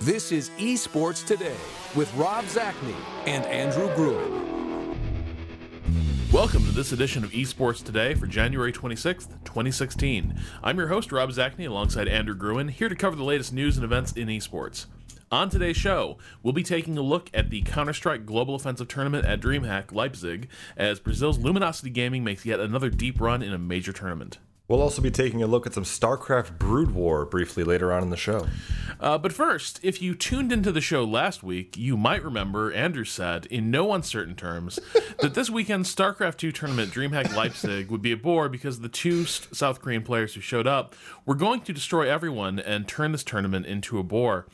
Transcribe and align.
This 0.00 0.32
is 0.32 0.48
Esports 0.56 1.26
Today 1.26 1.58
with 1.94 2.10
Rob 2.14 2.46
Zacny 2.46 2.94
and 3.26 3.44
Andrew 3.44 3.94
Gruen. 3.94 4.96
Welcome 6.32 6.64
to 6.64 6.72
this 6.72 6.92
edition 6.92 7.22
of 7.22 7.32
Esports 7.32 7.84
Today 7.84 8.14
for 8.14 8.26
January 8.26 8.72
26th, 8.72 9.28
2016. 9.44 10.40
I'm 10.62 10.78
your 10.78 10.88
host, 10.88 11.12
Rob 11.12 11.28
Zacny, 11.28 11.68
alongside 11.68 12.08
Andrew 12.08 12.34
Gruen, 12.34 12.68
here 12.68 12.88
to 12.88 12.94
cover 12.94 13.14
the 13.14 13.24
latest 13.24 13.52
news 13.52 13.76
and 13.76 13.84
events 13.84 14.12
in 14.12 14.28
esports. 14.28 14.86
On 15.30 15.50
today's 15.50 15.76
show, 15.76 16.16
we'll 16.42 16.54
be 16.54 16.62
taking 16.62 16.96
a 16.96 17.02
look 17.02 17.28
at 17.34 17.50
the 17.50 17.60
Counter 17.60 17.92
Strike 17.92 18.24
Global 18.24 18.54
Offensive 18.54 18.88
Tournament 18.88 19.26
at 19.26 19.42
DreamHack 19.42 19.92
Leipzig 19.92 20.48
as 20.78 20.98
Brazil's 20.98 21.38
Luminosity 21.38 21.90
Gaming 21.90 22.24
makes 22.24 22.46
yet 22.46 22.58
another 22.58 22.88
deep 22.88 23.20
run 23.20 23.42
in 23.42 23.52
a 23.52 23.58
major 23.58 23.92
tournament. 23.92 24.38
We'll 24.70 24.82
also 24.82 25.02
be 25.02 25.10
taking 25.10 25.42
a 25.42 25.48
look 25.48 25.66
at 25.66 25.74
some 25.74 25.82
StarCraft 25.82 26.56
Brood 26.56 26.92
War 26.92 27.26
briefly 27.26 27.64
later 27.64 27.92
on 27.92 28.04
in 28.04 28.10
the 28.10 28.16
show. 28.16 28.46
Uh, 29.00 29.18
but 29.18 29.32
first, 29.32 29.80
if 29.82 30.00
you 30.00 30.14
tuned 30.14 30.52
into 30.52 30.70
the 30.70 30.80
show 30.80 31.02
last 31.02 31.42
week, 31.42 31.76
you 31.76 31.96
might 31.96 32.22
remember 32.22 32.72
Andrew 32.72 33.02
said, 33.02 33.46
in 33.46 33.72
no 33.72 33.92
uncertain 33.92 34.36
terms, 34.36 34.78
that 35.18 35.34
this 35.34 35.50
weekend's 35.50 35.92
StarCraft 35.92 36.36
2 36.36 36.52
tournament, 36.52 36.92
DreamHack 36.92 37.34
Leipzig, 37.34 37.90
would 37.90 38.00
be 38.00 38.12
a 38.12 38.16
bore 38.16 38.48
because 38.48 38.78
the 38.78 38.88
two 38.88 39.24
South 39.24 39.82
Korean 39.82 40.04
players 40.04 40.34
who 40.34 40.40
showed 40.40 40.68
up 40.68 40.94
were 41.26 41.34
going 41.34 41.62
to 41.62 41.72
destroy 41.72 42.08
everyone 42.08 42.60
and 42.60 42.86
turn 42.86 43.10
this 43.10 43.24
tournament 43.24 43.66
into 43.66 43.98
a 43.98 44.04
bore. 44.04 44.46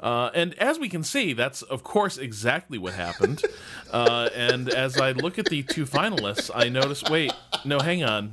Uh, 0.00 0.30
and 0.32 0.54
as 0.54 0.78
we 0.78 0.88
can 0.88 1.04
see, 1.04 1.34
that's 1.34 1.60
of 1.60 1.82
course 1.82 2.16
exactly 2.16 2.78
what 2.78 2.94
happened. 2.94 3.42
Uh, 3.90 4.30
and 4.34 4.70
as 4.70 4.98
I 4.98 5.12
look 5.12 5.38
at 5.38 5.44
the 5.46 5.62
two 5.62 5.84
finalists, 5.84 6.50
I 6.54 6.70
notice 6.70 7.02
wait, 7.10 7.34
no, 7.66 7.80
hang 7.80 8.02
on. 8.02 8.30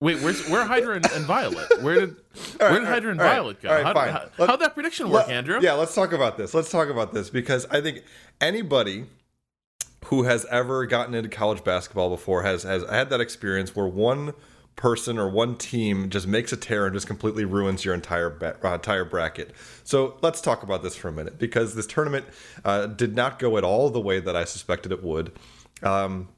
Wait, 0.00 0.20
where's 0.20 0.46
where 0.48 0.64
Hydra 0.64 0.96
and, 0.96 1.06
and 1.12 1.24
Violet? 1.24 1.82
Where 1.82 1.94
did 1.94 2.10
right, 2.60 2.70
where 2.70 2.80
did 2.80 2.88
Hydra 2.88 3.10
and 3.12 3.20
Violet 3.20 3.62
go? 3.62 3.82
how, 3.82 3.94
how, 3.94 4.46
how'd 4.46 4.60
that 4.60 4.74
prediction 4.74 5.08
work, 5.08 5.26
let, 5.26 5.34
Andrew? 5.34 5.58
Yeah, 5.62 5.72
let's 5.72 5.94
talk 5.94 6.12
about 6.12 6.36
this. 6.36 6.52
Let's 6.52 6.70
talk 6.70 6.88
about 6.88 7.14
this 7.14 7.30
because 7.30 7.66
I 7.70 7.80
think 7.80 8.02
anybody 8.40 9.06
who 10.06 10.24
has 10.24 10.44
ever 10.46 10.84
gotten 10.84 11.14
into 11.14 11.30
college 11.30 11.64
basketball 11.64 12.10
before 12.10 12.42
has 12.42 12.62
has 12.64 12.84
had 12.90 13.08
that 13.10 13.20
experience 13.22 13.74
where 13.74 13.86
one 13.86 14.34
person 14.76 15.18
or 15.18 15.30
one 15.30 15.56
team 15.56 16.10
just 16.10 16.26
makes 16.26 16.52
a 16.52 16.56
tear 16.56 16.84
and 16.84 16.94
just 16.94 17.06
completely 17.06 17.46
ruins 17.46 17.82
your 17.82 17.94
entire 17.94 18.28
ba- 18.28 18.58
uh, 18.62 18.74
entire 18.74 19.06
bracket. 19.06 19.52
So 19.82 20.18
let's 20.20 20.42
talk 20.42 20.62
about 20.62 20.82
this 20.82 20.94
for 20.94 21.08
a 21.08 21.12
minute 21.12 21.38
because 21.38 21.74
this 21.74 21.86
tournament 21.86 22.26
uh, 22.66 22.86
did 22.86 23.16
not 23.16 23.38
go 23.38 23.56
at 23.56 23.64
all 23.64 23.88
the 23.88 24.00
way 24.00 24.20
that 24.20 24.36
I 24.36 24.44
suspected 24.44 24.92
it 24.92 25.02
would. 25.02 25.32
Um, 25.82 26.28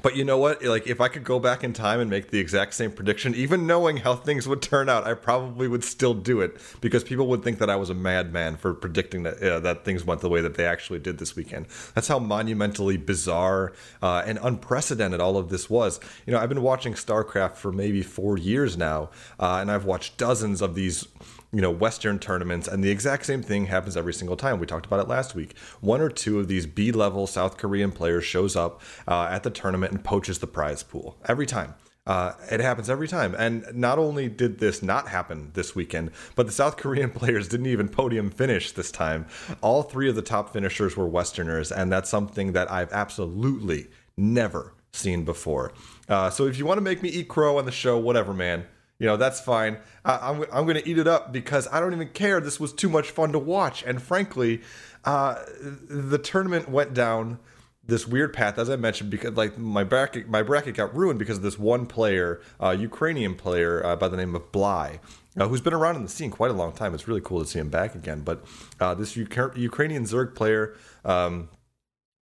but 0.00 0.16
you 0.16 0.24
know 0.24 0.38
what? 0.38 0.64
Like, 0.64 0.86
if 0.86 1.00
I 1.00 1.08
could 1.08 1.24
go 1.24 1.38
back 1.38 1.62
in 1.62 1.72
time 1.72 2.00
and 2.00 2.08
make 2.10 2.30
the 2.30 2.38
exact 2.38 2.74
same 2.74 2.90
prediction, 2.90 3.34
even 3.34 3.66
knowing 3.66 3.98
how 3.98 4.14
things 4.14 4.48
would 4.48 4.62
turn 4.62 4.88
out, 4.88 5.06
I 5.06 5.14
probably 5.14 5.68
would 5.68 5.84
still 5.84 6.14
do 6.14 6.40
it 6.40 6.56
because 6.80 7.04
people 7.04 7.26
would 7.28 7.44
think 7.44 7.58
that 7.58 7.70
I 7.70 7.76
was 7.76 7.90
a 7.90 7.94
madman 7.94 8.56
for 8.56 8.74
predicting 8.74 9.22
that 9.24 9.42
uh, 9.42 9.60
that 9.60 9.84
things 9.84 10.04
went 10.04 10.20
the 10.20 10.28
way 10.28 10.40
that 10.40 10.54
they 10.54 10.64
actually 10.64 10.98
did 10.98 11.18
this 11.18 11.36
weekend. 11.36 11.66
That's 11.94 12.08
how 12.08 12.18
monumentally 12.18 12.96
bizarre 12.96 13.72
uh, 14.02 14.22
and 14.26 14.38
unprecedented 14.42 15.20
all 15.20 15.36
of 15.36 15.50
this 15.50 15.68
was. 15.68 16.00
You 16.26 16.32
know, 16.32 16.40
I've 16.40 16.48
been 16.48 16.62
watching 16.62 16.94
StarCraft 16.94 17.56
for 17.56 17.72
maybe 17.72 18.02
four 18.02 18.38
years 18.38 18.76
now, 18.76 19.10
uh, 19.38 19.58
and 19.60 19.70
I've 19.70 19.84
watched 19.84 20.16
dozens 20.16 20.62
of 20.62 20.74
these 20.74 21.06
you 21.52 21.60
know 21.60 21.70
western 21.70 22.18
tournaments 22.18 22.66
and 22.66 22.82
the 22.82 22.90
exact 22.90 23.26
same 23.26 23.42
thing 23.42 23.66
happens 23.66 23.96
every 23.96 24.14
single 24.14 24.36
time 24.36 24.58
we 24.58 24.66
talked 24.66 24.86
about 24.86 25.00
it 25.00 25.08
last 25.08 25.34
week 25.34 25.56
one 25.80 26.00
or 26.00 26.08
two 26.08 26.40
of 26.40 26.48
these 26.48 26.66
b-level 26.66 27.26
south 27.26 27.56
korean 27.56 27.92
players 27.92 28.24
shows 28.24 28.56
up 28.56 28.80
uh, 29.06 29.28
at 29.30 29.42
the 29.42 29.50
tournament 29.50 29.92
and 29.92 30.02
poaches 30.02 30.38
the 30.38 30.46
prize 30.46 30.82
pool 30.82 31.18
every 31.26 31.46
time 31.46 31.74
uh, 32.04 32.32
it 32.50 32.58
happens 32.58 32.90
every 32.90 33.06
time. 33.06 33.34
And 33.38 33.64
not 33.72 33.98
only 33.98 34.28
did 34.28 34.58
this 34.58 34.82
not 34.82 35.08
happen 35.08 35.50
this 35.54 35.76
weekend, 35.76 36.10
but 36.34 36.46
the 36.46 36.52
South 36.52 36.76
Korean 36.76 37.10
players 37.12 37.48
didn't 37.48 37.66
even 37.66 37.88
podium 37.88 38.30
finish 38.30 38.72
this 38.72 38.90
time. 38.90 39.26
All 39.60 39.82
three 39.82 40.08
of 40.08 40.16
the 40.16 40.22
top 40.22 40.52
finishers 40.52 40.96
were 40.96 41.06
Westerners, 41.06 41.70
and 41.70 41.92
that's 41.92 42.10
something 42.10 42.52
that 42.52 42.70
I've 42.70 42.92
absolutely 42.92 43.86
never 44.16 44.74
seen 44.92 45.24
before. 45.24 45.72
Uh, 46.08 46.28
so 46.28 46.46
if 46.46 46.58
you 46.58 46.66
want 46.66 46.78
to 46.78 46.82
make 46.82 47.02
me 47.02 47.08
eat 47.08 47.28
crow 47.28 47.58
on 47.58 47.66
the 47.66 47.72
show, 47.72 47.96
whatever, 47.98 48.34
man 48.34 48.66
you 49.02 49.08
know 49.08 49.16
that's 49.16 49.40
fine. 49.40 49.78
I, 50.04 50.30
am 50.30 50.42
I'm, 50.42 50.46
I'm 50.52 50.64
going 50.64 50.76
to 50.76 50.88
eat 50.88 50.96
it 50.96 51.08
up 51.08 51.32
because 51.32 51.66
i 51.72 51.80
don't 51.80 51.92
even 51.92 52.08
care. 52.10 52.40
This 52.40 52.60
was 52.60 52.72
too 52.72 52.88
much 52.88 53.10
fun 53.10 53.32
to 53.32 53.38
watch. 53.38 53.82
And 53.82 54.00
frankly 54.00 54.62
uh, 55.04 55.42
the 55.60 56.18
tournament 56.18 56.68
went 56.68 56.94
down 56.94 57.40
this 57.84 58.06
weird 58.06 58.32
path 58.32 58.58
as 58.60 58.70
i 58.70 58.76
mentioned 58.76 59.10
because 59.10 59.32
like 59.32 59.58
my 59.58 59.82
bracket 59.82 60.28
my 60.28 60.40
bracket 60.40 60.76
got 60.76 60.94
ruined 60.94 61.18
because 61.18 61.38
of 61.38 61.42
this 61.42 61.58
one 61.58 61.84
player 61.84 62.40
uh, 62.60 62.70
ukrainian 62.70 63.34
player 63.34 63.84
uh, 63.84 63.96
by 63.96 64.06
the 64.06 64.16
name 64.16 64.36
of 64.36 64.52
bly 64.52 65.00
uh, 65.36 65.48
who's 65.48 65.60
been 65.60 65.72
around 65.72 65.96
in 65.96 66.02
the 66.02 66.08
scene 66.08 66.30
quite 66.30 66.50
a 66.50 66.54
long 66.54 66.72
time. 66.72 66.94
It's 66.94 67.08
really 67.08 67.20
cool 67.20 67.40
to 67.40 67.46
see 67.46 67.58
him 67.58 67.70
back 67.70 67.94
again. 67.94 68.20
But 68.20 68.44
uh, 68.80 68.94
this 68.94 69.16
ukrainian 69.16 70.04
zerg 70.04 70.34
player 70.34 70.76
um, 71.04 71.48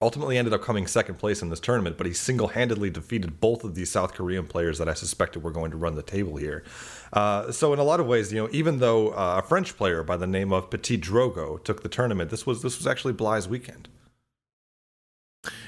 ultimately 0.01 0.37
ended 0.37 0.53
up 0.53 0.61
coming 0.61 0.87
second 0.87 1.15
place 1.15 1.41
in 1.41 1.49
this 1.49 1.59
tournament, 1.59 1.97
but 1.97 2.07
he 2.07 2.13
single 2.13 2.49
handedly 2.49 2.89
defeated 2.89 3.41
both 3.41 3.63
of 3.63 3.75
these 3.75 3.91
South 3.91 4.13
Korean 4.13 4.47
players 4.47 4.77
that 4.77 4.87
I 4.87 4.93
suspected 4.93 5.43
were 5.43 5.51
going 5.51 5.71
to 5.71 5.77
run 5.77 5.95
the 5.95 6.01
table 6.01 6.37
here. 6.37 6.63
Uh, 7.11 7.51
so 7.51 7.73
in 7.73 7.79
a 7.79 7.83
lot 7.83 7.99
of 7.99 8.07
ways, 8.07 8.31
you 8.31 8.41
know, 8.41 8.49
even 8.51 8.79
though 8.79 9.09
uh, 9.09 9.41
a 9.43 9.47
French 9.47 9.75
player 9.75 10.03
by 10.03 10.15
the 10.15 10.27
name 10.27 10.53
of 10.53 10.69
PtitDrogo 10.69 11.63
took 11.63 11.83
the 11.83 11.89
tournament, 11.89 12.29
this 12.29 12.45
was 12.45 12.61
this 12.61 12.77
was 12.77 12.87
actually 12.87 13.13
Bly's 13.13 13.47
weekend. 13.47 13.89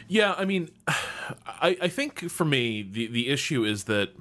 Yeah, 0.08 0.34
I 0.38 0.46
mean, 0.46 0.70
I, 0.88 1.78
I 1.82 1.88
think 1.90 2.30
for 2.30 2.46
me 2.46 2.84
the 2.84 3.08
the 3.08 3.30
issue 3.30 3.66
is 3.66 3.86
that 3.86 4.12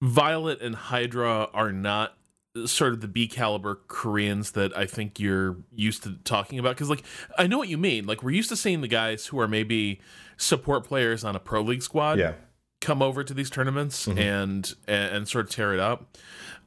Violet 0.00 0.60
and 0.60 0.76
Hydra 0.76 1.48
are 1.52 1.72
not 1.72 2.17
sort 2.66 2.92
of 2.92 3.00
the 3.00 3.08
B 3.08 3.28
caliber 3.28 3.80
Koreans 3.88 4.52
that 4.52 4.76
I 4.76 4.86
think 4.86 5.20
you're 5.20 5.56
used 5.72 6.02
to 6.04 6.16
talking 6.24 6.58
about. 6.58 6.76
Because, 6.76 6.90
like, 6.90 7.04
I 7.36 7.46
know 7.46 7.58
what 7.58 7.68
you 7.68 7.78
mean. 7.78 8.06
Like, 8.06 8.22
we're 8.22 8.30
used 8.30 8.48
to 8.48 8.56
seeing 8.56 8.80
the 8.80 8.88
guys 8.88 9.26
who 9.26 9.38
are 9.40 9.48
maybe 9.48 10.00
support 10.36 10.84
players 10.84 11.24
on 11.24 11.36
a 11.36 11.40
pro 11.40 11.60
league 11.62 11.82
squad 11.82 12.18
yeah. 12.18 12.32
come 12.80 13.02
over 13.02 13.22
to 13.22 13.34
these 13.34 13.50
tournaments 13.50 14.06
mm-hmm. 14.06 14.18
and, 14.18 14.74
and, 14.86 15.16
and 15.16 15.28
sort 15.28 15.46
of 15.46 15.50
tear 15.50 15.74
it 15.74 15.80
up. 15.80 16.16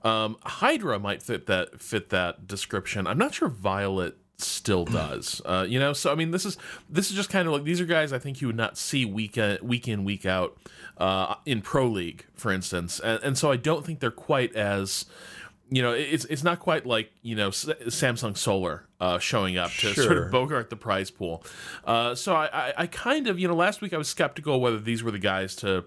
Um, 0.04 0.38
Hydra 0.44 1.00
might 1.00 1.22
fit 1.22 1.46
that 1.46 1.80
fit 1.80 2.10
that 2.10 2.48
description. 2.48 3.06
I'm 3.06 3.18
not 3.18 3.36
sure 3.36 3.48
Violet 3.50 4.18
still 4.44 4.86
does. 4.86 5.42
Uh, 5.46 5.66
you 5.68 5.80
know, 5.80 5.94
so 5.94 6.12
I 6.12 6.16
mean, 6.16 6.32
this 6.32 6.46
is 6.46 6.58
this 6.90 7.10
is 7.10 7.16
just 7.16 7.30
kind 7.30 7.48
of 7.48 7.54
like 7.54 7.64
these 7.64 7.82
are 7.82 7.86
guys 7.86 8.14
I 8.14 8.20
think 8.20 8.42
you 8.42 8.48
would 8.48 8.56
not 8.56 8.78
see 8.78 9.06
week 9.06 9.38
in, 9.38 9.58
week 9.62 9.88
in 9.88 10.04
week 10.04 10.26
out 10.26 10.58
uh, 10.98 11.36
in 11.46 11.62
pro 11.62 11.88
league, 11.88 12.26
for 12.36 12.52
instance, 12.52 13.00
and, 13.00 13.22
and 13.24 13.38
so 13.38 13.52
I 13.52 13.58
don't 13.58 13.86
think 13.86 14.00
they're 14.00 14.12
quite 14.12 14.56
as 14.56 15.06
you 15.74 15.82
know, 15.82 15.94
it's 15.94 16.26
it's 16.26 16.44
not 16.44 16.60
quite 16.60 16.86
like 16.86 17.12
you 17.22 17.34
know 17.34 17.50
Samsung 17.50 18.38
Solar 18.38 18.86
uh, 19.00 19.20
showing 19.20 19.58
up 19.58 19.72
to 19.72 19.94
sure. 19.94 20.04
sort 20.04 20.18
of 20.18 20.32
bogart 20.32 20.70
the 20.70 20.76
prize 20.76 21.10
pool. 21.10 21.44
Uh, 21.86 22.14
so 22.14 22.36
I, 22.36 22.50
I, 22.68 22.74
I, 22.80 22.88
kind 22.88 23.28
of 23.28 23.40
you 23.40 23.48
know 23.48 23.56
last 23.56 23.80
week 23.80 23.94
I 23.94 23.98
was 23.98 24.10
skeptical 24.10 24.60
whether 24.60 24.80
these 24.80 25.02
were 25.02 25.12
the 25.12 25.20
guys 25.20 25.56
to 25.58 25.86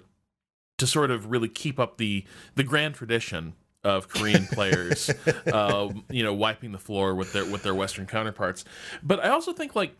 to 0.78 0.86
sort 0.86 1.10
of 1.10 1.30
really 1.30 1.48
keep 1.48 1.78
up 1.78 1.98
the 1.98 2.24
the 2.54 2.64
grand 2.64 2.94
tradition 2.94 3.52
of 3.84 4.08
Korean 4.08 4.46
players, 4.52 5.10
uh, 5.52 5.92
you 6.08 6.22
know, 6.22 6.32
wiping 6.32 6.72
the 6.72 6.78
floor 6.78 7.14
with 7.14 7.34
their 7.34 7.44
with 7.44 7.62
their 7.62 7.74
Western 7.74 8.06
counterparts. 8.06 8.64
But 9.02 9.22
I 9.22 9.28
also 9.28 9.52
think 9.52 9.76
like 9.76 9.94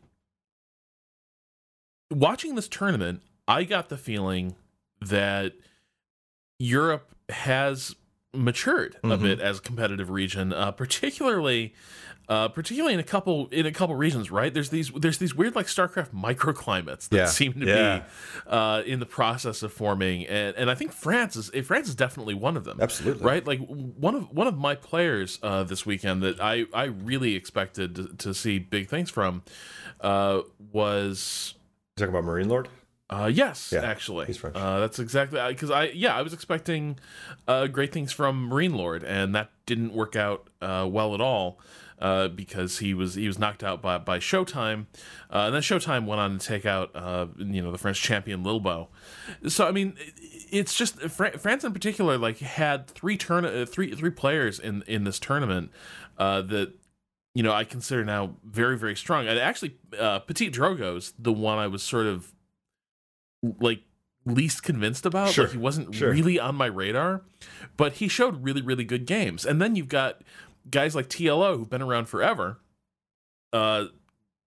watching 2.11 2.55
this 2.55 2.69
tournament, 2.69 3.21
I 3.47 3.65
got 3.65 3.91
the 3.91 3.99
feeling 3.99 4.57
that 5.03 5.53
Europe 6.59 7.15
has 7.29 7.95
matured 8.35 8.97
a 9.03 9.07
mm-hmm. 9.07 9.23
bit 9.23 9.41
as 9.41 9.59
a 9.59 9.63
competitive 9.63 10.11
region, 10.11 10.53
uh, 10.53 10.73
particularly. 10.73 11.75
Uh, 12.27 12.49
particularly 12.49 12.95
in 12.95 13.01
a 13.01 13.05
couple 13.05 13.49
in 13.49 13.67
a 13.67 13.71
couple 13.71 13.95
regions, 13.95 14.31
right? 14.31 14.55
There's 14.55 14.71
these 14.71 14.91
there's 14.93 15.19
these 15.19 15.35
weird 15.35 15.55
like 15.55 15.67
StarCraft 15.67 16.15
microclimates 16.15 17.11
that 17.11 17.17
yeah. 17.19 17.27
seem 17.27 17.53
to 17.53 17.67
yeah. 17.67 17.99
be 17.99 18.51
uh, 18.51 18.83
in 18.87 18.99
the 18.99 19.05
process 19.05 19.63
of 19.63 19.75
forming, 19.75 20.27
and 20.27 20.57
and 20.57 20.71
I 20.71 20.75
think 20.75 20.93
France 20.93 21.37
is 21.37 21.51
France 21.67 21.87
is 21.87 21.95
definitely 21.95 22.33
one 22.33 22.57
of 22.57 22.65
them. 22.65 22.79
Absolutely, 22.81 23.23
right? 23.23 23.47
Like 23.47 23.59
one 23.59 24.15
of 24.15 24.31
one 24.31 24.47
of 24.47 24.57
my 24.57 24.75
players 24.75 25.39
uh, 25.43 25.65
this 25.65 25.85
weekend 25.85 26.23
that 26.23 26.41
I 26.41 26.65
I 26.73 26.85
really 26.85 27.35
expected 27.35 27.95
to, 27.97 28.09
to 28.17 28.33
see 28.33 28.59
big 28.59 28.89
things 28.89 29.11
from 29.11 29.43
uh, 30.01 30.41
was. 30.73 31.57
You 31.99 32.07
talking 32.07 32.19
about 32.19 32.25
MarineLord? 32.25 32.69
Uh, 33.15 33.27
yes, 33.27 33.71
yeah, 33.73 33.83
actually, 33.83 34.27
he's 34.27 34.37
French. 34.37 34.57
Uh, 34.57 34.81
that's 34.81 34.99
exactly 34.99 35.41
because 35.49 35.71
I 35.71 35.85
yeah 35.85 36.17
I 36.17 36.23
was 36.23 36.33
expecting 36.33 36.99
uh, 37.47 37.69
great 37.69 37.93
things 37.93 38.13
from 38.13 38.51
MarineLord, 38.51 39.05
and 39.07 39.35
that 39.35 39.51
didn't 39.67 39.93
work 39.93 40.17
out 40.17 40.49
uh, 40.61 40.89
well 40.91 41.15
at 41.15 41.21
all 41.21 41.61
uh, 42.01 42.29
because 42.29 42.79
he 42.79 42.93
was 42.93 43.15
he 43.15 43.27
was 43.27 43.39
knocked 43.39 43.63
out 43.63 43.81
by 43.81 43.99
by 43.99 44.19
Showtime, 44.19 44.87
uh, 45.31 45.47
and 45.47 45.55
then 45.55 45.63
Showtime 45.63 46.07
went 46.07 46.21
on 46.21 46.39
to 46.39 46.47
take 46.47 46.67
out 46.67 46.91
uh, 46.95 47.27
you 47.39 47.63
know 47.63 47.71
the 47.71 47.79
French 47.79 48.03
champion 48.03 48.43
Lilbow. 48.43 48.89
So 49.49 49.67
I 49.67 49.71
mean, 49.71 49.95
it's 50.51 50.75
just 50.75 51.01
France 51.01 51.65
in 51.65 51.73
particular 51.73 52.19
like 52.19 52.39
had 52.39 52.89
three 52.89 53.17
turn 53.17 53.67
three 53.67 53.95
three 53.95 54.11
players 54.11 54.59
in 54.59 54.83
in 54.87 55.05
this 55.05 55.21
tournament 55.21 55.71
uh, 56.19 56.43
that 56.43 56.73
you 57.35 57.43
know 57.43 57.53
I 57.53 57.65
consider 57.65 58.05
now 58.05 58.35
very 58.45 58.77
very 58.77 58.97
strong. 58.97 59.29
And 59.29 59.39
actually, 59.39 59.77
uh, 59.99 60.21
PtitDrogo's 60.21 61.15
the 61.19 61.33
one 61.33 61.59
I 61.59 61.69
was 61.69 61.83
sort 61.83 62.07
of 62.07 62.34
like 63.61 63.83
least 64.27 64.63
convinced 64.63 65.07
about. 65.07 65.31
Sure. 65.31 65.45
Like 65.45 65.53
he 65.53 65.59
wasn't 65.59 65.95
sure. 65.95 66.11
really 66.11 66.39
on 66.39 66.55
my 66.55 66.67
radar, 66.67 67.23
but 67.77 67.95
he 67.95 68.09
showed 68.09 68.43
really 68.43 68.63
really 68.63 68.85
good 68.85 69.07
games. 69.07 69.45
And 69.45 69.61
then 69.61 69.77
you've 69.77 69.89
got 69.89 70.23
guys 70.71 70.95
like 70.95 71.09
TLO 71.09 71.57
who've 71.57 71.71
been 71.71 71.83
around 71.83 72.07
forever, 72.07 72.59
uh, 73.53 73.87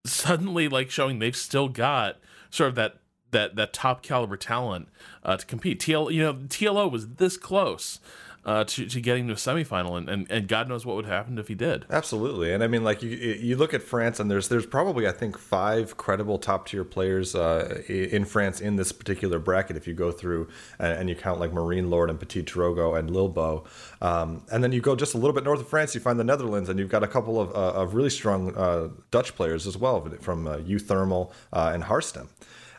suddenly 0.04 0.68
like 0.68 0.90
showing 0.90 1.18
they've 1.18 1.36
still 1.36 1.68
got 1.68 2.16
sort 2.50 2.70
of 2.70 2.74
that 2.76 2.96
that 3.30 3.56
that 3.56 3.72
top 3.72 4.02
caliber 4.02 4.36
talent 4.36 4.88
uh, 5.22 5.36
to 5.36 5.46
compete. 5.46 5.80
TL, 5.80 6.12
you 6.12 6.22
know, 6.22 6.34
TLO 6.34 6.90
was 6.90 7.08
this 7.14 7.36
close 7.36 8.00
uh, 8.44 8.64
to 8.64 8.86
to 8.86 9.00
getting 9.00 9.26
to 9.28 9.34
a 9.34 9.36
semifinal, 9.36 9.96
and, 9.96 10.08
and 10.08 10.30
and 10.30 10.48
God 10.48 10.68
knows 10.68 10.86
what 10.86 10.96
would 10.96 11.06
happen 11.06 11.38
if 11.38 11.48
he 11.48 11.54
did. 11.54 11.84
Absolutely, 11.90 12.52
and 12.52 12.62
I 12.62 12.66
mean, 12.66 12.84
like 12.84 13.02
you 13.02 13.10
you 13.10 13.56
look 13.56 13.74
at 13.74 13.82
France, 13.82 14.20
and 14.20 14.30
there's 14.30 14.48
there's 14.48 14.66
probably 14.66 15.06
I 15.06 15.12
think 15.12 15.38
five 15.38 15.96
credible 15.96 16.38
top 16.38 16.66
tier 16.66 16.84
players 16.84 17.34
uh, 17.34 17.82
in 17.88 18.24
France 18.24 18.60
in 18.60 18.76
this 18.76 18.92
particular 18.92 19.38
bracket. 19.38 19.76
If 19.76 19.86
you 19.86 19.94
go 19.94 20.10
through 20.10 20.48
and, 20.78 20.92
and 20.92 21.08
you 21.08 21.14
count 21.14 21.40
like 21.40 21.52
MarineLord 21.52 22.10
and 22.10 22.18
PtitDrogo 22.18 22.98
and 22.98 23.10
Lilbow, 23.10 23.64
um, 24.00 24.44
and 24.50 24.62
then 24.62 24.72
you 24.72 24.80
go 24.80 24.96
just 24.96 25.14
a 25.14 25.18
little 25.18 25.34
bit 25.34 25.44
north 25.44 25.60
of 25.60 25.68
France, 25.68 25.94
you 25.94 26.00
find 26.00 26.18
the 26.18 26.24
Netherlands, 26.24 26.68
and 26.68 26.78
you've 26.78 26.88
got 26.88 27.02
a 27.02 27.08
couple 27.08 27.40
of, 27.40 27.50
uh, 27.50 27.80
of 27.80 27.94
really 27.94 28.10
strong 28.10 28.54
uh, 28.56 28.88
Dutch 29.10 29.34
players 29.34 29.66
as 29.66 29.76
well 29.76 30.00
from 30.20 30.46
uh, 30.46 30.58
uThermal 30.58 31.32
uh, 31.52 31.70
and 31.74 31.84
Harstem. 31.84 32.28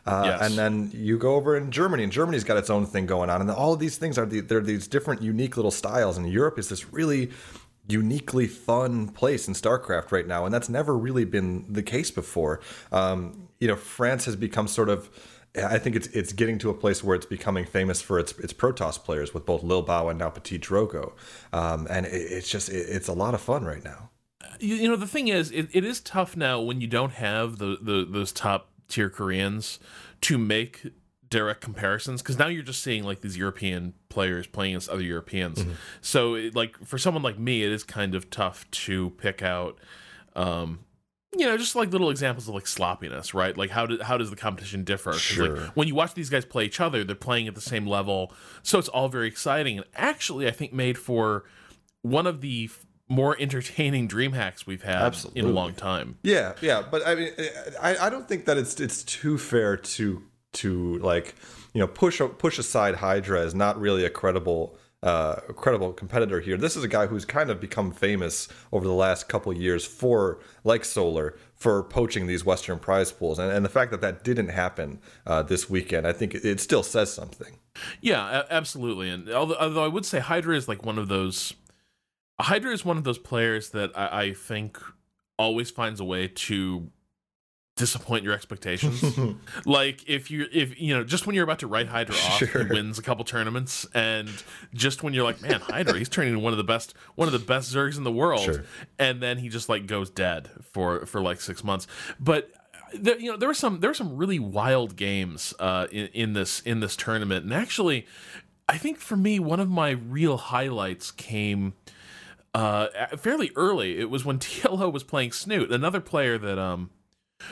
Uh, 0.06 0.22
yes. 0.24 0.42
And 0.42 0.58
then 0.58 0.90
you 0.94 1.18
go 1.18 1.34
over 1.34 1.56
in 1.56 1.70
Germany, 1.70 2.02
and 2.04 2.12
Germany's 2.12 2.44
got 2.44 2.56
its 2.56 2.70
own 2.70 2.86
thing 2.86 3.06
going 3.06 3.30
on. 3.30 3.40
And 3.40 3.50
all 3.50 3.72
of 3.72 3.78
these 3.78 3.98
things 3.98 4.18
are 4.18 4.26
the, 4.26 4.40
they're 4.40 4.60
these 4.60 4.88
different, 4.88 5.22
unique 5.22 5.56
little 5.56 5.70
styles. 5.70 6.16
And 6.16 6.28
Europe 6.28 6.58
is 6.58 6.68
this 6.68 6.92
really 6.92 7.30
uniquely 7.90 8.46
fun 8.46 9.08
place 9.08 9.48
in 9.48 9.54
StarCraft 9.54 10.12
right 10.12 10.26
now, 10.26 10.44
and 10.44 10.54
that's 10.54 10.68
never 10.68 10.96
really 10.96 11.24
been 11.24 11.66
the 11.68 11.82
case 11.82 12.10
before. 12.10 12.60
Um, 12.92 13.48
you 13.58 13.68
know, 13.68 13.76
France 13.76 14.24
has 14.24 14.36
become 14.36 14.68
sort 14.68 14.88
of. 14.88 15.10
I 15.56 15.78
think 15.78 15.96
it's 15.96 16.06
it's 16.08 16.32
getting 16.32 16.58
to 16.60 16.70
a 16.70 16.74
place 16.74 17.02
where 17.02 17.16
it's 17.16 17.26
becoming 17.26 17.64
famous 17.64 18.00
for 18.00 18.20
its 18.20 18.32
its 18.38 18.52
Protoss 18.52 19.02
players 19.02 19.34
with 19.34 19.44
both 19.44 19.64
Lilbow 19.64 20.08
and 20.08 20.18
now 20.18 20.30
PtitDrogo, 20.30 21.12
um, 21.52 21.88
and 21.90 22.06
it, 22.06 22.12
it's 22.12 22.48
just 22.48 22.68
it, 22.68 22.86
it's 22.88 23.08
a 23.08 23.12
lot 23.12 23.34
of 23.34 23.40
fun 23.40 23.64
right 23.64 23.84
now. 23.84 24.10
You, 24.60 24.76
you 24.76 24.88
know, 24.88 24.96
the 24.96 25.06
thing 25.06 25.28
is, 25.28 25.50
it, 25.50 25.68
it 25.72 25.84
is 25.84 26.00
tough 26.00 26.36
now 26.36 26.60
when 26.60 26.80
you 26.80 26.86
don't 26.86 27.12
have 27.12 27.58
the, 27.58 27.78
the 27.80 28.06
those 28.08 28.30
top 28.30 28.69
tier 28.90 29.08
Koreans 29.08 29.78
to 30.22 30.36
make 30.36 30.92
direct 31.30 31.60
comparisons 31.60 32.20
because 32.20 32.38
now 32.38 32.48
you're 32.48 32.62
just 32.62 32.82
seeing 32.82 33.04
like 33.04 33.20
these 33.20 33.36
European 33.36 33.94
players 34.08 34.46
playing 34.46 34.72
against 34.72 34.88
other 34.88 35.02
Europeans. 35.02 35.60
Mm-hmm. 35.60 35.72
So 36.00 36.34
it, 36.34 36.56
like 36.56 36.76
for 36.84 36.98
someone 36.98 37.22
like 37.22 37.38
me, 37.38 37.62
it 37.62 37.70
is 37.70 37.84
kind 37.84 38.14
of 38.14 38.28
tough 38.30 38.68
to 38.72 39.10
pick 39.10 39.42
out. 39.42 39.78
Um, 40.34 40.80
you 41.36 41.46
know, 41.46 41.56
just 41.56 41.76
like 41.76 41.92
little 41.92 42.10
examples 42.10 42.48
of 42.48 42.54
like 42.54 42.66
sloppiness, 42.66 43.32
right? 43.32 43.56
Like 43.56 43.70
how 43.70 43.86
do, 43.86 43.98
how 44.02 44.18
does 44.18 44.30
the 44.30 44.36
competition 44.36 44.82
differ? 44.82 45.12
Sure. 45.12 45.56
Like, 45.56 45.76
when 45.76 45.86
you 45.86 45.94
watch 45.94 46.14
these 46.14 46.28
guys 46.28 46.44
play 46.44 46.64
each 46.64 46.80
other, 46.80 47.04
they're 47.04 47.14
playing 47.14 47.46
at 47.46 47.54
the 47.54 47.60
same 47.60 47.86
level, 47.86 48.32
so 48.64 48.80
it's 48.80 48.88
all 48.88 49.08
very 49.08 49.28
exciting 49.28 49.78
and 49.78 49.86
actually, 49.94 50.48
I 50.48 50.50
think 50.50 50.72
made 50.72 50.98
for 50.98 51.44
one 52.02 52.26
of 52.26 52.40
the 52.40 52.68
more 53.10 53.36
entertaining 53.40 54.06
dream 54.06 54.32
hacks 54.32 54.66
we've 54.66 54.84
had 54.84 55.02
Absolutely. 55.02 55.40
in 55.40 55.46
a 55.46 55.50
long 55.50 55.74
time. 55.74 56.16
Yeah, 56.22 56.54
yeah, 56.62 56.82
but 56.88 57.06
I 57.06 57.14
mean, 57.16 57.30
I, 57.82 57.96
I 58.06 58.08
don't 58.08 58.28
think 58.28 58.46
that 58.46 58.56
it's 58.56 58.80
it's 58.80 59.02
too 59.02 59.36
fair 59.36 59.76
to 59.76 60.22
to 60.52 60.98
like 60.98 61.34
you 61.74 61.80
know 61.80 61.88
push 61.88 62.22
push 62.38 62.58
aside 62.58 62.94
Hydra 62.96 63.42
as 63.42 63.54
not 63.54 63.78
really 63.80 64.04
a 64.04 64.10
credible 64.10 64.78
uh, 65.02 65.36
credible 65.56 65.92
competitor 65.92 66.40
here. 66.40 66.56
This 66.56 66.76
is 66.76 66.84
a 66.84 66.88
guy 66.88 67.06
who's 67.06 67.24
kind 67.24 67.50
of 67.50 67.60
become 67.60 67.90
famous 67.90 68.48
over 68.70 68.86
the 68.86 68.92
last 68.92 69.28
couple 69.28 69.52
years 69.52 69.84
for 69.84 70.38
like 70.62 70.84
Solar 70.84 71.36
for 71.56 71.82
poaching 71.82 72.26
these 72.26 72.44
Western 72.44 72.78
prize 72.78 73.10
pools, 73.10 73.38
and, 73.40 73.50
and 73.50 73.64
the 73.64 73.70
fact 73.70 73.90
that 73.90 74.00
that 74.02 74.22
didn't 74.22 74.48
happen 74.48 75.00
uh, 75.26 75.42
this 75.42 75.68
weekend, 75.68 76.06
I 76.06 76.12
think 76.12 76.34
it, 76.34 76.44
it 76.44 76.60
still 76.60 76.84
says 76.84 77.12
something. 77.12 77.58
Yeah, 78.00 78.44
absolutely. 78.50 79.10
And 79.10 79.28
although, 79.30 79.56
although 79.56 79.84
I 79.84 79.88
would 79.88 80.06
say 80.06 80.20
Hydra 80.20 80.56
is 80.56 80.68
like 80.68 80.84
one 80.84 80.98
of 80.98 81.08
those 81.08 81.54
Hydra 82.42 82.72
is 82.72 82.84
one 82.84 82.96
of 82.96 83.04
those 83.04 83.18
players 83.18 83.70
that 83.70 83.96
I, 83.96 84.22
I 84.22 84.32
think 84.32 84.78
always 85.38 85.70
finds 85.70 86.00
a 86.00 86.04
way 86.04 86.28
to 86.28 86.90
disappoint 87.80 88.24
your 88.24 88.34
expectations. 88.34 89.02
like 89.64 90.06
if 90.06 90.30
you 90.30 90.46
if 90.52 90.78
you 90.78 90.94
know 90.94 91.02
just 91.02 91.26
when 91.26 91.34
you're 91.34 91.44
about 91.44 91.60
to 91.60 91.66
write 91.66 91.88
Hydra 91.88 92.14
off, 92.14 92.38
sure. 92.38 92.64
he 92.64 92.74
wins 92.74 92.98
a 92.98 93.02
couple 93.02 93.24
tournaments, 93.24 93.86
and 93.94 94.30
just 94.74 95.02
when 95.02 95.14
you're 95.14 95.24
like, 95.24 95.40
man, 95.40 95.60
Hydra, 95.60 95.98
he's 95.98 96.08
turning 96.08 96.34
into 96.34 96.44
one 96.44 96.52
of 96.52 96.58
the 96.58 96.64
best 96.64 96.94
one 97.14 97.26
of 97.26 97.32
the 97.32 97.38
best 97.38 97.74
Zergs 97.74 97.96
in 97.96 98.04
the 98.04 98.12
world, 98.12 98.44
sure. 98.44 98.64
and 98.98 99.22
then 99.22 99.38
he 99.38 99.48
just 99.48 99.68
like 99.68 99.86
goes 99.86 100.10
dead 100.10 100.50
for 100.62 101.06
for 101.06 101.22
like 101.22 101.40
six 101.40 101.64
months. 101.64 101.86
But 102.20 102.52
there, 102.92 103.18
you 103.18 103.30
know 103.30 103.38
there 103.38 103.48
were 103.48 103.54
some 103.54 103.80
there 103.80 103.90
were 103.90 103.94
some 103.94 104.16
really 104.16 104.38
wild 104.38 104.94
games 104.94 105.54
uh, 105.58 105.86
in, 105.90 106.08
in 106.08 106.32
this 106.34 106.60
in 106.60 106.80
this 106.80 106.96
tournament, 106.96 107.44
and 107.44 107.54
actually, 107.54 108.06
I 108.68 108.76
think 108.76 108.98
for 108.98 109.16
me 109.16 109.38
one 109.38 109.58
of 109.58 109.70
my 109.70 109.90
real 109.90 110.36
highlights 110.36 111.10
came 111.10 111.72
uh, 112.54 112.88
fairly 113.16 113.50
early. 113.56 113.98
It 113.98 114.10
was 114.10 114.24
when 114.24 114.38
TLO 114.40 114.92
was 114.92 115.04
playing 115.04 115.32
Snoot, 115.32 115.70
another 115.70 116.00
player 116.00 116.38
that 116.38 116.58
um, 116.58 116.90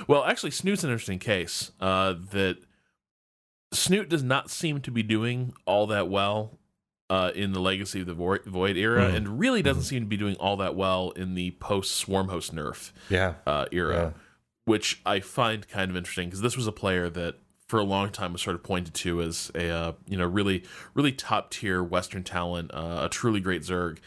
well, 0.07 0.25
actually, 0.25 0.51
Snoot's 0.51 0.85
an 0.85 0.91
interesting 0.91 1.19
case. 1.19 1.73
Uh, 1.81 2.15
that 2.31 2.59
Snoot 3.73 4.09
does 4.09 4.23
not 4.23 4.51
seem 4.51 4.81
to 4.83 4.91
be 4.91 5.03
doing 5.03 5.53
all 5.67 5.87
that 5.89 6.09
well 6.09 6.59
uh, 7.11 7.33
in 7.35 7.53
the 7.53 7.61
Legacy 7.61 8.01
of 8.01 8.07
the 8.07 8.15
Void, 8.15 8.45
Void 8.45 8.77
era, 8.77 9.11
mm. 9.11 9.15
and 9.15 9.39
really 9.39 9.63
doesn't 9.63 9.83
mm. 9.83 9.87
seem 9.87 10.01
to 10.01 10.09
be 10.09 10.17
doing 10.17 10.37
all 10.37 10.57
that 10.57 10.75
well 10.75 11.11
in 11.11 11.35
the 11.35 11.53
post 11.53 12.07
Swarmhost 12.07 12.53
nerf 12.53 12.93
yeah. 13.09 13.35
uh, 13.47 13.67
era, 13.73 13.95
yeah. 13.97 14.11
which 14.65 15.01
I 15.07 15.21
find 15.21 15.67
kind 15.69 15.91
of 15.91 15.97
interesting 15.97 16.29
because 16.29 16.41
this 16.41 16.57
was 16.57 16.67
a 16.67 16.73
player 16.73 17.09
that 17.11 17.37
for 17.67 17.79
a 17.79 17.85
long 17.85 18.11
time 18.11 18.33
was 18.33 18.41
sort 18.41 18.57
of 18.57 18.63
pointed 18.63 18.95
to 18.95 19.21
as 19.21 19.51
a 19.55 19.69
uh, 19.69 19.93
you 20.07 20.17
know 20.17 20.27
really 20.27 20.65
really 20.95 21.13
top 21.13 21.51
tier 21.51 21.83
Western 21.83 22.25
talent, 22.25 22.71
uh, 22.73 23.03
a 23.05 23.09
truly 23.09 23.41
great 23.41 23.63
Zerg, 23.63 23.99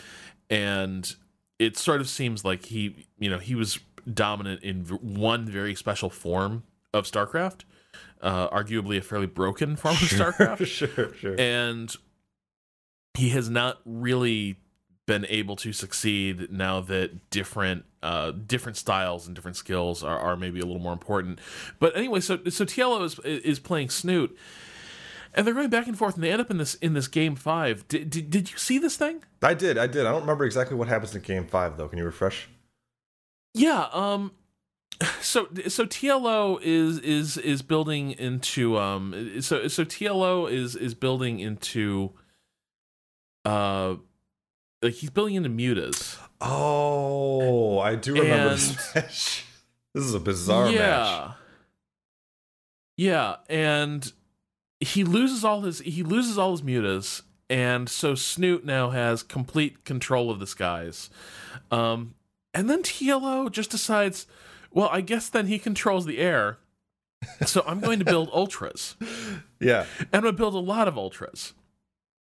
and 0.51 1.15
it 1.57 1.77
sort 1.77 2.01
of 2.01 2.09
seems 2.09 2.45
like 2.45 2.65
he 2.65 3.07
you 3.17 3.29
know 3.29 3.39
he 3.39 3.55
was 3.55 3.79
dominant 4.11 4.61
in 4.61 4.85
one 4.85 5.45
very 5.45 5.73
special 5.73 6.09
form 6.09 6.63
of 6.93 7.05
StarCraft, 7.05 7.61
uh, 8.21 8.49
arguably 8.49 8.97
a 8.97 9.01
fairly 9.01 9.27
broken 9.27 9.75
form 9.75 9.95
of 9.95 10.01
StarCraft. 10.01 10.65
sure, 10.67 11.13
sure. 11.15 11.35
And 11.39 11.95
he 13.13 13.29
has 13.29 13.49
not 13.49 13.79
really 13.85 14.57
been 15.07 15.25
able 15.29 15.55
to 15.57 15.73
succeed 15.73 16.51
now 16.51 16.81
that 16.81 17.29
different 17.29 17.85
uh, 18.03 18.31
different 18.31 18.77
styles 18.77 19.27
and 19.27 19.35
different 19.35 19.57
skills 19.57 20.03
are, 20.03 20.17
are 20.17 20.35
maybe 20.35 20.59
a 20.59 20.65
little 20.65 20.81
more 20.81 20.93
important. 20.93 21.39
But 21.79 21.95
anyway, 21.95 22.19
so 22.19 22.39
so 22.49 22.65
TLO 22.65 23.03
is 23.03 23.19
is 23.19 23.59
playing 23.59 23.89
Snoot, 23.89 24.35
and 25.33 25.45
they're 25.45 25.53
going 25.53 25.69
back 25.69 25.87
and 25.87 25.97
forth, 25.97 26.15
and 26.15 26.23
they 26.23 26.31
end 26.31 26.41
up 26.41 26.51
in 26.51 26.57
this 26.57 26.75
in 26.75 26.93
this 26.93 27.07
game 27.07 27.35
five. 27.35 27.87
Did, 27.87 28.09
did, 28.09 28.29
did 28.29 28.51
you 28.51 28.57
see 28.57 28.77
this 28.77 28.97
thing? 28.97 29.23
I 29.41 29.53
did, 29.53 29.77
I 29.77 29.87
did. 29.87 30.05
I 30.05 30.11
don't 30.11 30.21
remember 30.21 30.45
exactly 30.45 30.75
what 30.75 30.87
happens 30.87 31.15
in 31.15 31.21
game 31.21 31.47
five 31.47 31.77
though. 31.77 31.87
Can 31.87 31.97
you 31.97 32.05
refresh? 32.05 32.49
Yeah. 33.53 33.87
Um. 33.91 34.31
So 35.21 35.47
so 35.67 35.85
TLO 35.85 36.59
is 36.61 36.99
is 36.99 37.37
is 37.37 37.61
building 37.61 38.11
into 38.11 38.77
um. 38.77 39.41
So 39.41 39.67
so 39.67 39.83
TLO 39.83 40.51
is 40.51 40.75
is 40.75 40.93
building 40.93 41.39
into. 41.39 42.11
Uh, 43.43 43.95
like 44.81 44.93
he's 44.93 45.09
building 45.09 45.35
into 45.35 45.49
mutas. 45.49 46.17
Oh, 46.39 47.79
I 47.79 47.95
do 47.95 48.13
remember 48.13 48.33
and, 48.33 48.51
this 48.51 48.95
match. 48.95 49.45
This 49.93 50.03
is 50.05 50.13
a 50.13 50.19
bizarre 50.19 50.69
yeah, 50.69 50.79
match. 50.79 51.37
Yeah, 52.97 53.35
and 53.49 54.11
he 54.81 55.03
loses 55.03 55.45
all 55.45 55.61
his 55.61 55.79
he 55.79 56.03
loses 56.03 56.37
all 56.37 56.51
his 56.51 56.61
mutas, 56.61 57.21
and 57.49 57.87
so 57.87 58.15
Snoot 58.15 58.65
now 58.65 58.89
has 58.89 59.23
complete 59.23 59.85
control 59.85 60.29
of 60.31 60.39
the 60.39 60.47
skies. 60.47 61.09
Um, 61.69 62.15
and 62.53 62.69
then 62.69 62.83
TLO 62.83 63.49
just 63.49 63.69
decides, 63.69 64.27
well, 64.71 64.89
I 64.91 65.01
guess 65.01 65.29
then 65.29 65.47
he 65.47 65.59
controls 65.59 66.05
the 66.05 66.17
air. 66.17 66.57
So 67.45 67.63
I'm 67.67 67.79
going 67.79 67.99
to 67.99 68.05
build 68.05 68.29
ultras. 68.33 68.95
Yeah. 69.63 69.85
And 69.99 70.07
I'm 70.11 70.21
going 70.21 70.33
to 70.33 70.37
build 70.37 70.55
a 70.55 70.57
lot 70.57 70.87
of 70.87 70.97
ultras. 70.97 71.53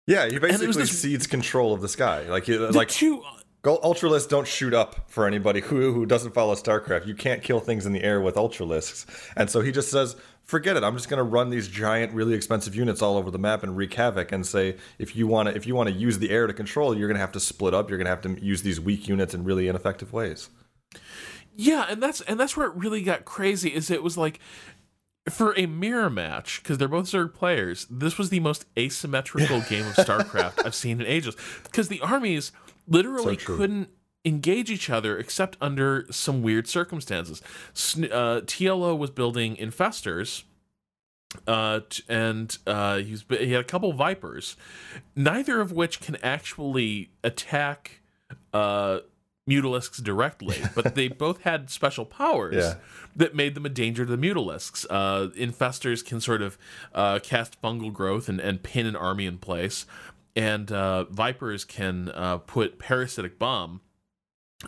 Yeah, 0.08 0.26
he 0.28 0.40
basically 0.40 0.72
this, 0.72 1.00
cedes 1.00 1.28
control 1.28 1.72
of 1.72 1.80
the 1.80 1.88
sky. 1.88 2.22
Like, 2.28 2.48
like 2.48 2.88
two, 2.88 3.22
Ultralisks 3.62 4.28
don't 4.28 4.48
shoot 4.48 4.72
up 4.72 5.08
for 5.08 5.26
anybody 5.26 5.60
who 5.60 5.92
who 5.92 6.06
doesn't 6.06 6.32
follow 6.32 6.54
StarCraft. 6.54 7.06
You 7.06 7.14
can't 7.14 7.42
kill 7.42 7.60
things 7.60 7.84
in 7.86 7.92
the 7.92 8.02
air 8.02 8.20
with 8.20 8.36
Ultralisks. 8.36 9.06
And 9.36 9.50
so 9.50 9.60
he 9.60 9.70
just 9.70 9.90
says, 9.90 10.16
forget 10.50 10.76
it. 10.76 10.82
I'm 10.82 10.94
just 10.94 11.08
going 11.08 11.18
to 11.18 11.24
run 11.24 11.50
these 11.50 11.68
giant, 11.68 12.12
really 12.12 12.34
expensive 12.34 12.74
units 12.74 13.00
all 13.00 13.16
over 13.16 13.30
the 13.30 13.38
map 13.38 13.62
and 13.62 13.76
wreak 13.76 13.94
havoc. 13.94 14.32
And 14.32 14.44
say, 14.44 14.76
if 14.98 15.14
you 15.14 15.26
want 15.26 15.48
to, 15.48 15.54
if 15.54 15.66
you 15.66 15.74
want 15.74 15.88
to 15.88 15.94
use 15.94 16.18
the 16.18 16.30
air 16.30 16.46
to 16.46 16.52
control, 16.52 16.96
you're 16.96 17.08
going 17.08 17.16
to 17.16 17.20
have 17.20 17.32
to 17.32 17.40
split 17.40 17.72
up. 17.72 17.88
You're 17.88 17.98
going 17.98 18.06
to 18.06 18.10
have 18.10 18.22
to 18.22 18.44
use 18.44 18.62
these 18.62 18.80
weak 18.80 19.08
units 19.08 19.32
in 19.32 19.44
really 19.44 19.68
ineffective 19.68 20.12
ways. 20.12 20.50
Yeah, 21.54 21.86
and 21.88 22.02
that's 22.02 22.20
and 22.22 22.38
that's 22.38 22.56
where 22.56 22.66
it 22.66 22.74
really 22.74 23.02
got 23.02 23.24
crazy. 23.24 23.74
Is 23.74 23.90
it 23.90 24.02
was 24.02 24.16
like 24.16 24.40
for 25.28 25.54
a 25.56 25.66
mirror 25.66 26.10
match 26.10 26.62
because 26.62 26.78
they're 26.78 26.88
both 26.88 27.06
Zerg 27.06 27.34
players. 27.34 27.86
This 27.90 28.18
was 28.18 28.30
the 28.30 28.40
most 28.40 28.66
asymmetrical 28.78 29.60
game 29.68 29.86
of 29.86 29.94
StarCraft 29.94 30.64
I've 30.64 30.74
seen 30.74 31.00
in 31.00 31.06
ages 31.06 31.36
because 31.64 31.88
the 31.88 32.00
armies 32.00 32.52
literally 32.88 33.38
so 33.38 33.56
couldn't 33.56 33.90
engage 34.24 34.70
each 34.70 34.90
other 34.90 35.16
except 35.18 35.56
under 35.60 36.06
some 36.10 36.42
weird 36.42 36.68
circumstances. 36.68 37.40
Uh, 37.96 38.40
TLO 38.44 38.96
was 38.96 39.10
building 39.10 39.56
infestors, 39.56 40.42
uh, 41.46 41.80
and 42.08 42.58
uh, 42.66 42.98
he's 42.98 43.24
he 43.28 43.52
had 43.52 43.60
a 43.60 43.64
couple 43.64 43.92
vipers, 43.92 44.56
neither 45.16 45.60
of 45.60 45.72
which 45.72 46.00
can 46.00 46.16
actually 46.22 47.10
attack 47.24 48.00
uh, 48.52 48.98
mutalisks 49.48 50.02
directly, 50.02 50.56
but 50.74 50.94
they 50.94 51.08
both 51.08 51.42
had 51.42 51.70
special 51.70 52.04
powers 52.04 52.54
Yeah. 52.56 52.74
that 53.16 53.34
made 53.34 53.54
them 53.54 53.64
a 53.64 53.68
danger 53.70 54.04
to 54.04 54.16
the 54.16 54.18
mutalisks. 54.20 54.84
Uh, 54.90 55.28
infestors 55.36 56.04
can 56.04 56.20
sort 56.20 56.42
of 56.42 56.58
uh, 56.94 57.20
cast 57.22 57.60
fungal 57.62 57.92
growth 57.92 58.28
and, 58.28 58.38
and 58.40 58.62
pin 58.62 58.86
an 58.86 58.96
army 58.96 59.24
in 59.26 59.38
place, 59.38 59.86
and 60.36 60.70
uh, 60.70 61.04
vipers 61.04 61.64
can 61.64 62.10
uh, 62.10 62.38
put 62.38 62.78
parasitic 62.78 63.38
bomb 63.38 63.80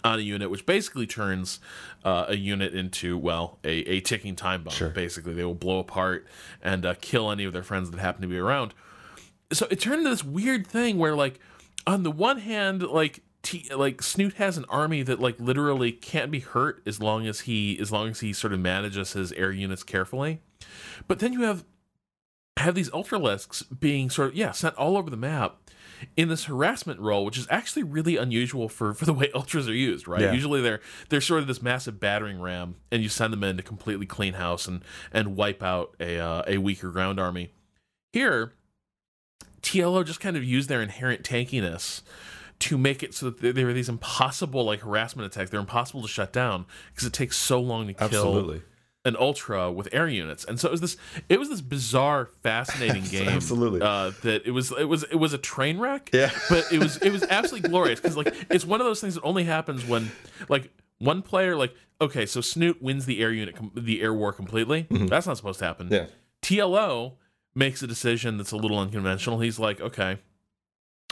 on 0.05 0.19
a 0.19 0.23
unit, 0.23 0.51
which 0.51 0.65
basically 0.67 1.07
turns 1.07 1.61
uh, 2.05 2.27
a 2.29 2.37
unit 2.37 2.75
into 2.75 3.19
well 3.19 3.59
a, 3.65 3.71
a 3.71 4.01
ticking 4.01 4.37
time 4.37 4.63
bomb. 4.63 4.75
Sure. 4.75 4.89
Basically, 4.89 5.35
they 5.35 5.45
will 5.45 5.55
blow 5.55 5.79
apart 5.79 6.27
and 6.63 6.87
uh, 6.87 6.95
kill 7.01 7.31
any 7.31 7.45
of 7.45 7.53
their 7.53 7.63
friends 7.63 7.91
that 7.91 8.01
happen 8.01 8.23
to 8.23 8.29
be 8.29 8.39
around. 8.39 8.75
So 9.53 9.67
it 9.71 9.81
turned 9.81 9.99
into 9.99 10.11
this 10.11 10.25
weird 10.25 10.67
thing 10.67 10.99
where, 10.99 11.15
like, 11.15 11.41
on 11.87 12.03
the 12.03 12.11
one 12.11 12.39
hand, 12.39 12.83
like. 12.83 13.23
T- 13.45 13.69
like 13.75 14.05
Snoot 14.05 14.35
has 14.35 14.57
an 14.57 14.65
army 14.69 15.03
that 15.03 15.19
like 15.19 15.35
literally 15.41 15.91
can't 15.91 16.31
be 16.31 16.39
hurt 16.39 16.81
as 16.87 17.01
long 17.01 17.27
as 17.27 17.41
he 17.41 17.77
as 17.81 17.91
long 17.91 18.09
as 18.11 18.21
he 18.21 18.33
sort 18.33 18.53
of 18.53 18.61
manages 18.61 19.15
his 19.15 19.33
air 19.33 19.51
units 19.51 19.83
carefully, 19.83 20.41
but 21.09 21.19
then 21.19 21.33
you 21.33 21.43
have 21.43 21.65
have 22.57 22.77
these 22.77 22.89
ultralisks 22.91 23.65
being 23.81 24.11
sort 24.11 24.29
of 24.29 24.37
yeah 24.37 24.53
sent 24.53 24.77
all 24.77 24.97
over 24.97 25.11
the 25.11 25.17
map 25.17 25.57
in 26.17 26.29
this 26.29 26.45
harassment 26.45 27.01
role, 27.01 27.25
which 27.25 27.39
is 27.39 27.47
actually 27.51 27.83
really 27.83 28.17
unusual 28.17 28.69
for 28.69 28.95
for 28.95 29.05
the 29.05 29.13
way 29.13 29.31
ultras 29.35 29.69
are 29.69 29.75
used. 29.75 30.07
Right? 30.09 30.23
Yeah. 30.23 30.33
Usually 30.33 30.61
they're 30.61 30.81
they're 31.09 31.21
sort 31.21 31.41
of 31.41 31.47
this 31.47 31.63
massive 31.63 32.01
battering 32.01 32.41
ram, 32.41 32.77
and 32.91 33.03
you 33.03 33.09
send 33.09 33.33
them 33.33 33.45
in 33.45 33.57
to 33.57 33.63
completely 33.63 34.07
clean 34.07 34.35
house 34.35 34.67
and 34.67 34.85
and 35.13 35.37
wipe 35.37 35.63
out 35.63 35.95
a 36.01 36.19
uh, 36.19 36.43
a 36.47 36.59
weaker 36.59 36.91
ground 36.91 37.19
army. 37.21 37.53
Here, 38.13 38.53
TLO 39.63 40.05
just 40.05 40.21
kind 40.21 40.37
of 40.37 40.45
used 40.45 40.69
their 40.69 40.83
inherent 40.83 41.23
tankiness 41.23 42.03
to 42.61 42.79
make 42.79 43.03
it 43.03 43.15
so 43.15 43.31
that 43.31 43.55
there- 43.55 43.69
are 43.69 43.73
these 43.73 43.89
impossible 43.89 44.65
like 44.65 44.81
harassment 44.81 45.27
attacks. 45.27 45.51
They're 45.51 45.61
impossible 45.61 46.03
to 46.03 46.09
shut 46.09 46.33
down 46.33 46.67
because 46.93 47.07
it 47.07 47.13
takes 47.13 47.37
so 47.37 47.61
long 47.61 47.87
to 47.89 47.95
kill 47.95 48.07
Absolutely. 48.07 48.63
An 49.05 49.17
ultra 49.19 49.71
with 49.73 49.89
air 49.93 50.07
units 50.09 50.45
and 50.45 50.61
so 50.61 50.69
it 50.69 50.71
was 50.71 50.81
this 50.81 50.97
it 51.29 51.39
was 51.39 51.49
this 51.49 51.61
bizarre 51.61 52.27
fascinating 52.43 53.03
game 53.11 53.29
Absolutely. 53.29 53.81
uh, 53.83 54.13
that 54.23 54.47
it 54.47 54.53
was 54.53 54.71
it 54.79 54.85
was 54.85 55.03
it 55.05 55.17
was 55.17 55.33
a 55.33 55.39
train 55.39 55.79
wreck 55.79 56.11
Yeah. 56.13 56.31
but 56.49 56.65
it 56.73 56.79
was 56.79 56.99
it 56.99 57.11
was 57.11 57.25
absolutely 57.25 57.69
glorious 57.69 57.99
because 58.01 58.17
like 58.17 58.33
it's 58.51 58.65
one 58.65 58.81
of 58.81 58.87
those 58.87 59.01
things 59.01 59.15
that 59.17 59.23
only 59.23 59.43
happens 59.45 59.85
when 59.85 60.13
like 60.49 60.71
one 60.99 61.21
player 61.23 61.57
like 61.57 61.75
okay 62.01 62.27
so 62.27 62.41
snoot 62.41 62.81
wins 62.81 63.07
the 63.07 63.21
air 63.21 63.33
unit 63.33 63.57
the 63.75 64.01
air 64.03 64.15
war 64.15 64.33
completely 64.33 64.87
that's 64.91 65.27
not 65.27 65.37
supposed 65.37 65.59
to 65.59 65.65
happen 65.65 65.89
Mm-hmm. 65.89 65.95
Yeah. 65.95 66.07
tlo 66.43 67.15
makes 67.57 67.83
a 67.83 67.87
decision 67.89 68.37
that's 68.37 68.53
a 68.53 68.57
little 68.57 68.79
unconventional 68.79 69.41
he's 69.41 69.59
like 69.59 69.81
okay 69.81 70.19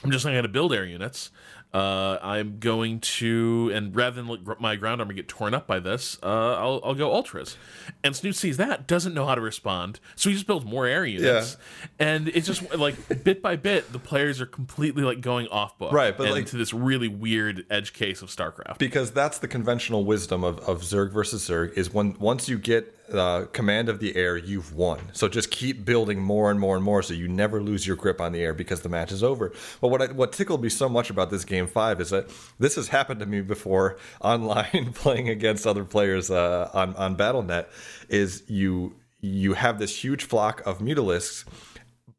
I'm 0.03 0.11
just 0.11 0.25
not 0.25 0.31
going 0.31 0.45
to 0.45 0.49
build 0.49 0.73
air 0.73 0.87
units. 0.87 1.31
Uh, 1.73 2.19
I'm 2.21 2.59
going 2.59 2.99
to, 2.99 3.71
and 3.73 3.95
rather 3.95 4.21
than 4.21 4.57
my 4.59 4.75
ground 4.75 5.01
army 5.01 5.15
get 5.15 5.29
torn 5.29 5.55
up 5.55 5.69
by 5.69 5.79
this, 5.79 6.19
uh, 6.21 6.27
I'll, 6.27 6.81
I'll 6.83 6.95
go 6.97 7.13
ultras. 7.15 7.57
And 8.03 8.17
Snoot 8.17 8.35
sees 8.35 8.57
that, 8.57 8.89
doesn't 8.89 9.15
know 9.15 9.25
how 9.25 9.37
to 9.37 9.41
respond, 9.41 10.01
so 10.17 10.31
he 10.31 10.35
just 10.35 10.49
builds 10.49 10.67
more 10.67 10.87
air 10.87 11.07
units. 11.07 11.57
And 12.01 12.27
it's 12.29 12.49
just 12.49 12.75
like 12.77 13.23
bit 13.23 13.41
by 13.41 13.55
bit, 13.55 13.93
the 13.93 14.01
players 14.01 14.41
are 14.41 14.47
completely 14.47 15.05
like 15.05 15.21
going 15.21 15.47
off 15.49 15.79
book, 15.79 15.93
Right, 15.93 16.17
but, 16.17 16.31
like- 16.31 16.41
into 16.41 16.57
this 16.57 16.73
really 16.75 17.07
weird 17.09 17.65
edge 17.71 17.93
case 17.93 18.21
of 18.21 18.31
StarCraft. 18.31 18.79
because 18.79 19.13
that's 19.13 19.39
the 19.39 19.49
conventional 19.49 20.05
wisdom 20.05 20.43
of, 20.43 20.59
of 20.61 20.81
Zerg 20.83 21.13
versus 21.13 21.49
Zerg 21.49 21.73
is 21.75 21.93
when 21.95 22.19
once 22.19 22.49
you 22.49 22.59
get 22.59 22.97
uh, 23.13 23.47
command 23.53 23.89
of 23.89 24.01
the 24.01 24.17
air, 24.17 24.37
you've 24.37 24.75
won. 24.75 25.01
So 25.13 25.29
just 25.29 25.51
keep 25.51 25.85
building 25.85 26.21
more 26.21 26.51
and 26.51 26.59
more 26.59 26.77
and 26.77 26.85
more, 26.85 27.03
so 27.03 27.15
you 27.15 27.29
never 27.29 27.63
lose 27.63 27.87
your 27.87 27.97
grip 27.97 28.21
on 28.21 28.33
the 28.33 28.41
air 28.41 28.55
because 28.55 28.83
the 28.83 28.89
match 28.89 29.13
is 29.13 29.23
over. 29.23 29.53
But 29.81 29.89
what 29.89 30.03
I, 30.03 30.07
what 30.07 30.33
tickled 30.33 30.63
me 30.63 30.69
so 30.69 30.89
much 30.89 31.11
about 31.11 31.31
this 31.31 31.45
game 31.45 31.67
five 31.67 32.01
is 32.01 32.11
that 32.11 32.31
this 32.59 32.77
has 32.77 32.89
happened 32.89 33.21
to 33.21 33.27
me 33.27 33.41
before 33.41 33.99
online 34.21 34.93
playing 34.95 35.29
against 35.29 35.67
other 35.67 35.85
players 35.85 36.31
uh, 36.31 36.71
on 36.73 36.95
on 36.97 37.17
BattleNet. 37.17 37.67
Is 38.09 38.43
you 38.49 38.97
you 39.21 39.55
have 39.55 39.79
this 39.79 40.03
huge 40.03 40.25
flock 40.25 40.63
of 40.67 40.79
mutalisks 40.79 41.45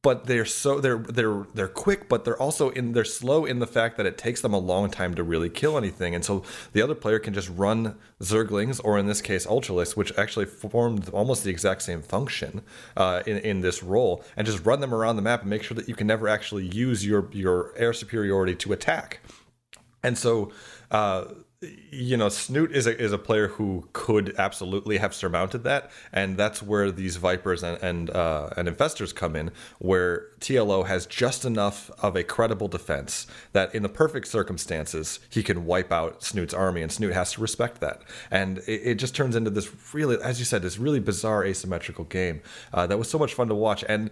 but 0.03 0.25
they're 0.25 0.45
so 0.45 0.79
they're 0.79 0.97
they're 0.97 1.45
they're 1.53 1.67
quick 1.67 2.09
but 2.09 2.25
they're 2.25 2.41
also 2.41 2.69
in 2.71 2.93
they're 2.93 3.05
slow 3.05 3.45
in 3.45 3.59
the 3.59 3.67
fact 3.67 3.97
that 3.97 4.05
it 4.05 4.17
takes 4.17 4.41
them 4.41 4.53
a 4.53 4.57
long 4.57 4.89
time 4.89 5.13
to 5.13 5.23
really 5.23 5.49
kill 5.49 5.77
anything. 5.77 6.15
And 6.15 6.25
so 6.25 6.43
the 6.73 6.81
other 6.81 6.95
player 6.95 7.19
can 7.19 7.33
just 7.33 7.49
run 7.49 7.95
zerglings 8.21 8.81
or 8.83 8.97
in 8.97 9.05
this 9.05 9.21
case 9.21 9.45
ultralisks 9.45 9.95
which 9.95 10.17
actually 10.17 10.45
formed 10.45 11.09
almost 11.09 11.43
the 11.43 11.51
exact 11.51 11.83
same 11.83 12.01
function 12.01 12.61
uh, 12.97 13.21
in, 13.25 13.37
in 13.37 13.61
this 13.61 13.83
role 13.83 14.23
and 14.35 14.47
just 14.47 14.65
run 14.65 14.79
them 14.79 14.93
around 14.93 15.17
the 15.17 15.21
map 15.21 15.41
and 15.41 15.49
make 15.49 15.63
sure 15.63 15.75
that 15.75 15.87
you 15.87 15.95
can 15.95 16.07
never 16.07 16.27
actually 16.27 16.65
use 16.65 17.05
your 17.05 17.29
your 17.31 17.73
air 17.77 17.93
superiority 17.93 18.55
to 18.55 18.73
attack. 18.73 19.19
And 20.03 20.17
so, 20.17 20.51
uh, 20.89 21.25
you 21.61 22.17
know, 22.17 22.29
Snoot 22.29 22.71
is 22.71 22.87
a, 22.87 22.99
is 22.99 23.11
a 23.11 23.19
player 23.19 23.47
who 23.47 23.87
could 23.93 24.33
absolutely 24.39 24.97
have 24.97 25.13
surmounted 25.13 25.63
that, 25.63 25.91
and 26.11 26.35
that's 26.35 26.63
where 26.63 26.91
these 26.91 27.17
Vipers 27.17 27.61
and 27.61 27.77
and, 27.83 28.09
uh, 28.09 28.49
and 28.57 28.67
Infestors 28.67 29.13
come 29.13 29.35
in, 29.35 29.51
where 29.77 30.29
TLO 30.39 30.87
has 30.87 31.05
just 31.05 31.45
enough 31.45 31.91
of 32.01 32.15
a 32.15 32.23
credible 32.23 32.67
defense 32.67 33.27
that, 33.53 33.73
in 33.75 33.83
the 33.83 33.89
perfect 33.89 34.27
circumstances, 34.27 35.19
he 35.29 35.43
can 35.43 35.65
wipe 35.65 35.91
out 35.91 36.23
Snoot's 36.23 36.53
army, 36.53 36.81
and 36.81 36.91
Snoot 36.91 37.13
has 37.13 37.33
to 37.33 37.41
respect 37.41 37.79
that, 37.81 38.01
and 38.31 38.57
it, 38.59 38.81
it 38.83 38.95
just 38.95 39.15
turns 39.15 39.35
into 39.35 39.51
this 39.51 39.69
really, 39.93 40.17
as 40.23 40.39
you 40.39 40.45
said, 40.45 40.63
this 40.63 40.79
really 40.79 40.99
bizarre 40.99 41.45
asymmetrical 41.45 42.05
game 42.05 42.41
uh, 42.73 42.87
that 42.87 42.97
was 42.97 43.09
so 43.09 43.19
much 43.19 43.35
fun 43.35 43.47
to 43.49 43.55
watch, 43.55 43.83
and 43.87 44.09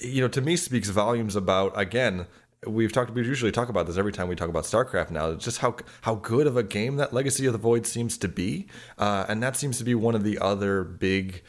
you 0.00 0.20
know, 0.20 0.28
to 0.28 0.40
me, 0.40 0.56
speaks 0.56 0.88
volumes 0.88 1.36
about 1.36 1.72
again 1.78 2.26
we've 2.66 2.92
talked 2.92 3.10
we 3.12 3.24
usually 3.24 3.52
talk 3.52 3.68
about 3.68 3.86
this 3.86 3.96
every 3.96 4.12
time 4.12 4.28
we 4.28 4.34
talk 4.34 4.48
about 4.48 4.64
starcraft 4.64 5.10
now 5.10 5.34
just 5.34 5.58
how 5.58 5.76
how 6.02 6.16
good 6.16 6.46
of 6.46 6.56
a 6.56 6.62
game 6.62 6.96
that 6.96 7.12
legacy 7.12 7.46
of 7.46 7.52
the 7.52 7.58
void 7.58 7.86
seems 7.86 8.18
to 8.18 8.28
be. 8.28 8.66
Uh, 8.98 9.24
and 9.28 9.42
that 9.42 9.56
seems 9.56 9.78
to 9.78 9.84
be 9.84 9.94
one 9.94 10.14
of 10.14 10.24
the 10.24 10.38
other 10.38 10.84
big 10.84 11.42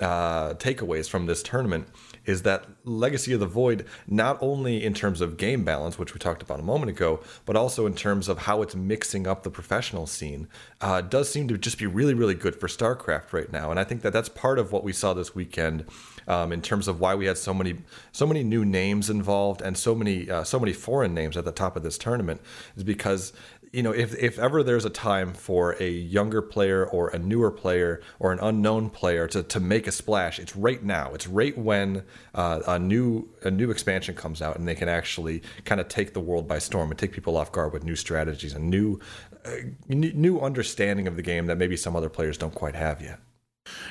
uh, 0.00 0.54
takeaways 0.54 1.08
from 1.08 1.26
this 1.26 1.42
tournament 1.42 1.86
is 2.24 2.42
that 2.42 2.64
legacy 2.84 3.34
of 3.34 3.40
the 3.40 3.46
void 3.46 3.84
not 4.06 4.38
only 4.40 4.82
in 4.82 4.94
terms 4.94 5.20
of 5.20 5.36
game 5.36 5.62
balance 5.62 5.98
which 5.98 6.14
we 6.14 6.18
talked 6.18 6.42
about 6.42 6.58
a 6.58 6.62
moment 6.62 6.88
ago 6.88 7.20
but 7.44 7.54
also 7.54 7.84
in 7.84 7.94
terms 7.94 8.26
of 8.26 8.38
how 8.38 8.62
it's 8.62 8.74
mixing 8.74 9.26
up 9.26 9.42
the 9.42 9.50
professional 9.50 10.06
scene 10.06 10.48
uh, 10.80 11.02
does 11.02 11.30
seem 11.30 11.48
to 11.48 11.58
just 11.58 11.78
be 11.78 11.86
really 11.86 12.14
really 12.14 12.34
good 12.34 12.56
for 12.56 12.66
starcraft 12.66 13.32
right 13.32 13.52
now. 13.52 13.70
And 13.70 13.78
i 13.78 13.84
think 13.84 14.00
that 14.02 14.12
that's 14.12 14.28
part 14.30 14.58
of 14.58 14.72
what 14.72 14.84
we 14.84 14.92
saw 14.92 15.12
this 15.12 15.34
weekend 15.34 15.84
um, 16.30 16.52
in 16.52 16.62
terms 16.62 16.86
of 16.86 17.00
why 17.00 17.16
we 17.16 17.26
had 17.26 17.36
so 17.36 17.52
many 17.52 17.74
so 18.12 18.24
many 18.24 18.44
new 18.44 18.64
names 18.64 19.10
involved 19.10 19.60
and 19.60 19.76
so 19.76 19.96
many 19.96 20.30
uh, 20.30 20.44
so 20.44 20.60
many 20.60 20.72
foreign 20.72 21.12
names 21.12 21.36
at 21.36 21.44
the 21.44 21.50
top 21.50 21.76
of 21.76 21.82
this 21.82 21.98
tournament 21.98 22.40
is 22.76 22.84
because 22.84 23.32
you 23.72 23.82
know 23.82 23.90
if 23.90 24.16
if 24.16 24.38
ever 24.38 24.62
there's 24.62 24.84
a 24.84 24.90
time 24.90 25.34
for 25.34 25.74
a 25.80 25.90
younger 25.90 26.40
player 26.40 26.86
or 26.86 27.08
a 27.08 27.18
newer 27.18 27.50
player 27.50 28.00
or 28.20 28.32
an 28.32 28.38
unknown 28.40 28.90
player 28.90 29.26
to, 29.26 29.42
to 29.42 29.58
make 29.58 29.88
a 29.88 29.92
splash 29.92 30.38
it's 30.38 30.54
right 30.54 30.84
now. 30.84 31.12
It's 31.14 31.26
right 31.26 31.56
when 31.58 32.04
uh, 32.32 32.60
a 32.64 32.78
new 32.78 33.28
a 33.42 33.50
new 33.50 33.72
expansion 33.72 34.14
comes 34.14 34.40
out 34.40 34.56
and 34.56 34.68
they 34.68 34.76
can 34.76 34.88
actually 34.88 35.42
kind 35.64 35.80
of 35.80 35.88
take 35.88 36.14
the 36.14 36.20
world 36.20 36.46
by 36.46 36.60
storm 36.60 36.90
and 36.90 36.98
take 36.98 37.10
people 37.10 37.36
off 37.36 37.50
guard 37.50 37.72
with 37.72 37.82
new 37.82 37.96
strategies 37.96 38.54
and 38.54 38.70
new 38.70 39.00
uh, 39.44 39.50
new 39.88 40.38
understanding 40.38 41.08
of 41.08 41.16
the 41.16 41.22
game 41.22 41.46
that 41.46 41.56
maybe 41.56 41.76
some 41.76 41.96
other 41.96 42.08
players 42.08 42.38
don't 42.38 42.54
quite 42.54 42.76
have 42.76 43.02
yet 43.02 43.18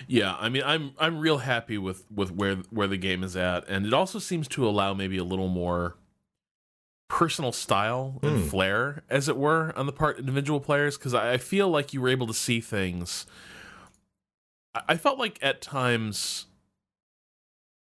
Yeah, 0.07 0.35
I 0.39 0.49
mean, 0.49 0.63
I'm 0.65 0.91
I'm 0.97 1.19
real 1.19 1.39
happy 1.39 1.77
with 1.77 2.09
with 2.11 2.31
where 2.31 2.55
where 2.69 2.87
the 2.87 2.97
game 2.97 3.23
is 3.23 3.35
at, 3.35 3.67
and 3.67 3.85
it 3.85 3.93
also 3.93 4.19
seems 4.19 4.47
to 4.49 4.67
allow 4.67 4.93
maybe 4.93 5.17
a 5.17 5.23
little 5.23 5.47
more 5.47 5.95
personal 7.07 7.51
style 7.51 8.19
and 8.21 8.49
flair, 8.49 9.03
as 9.09 9.27
it 9.27 9.35
were, 9.35 9.73
on 9.75 9.85
the 9.85 9.91
part 9.91 10.19
of 10.19 10.21
individual 10.21 10.59
players. 10.59 10.97
Because 10.97 11.13
I, 11.13 11.33
I 11.33 11.37
feel 11.37 11.67
like 11.69 11.93
you 11.93 12.01
were 12.01 12.09
able 12.09 12.27
to 12.27 12.33
see 12.33 12.61
things. 12.61 13.25
I, 14.75 14.81
I 14.89 14.97
felt 14.97 15.17
like 15.17 15.39
at 15.41 15.61
times, 15.61 16.45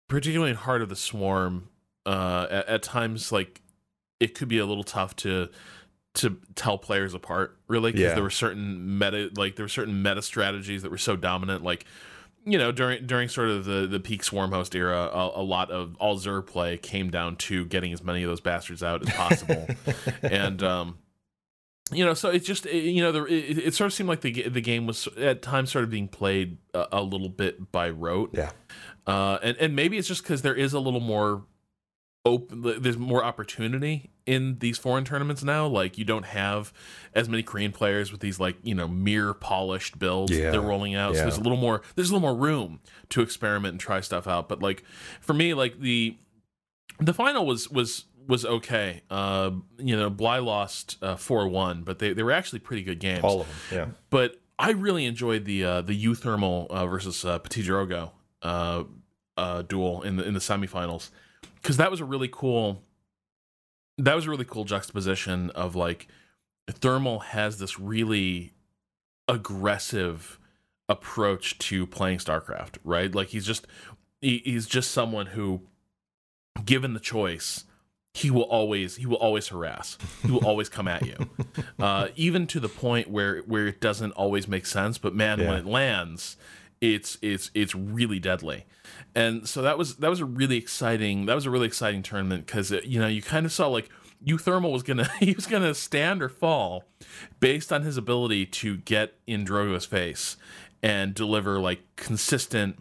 particularly 0.09 0.50
in 0.50 0.56
Heart 0.56 0.82
of 0.82 0.88
the 0.88 0.97
Swarm, 0.97 1.68
uh, 2.06 2.47
at, 2.50 2.68
at 2.68 2.82
times 2.82 3.30
like 3.30 3.61
it 4.18 4.35
could 4.35 4.49
be 4.49 4.59
a 4.59 4.66
little 4.66 4.85
tough 4.85 5.16
to 5.16 5.49
to 6.14 6.38
tell 6.57 6.76
players 6.76 7.14
apart 7.14 7.57
really 7.69 7.93
because 7.93 8.09
Yeah. 8.09 8.14
there 8.14 8.23
were 8.23 8.31
certain 8.31 8.99
meta 8.99 9.31
like 9.37 9.57
there 9.57 9.64
were 9.64 9.69
certain 9.69 10.02
meta 10.02 10.23
strategies 10.23 10.83
that 10.83 10.90
were 10.90 10.99
so 10.99 11.14
dominant 11.17 11.62
like 11.62 11.85
you 12.45 12.59
know 12.59 12.73
during 12.73 13.07
during 13.07 13.29
sort 13.29 13.49
of 13.49 13.64
the 13.64 13.87
the 13.87 14.00
peak 14.00 14.25
swarm 14.25 14.50
host 14.50 14.75
era 14.75 15.09
a, 15.12 15.40
a 15.40 15.43
lot 15.45 15.71
of 15.71 15.95
all 16.00 16.17
Zer 16.19 16.43
play 16.43 16.76
came 16.79 17.11
down 17.11 17.37
to 17.37 17.64
getting 17.67 17.93
as 17.93 18.02
many 18.02 18.23
of 18.25 18.29
those 18.29 18.40
bastards 18.40 18.83
out 18.83 19.07
as 19.09 19.14
possible. 19.14 19.69
And 20.23 20.62
um 20.62 20.99
you 21.93 22.05
know 22.05 22.14
so 22.14 22.31
it 22.31 22.45
just 22.45 22.67
it, 22.67 22.85
you 22.85 23.02
know 23.02 23.12
the, 23.12 23.25
it, 23.26 23.59
it 23.59 23.75
sort 23.75 23.87
of 23.87 23.93
seemed 23.93 24.09
like 24.09 24.21
the 24.23 24.49
the 24.49 24.61
game 24.61 24.87
was 24.87 25.07
at 25.17 25.43
times 25.43 25.71
sort 25.71 25.85
of 25.85 25.90
being 25.90 26.09
played 26.09 26.59
a, 26.75 26.87
a 26.93 27.02
little 27.02 27.29
bit 27.29 27.71
by 27.73 27.90
rote. 27.90 28.31
Yeah. 28.33 28.50
Uh, 29.07 29.38
and 29.43 29.57
and 29.59 29.75
maybe 29.76 29.97
it's 29.99 30.07
just 30.09 30.23
because 30.23 30.43
there 30.43 30.55
is 30.55 30.73
a 30.73 30.79
little 30.81 31.00
more 31.00 31.45
open. 32.24 32.62
There's 32.82 32.98
more 32.98 33.24
opportunity 33.24 34.10
in 34.26 34.58
these 34.58 34.78
foreign 34.78 35.04
tournaments 35.04 35.42
now. 35.42 35.66
Like 35.66 35.98
you 35.98 36.04
don't 36.04 36.26
have 36.26 36.72
as 37.14 37.28
many 37.28 37.42
Korean 37.42 37.72
players 37.72 38.12
with 38.12 38.20
these 38.20 38.38
like 38.38 38.56
you 38.62 38.74
know 38.74 38.88
mere 38.88 39.34
polished 39.34 39.98
builds 39.98 40.32
Yeah. 40.32 40.50
they're 40.50 40.60
rolling 40.60 40.94
out. 40.94 41.16
So 41.16 41.22
there's 41.22 41.38
a 41.38 41.42
little 41.42 41.58
more. 41.58 41.82
There's 41.94 42.10
a 42.10 42.14
little 42.14 42.28
more 42.28 42.36
room 42.38 42.80
to 43.10 43.22
experiment 43.22 43.72
and 43.72 43.80
try 43.80 44.00
stuff 44.00 44.26
out. 44.26 44.48
But 44.48 44.62
like 44.62 44.82
for 45.20 45.32
me, 45.34 45.54
like 45.54 45.80
the 45.80 46.16
the 46.98 47.14
final 47.14 47.46
was 47.46 47.70
was 47.70 48.04
was 48.26 48.44
okay. 48.44 49.02
Uh, 49.10 49.50
you 49.78 49.96
know, 49.96 50.08
Bly 50.10 50.38
lost 50.38 50.98
uh, 51.02 51.16
four 51.16 51.42
uh, 51.42 51.48
one, 51.48 51.82
but 51.82 51.98
they, 51.98 52.12
they 52.12 52.22
were 52.22 52.32
actually 52.32 52.60
pretty 52.60 52.82
good 52.82 53.00
games. 53.00 53.24
All 53.24 53.40
of 53.40 53.46
them, 53.46 53.56
yeah. 53.72 53.86
But 54.10 54.36
I 54.58 54.70
really 54.72 55.06
enjoyed 55.06 55.46
the 55.46 55.64
uh, 55.64 55.80
the 55.82 56.04
uThermal 56.04 56.68
uh, 56.68 56.86
versus 56.86 57.24
uh, 57.24 57.38
PtitDrogo 57.40 58.10
uh, 58.42 58.84
uh, 59.36 59.62
duel 59.62 60.02
in 60.02 60.16
the 60.16 60.24
in 60.28 60.34
the 60.34 60.40
semifinals 60.40 61.10
because 61.61 61.76
that 61.76 61.90
was 61.90 62.00
a 62.00 62.05
really 62.05 62.29
cool. 62.31 62.83
That 63.99 64.14
was 64.14 64.26
a 64.26 64.31
really 64.31 64.45
cool 64.45 64.64
juxtaposition 64.64 65.50
of 65.50 65.76
like 65.76 66.09
Thermal 66.69 67.21
has 67.21 67.59
this 67.59 67.79
really 67.79 68.52
aggressive 69.29 70.38
approach 70.88 71.59
to 71.59 71.87
playing 71.87 72.19
StarCraft, 72.19 72.79
right? 72.85 73.14
Like 73.14 73.29
he's 73.29 73.47
just 73.47 73.67
he, 74.21 74.43
he's 74.45 74.67
just 74.67 74.90
someone 74.90 75.26
who, 75.26 75.62
given 76.64 76.95
the 76.95 77.00
choice, 77.00 77.64
he 78.12 78.31
will 78.31 78.43
always 78.43 78.97
he 78.97 79.07
will 79.07 79.17
always 79.17 79.49
harass. 79.49 79.97
He 80.23 80.31
will 80.31 80.45
always 80.45 80.69
come 80.69 80.88
at 80.88 81.07
you, 81.07 81.17
uh, 81.79 82.09
even 82.17 82.47
to 82.49 82.61
the 82.61 82.69
point 82.69 83.09
where 83.09 83.40
where 83.43 83.69
it 83.69 83.81
doesn't 83.81 84.12
always 84.12 84.49
make 84.49 84.67
sense. 84.67 84.99
But 84.99 85.14
man, 85.14 85.40
yeah. 85.40 85.49
when 85.49 85.59
it 85.59 85.67
lands, 85.67 86.37
it's 86.80 87.18
it's 87.22 87.50
it's 87.54 87.75
really 87.75 88.18
deadly. 88.18 88.66
And 89.14 89.49
so 89.49 89.62
that 89.62 89.78
was 89.78 89.96
that 89.96 90.08
was 90.08 90.20
a 90.20 90.25
really 90.25 90.56
exciting 90.56 91.26
that 91.26 91.34
was 91.34 91.46
a 91.46 91.50
really 91.50 91.66
exciting 91.66 92.02
tournament 92.02 92.46
because 92.46 92.72
uh, 92.72 92.80
you 92.84 93.00
know 93.00 93.06
you 93.06 93.22
kind 93.22 93.46
of 93.46 93.52
saw 93.52 93.68
like 93.68 93.88
uThermal 94.25 94.72
was 94.72 94.82
gonna 94.82 95.10
he 95.20 95.32
was 95.32 95.46
gonna 95.46 95.75
stand 95.75 96.22
or 96.22 96.28
fall 96.28 96.84
based 97.38 97.72
on 97.72 97.82
his 97.82 97.96
ability 97.96 98.46
to 98.46 98.78
get 98.78 99.14
in 99.26 99.44
Drogo's 99.44 99.87
face 99.87 100.37
and 100.82 101.14
deliver 101.14 101.58
like 101.58 101.80
consistent, 101.96 102.78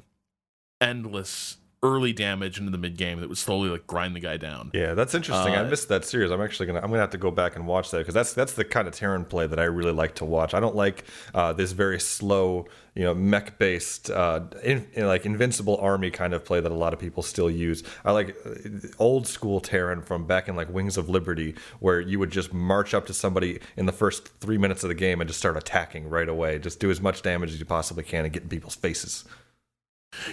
endless 0.80 1.58
early 1.82 2.12
damage 2.12 2.60
into 2.60 2.72
the 2.72 2.78
mid 2.78 2.98
game 2.98 3.22
that 3.22 3.30
would 3.30 3.38
slowly 3.38 3.70
like 3.70 3.88
grind 3.88 4.16
the 4.16 4.20
guy 4.20 4.36
down. 4.36 4.70
Yeah, 4.74 4.94
that's 4.96 5.16
interesting. 5.16 5.56
Uh, 5.56 5.62
I 5.62 5.64
missed 5.64 5.88
that 5.88 6.04
series. 6.04 6.30
I'm 6.30 6.42
actually 6.42 6.66
gonna 6.66 6.80
I'm 6.80 6.90
gonna 6.90 7.00
have 7.00 7.12
to 7.12 7.18
go 7.18 7.32
back 7.32 7.56
and 7.56 7.66
watch 7.66 7.92
that 7.92 8.00
because 8.00 8.14
that's 8.14 8.34
that's 8.34 8.54
the 8.54 8.66
kind 8.66 8.88
of 8.88 8.94
Terran 8.94 9.24
play 9.24 9.48
that 9.48 9.60
I 9.60 9.64
really 9.64 9.94
like 9.94 10.16
to 10.16 10.26
watch. 10.26 10.54
I 10.54 10.60
don't 10.60 10.76
like 10.76 11.06
uh, 11.34 11.54
this 11.54 11.72
very 11.72 12.00
slow, 12.00 12.68
you 12.96 13.04
know, 13.04 13.14
mech 13.14 13.58
based, 13.58 14.10
uh, 14.10 14.42
in, 14.62 14.88
in, 14.94 15.08
like 15.08 15.26
invincible 15.26 15.78
army 15.78 16.12
kind 16.12 16.34
of 16.34 16.44
play 16.44 16.60
that 16.60 16.72
a 16.72 16.76
lot 16.76 16.94
of 16.94 17.00
people 17.00 17.24
still 17.24 17.50
use. 17.50 17.84
I 18.04 18.12
like 18.12 18.36
uh, 18.46 18.88
old 18.98 19.26
school 19.26 19.62
Terran 19.62 20.02
from 20.02 20.28
back 20.28 20.50
in 20.50 20.58
like 20.58 20.70
Wings 20.70 20.98
of 20.98 21.08
Liberty, 21.10 21.56
where 21.80 22.02
you 22.02 22.20
would 22.20 22.32
just 22.32 22.54
march 22.54 22.94
up 22.94 23.06
to 23.06 23.14
somebody 23.14 23.60
in 23.78 23.86
the 23.86 23.94
first 23.94 24.28
three 24.40 24.58
minutes 24.58 24.84
of 24.84 24.90
the 24.90 24.96
game 24.96 25.22
and 25.22 25.30
just 25.30 25.40
start 25.40 25.56
attacking 25.56 26.10
right 26.10 26.28
away. 26.28 26.60
Just 26.60 26.82
do 26.82 26.92
as 26.92 27.00
much 27.00 27.22
damage 27.22 27.52
as 27.52 27.60
you 27.60 27.66
possibly 27.66 28.04
can 28.04 28.26
and 28.26 28.34
get 28.34 28.44
in 28.44 28.50
people's 28.50 28.76
faces. 28.76 29.24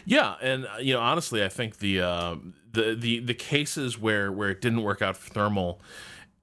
Yeah, 0.05 0.37
and 0.41 0.67
uh, 0.67 0.79
you 0.81 0.95
know, 0.95 1.01
honestly, 1.01 1.45
I 1.45 1.49
think 1.49 1.79
the 1.79 2.01
uh, 2.01 2.37
the 2.73 2.95
the 2.95 3.21
the 3.21 3.35
cases 3.35 3.99
where 3.99 4.33
where 4.33 4.51
it 4.51 4.61
didn't 4.61 4.83
work 4.83 5.03
out 5.03 5.17
for 5.17 5.31
thermal 5.31 5.81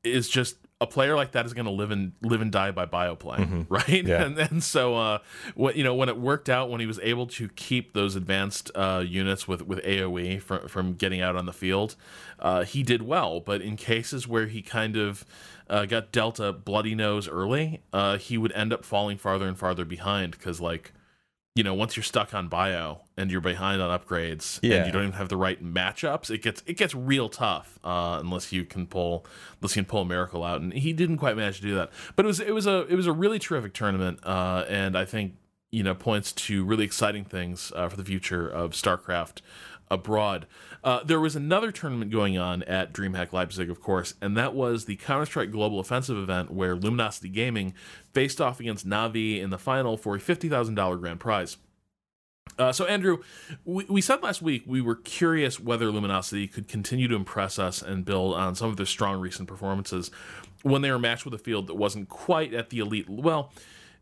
is 0.03 0.29
just 0.29 0.57
a 0.81 0.87
player 0.87 1.15
like 1.15 1.31
that 1.31 1.45
is 1.45 1.53
going 1.53 1.65
to 1.65 1.71
live 1.71 1.91
and 1.91 2.11
live 2.21 2.41
and 2.41 2.51
die 2.51 2.71
by 2.71 2.85
bioplay, 2.85 3.37
mm-hmm. 3.37 3.61
right? 3.69 4.05
Yeah. 4.05 4.23
And 4.23 4.37
and 4.37 4.63
so 4.63 4.95
uh, 4.95 5.19
what 5.55 5.75
you 5.75 5.83
know 5.83 5.95
when 5.95 6.09
it 6.09 6.17
worked 6.17 6.49
out 6.49 6.69
when 6.69 6.79
he 6.79 6.85
was 6.85 6.99
able 7.01 7.25
to 7.27 7.47
keep 7.49 7.93
those 7.93 8.15
advanced 8.15 8.69
uh, 8.75 9.03
units 9.05 9.47
with 9.47 9.65
with 9.65 9.79
AOE 9.83 10.41
from 10.41 10.67
from 10.67 10.93
getting 10.93 11.21
out 11.21 11.35
on 11.35 11.45
the 11.45 11.53
field, 11.53 11.95
uh, 12.39 12.63
he 12.63 12.83
did 12.83 13.01
well. 13.01 13.39
But 13.39 13.61
in 13.61 13.77
cases 13.77 14.27
where 14.27 14.47
he 14.47 14.61
kind 14.61 14.97
of 14.97 15.25
uh, 15.69 15.85
got 15.85 16.11
dealt 16.11 16.39
a 16.39 16.51
bloody 16.51 16.95
nose 16.95 17.27
early, 17.27 17.81
uh, 17.93 18.17
he 18.17 18.37
would 18.37 18.51
end 18.51 18.73
up 18.73 18.83
falling 18.83 19.17
farther 19.17 19.47
and 19.47 19.57
farther 19.57 19.85
behind 19.85 20.31
because 20.31 20.59
like 20.59 20.93
you 21.55 21.63
know, 21.63 21.73
once 21.73 21.95
you're 21.95 22.03
stuck 22.03 22.33
on 22.33 22.47
bio 22.47 23.01
and 23.15 23.29
you're 23.29 23.41
behind 23.41 23.79
on 23.79 23.97
upgrades 23.97 24.59
yeah. 24.63 24.77
and 24.77 24.87
you 24.87 24.91
don't 24.91 25.03
even 25.03 25.13
have 25.13 25.29
the 25.29 25.37
right 25.37 25.63
matchups, 25.63 26.31
it 26.31 26.41
gets 26.41 26.63
it 26.65 26.77
gets 26.77 26.95
real 26.95 27.29
tough 27.29 27.77
uh, 27.83 28.17
unless 28.19 28.51
you 28.51 28.65
can 28.65 28.87
pull 28.87 29.25
unless 29.61 29.75
you 29.75 29.83
can 29.83 29.89
pull 29.89 30.01
a 30.01 30.05
miracle 30.05 30.43
out. 30.43 30.61
And 30.61 30.73
he 30.73 30.93
didn't 30.93 31.17
quite 31.17 31.37
manage 31.37 31.57
to 31.57 31.63
do 31.63 31.75
that. 31.75 31.91
But 32.15 32.25
it 32.25 32.27
was 32.27 32.39
it 32.39 32.53
was 32.53 32.65
a 32.65 32.87
it 32.87 32.95
was 32.95 33.05
a 33.05 33.13
really 33.13 33.37
terrific 33.37 33.73
tournament, 33.73 34.19
uh, 34.23 34.65
and 34.67 34.97
I 34.97 35.05
think 35.05 35.35
you 35.71 35.83
know 35.83 35.93
points 35.93 36.31
to 36.31 36.65
really 36.65 36.85
exciting 36.85 37.23
things 37.23 37.71
uh, 37.75 37.87
for 37.87 37.97
the 37.97 38.05
future 38.05 38.47
of 38.47 38.71
StarCraft 38.71 39.41
abroad. 39.93 40.47
Uh, 40.83 41.03
there 41.03 41.19
was 41.19 41.35
another 41.35 41.71
tournament 41.71 42.11
going 42.11 42.37
on 42.37 42.63
at 42.63 42.93
DreamHack 42.93 43.31
Leipzig, 43.31 43.69
of 43.69 43.79
course, 43.79 44.15
and 44.21 44.35
that 44.35 44.53
was 44.53 44.85
the 44.85 44.97
Counter 44.97 45.25
Strike 45.25 45.51
Global 45.51 45.79
Offensive 45.79 46.17
event 46.17 46.51
where 46.51 46.75
Luminosity 46.75 47.29
Gaming 47.29 47.73
faced 48.13 48.41
off 48.41 48.59
against 48.59 48.87
Navi 48.87 49.41
in 49.41 49.49
the 49.49 49.57
final 49.57 49.95
for 49.95 50.15
a 50.15 50.19
$50,000 50.19 50.99
grand 50.99 51.19
prize. 51.19 51.57
Uh, 52.59 52.71
so, 52.71 52.85
Andrew, 52.85 53.19
we, 53.65 53.85
we 53.85 54.01
said 54.01 54.21
last 54.21 54.41
week 54.41 54.63
we 54.67 54.81
were 54.81 54.95
curious 54.95 55.59
whether 55.59 55.89
Luminosity 55.89 56.47
could 56.47 56.67
continue 56.67 57.07
to 57.07 57.15
impress 57.15 57.57
us 57.57 57.81
and 57.81 58.05
build 58.05 58.35
on 58.35 58.53
some 58.55 58.69
of 58.69 58.77
their 58.77 58.85
strong 58.85 59.19
recent 59.19 59.47
performances 59.47 60.11
when 60.61 60.81
they 60.81 60.91
were 60.91 60.99
matched 60.99 61.25
with 61.25 61.33
a 61.33 61.39
field 61.39 61.67
that 61.67 61.75
wasn't 61.75 62.09
quite 62.09 62.53
at 62.53 62.69
the 62.69 62.79
elite. 62.79 63.09
Well, 63.09 63.51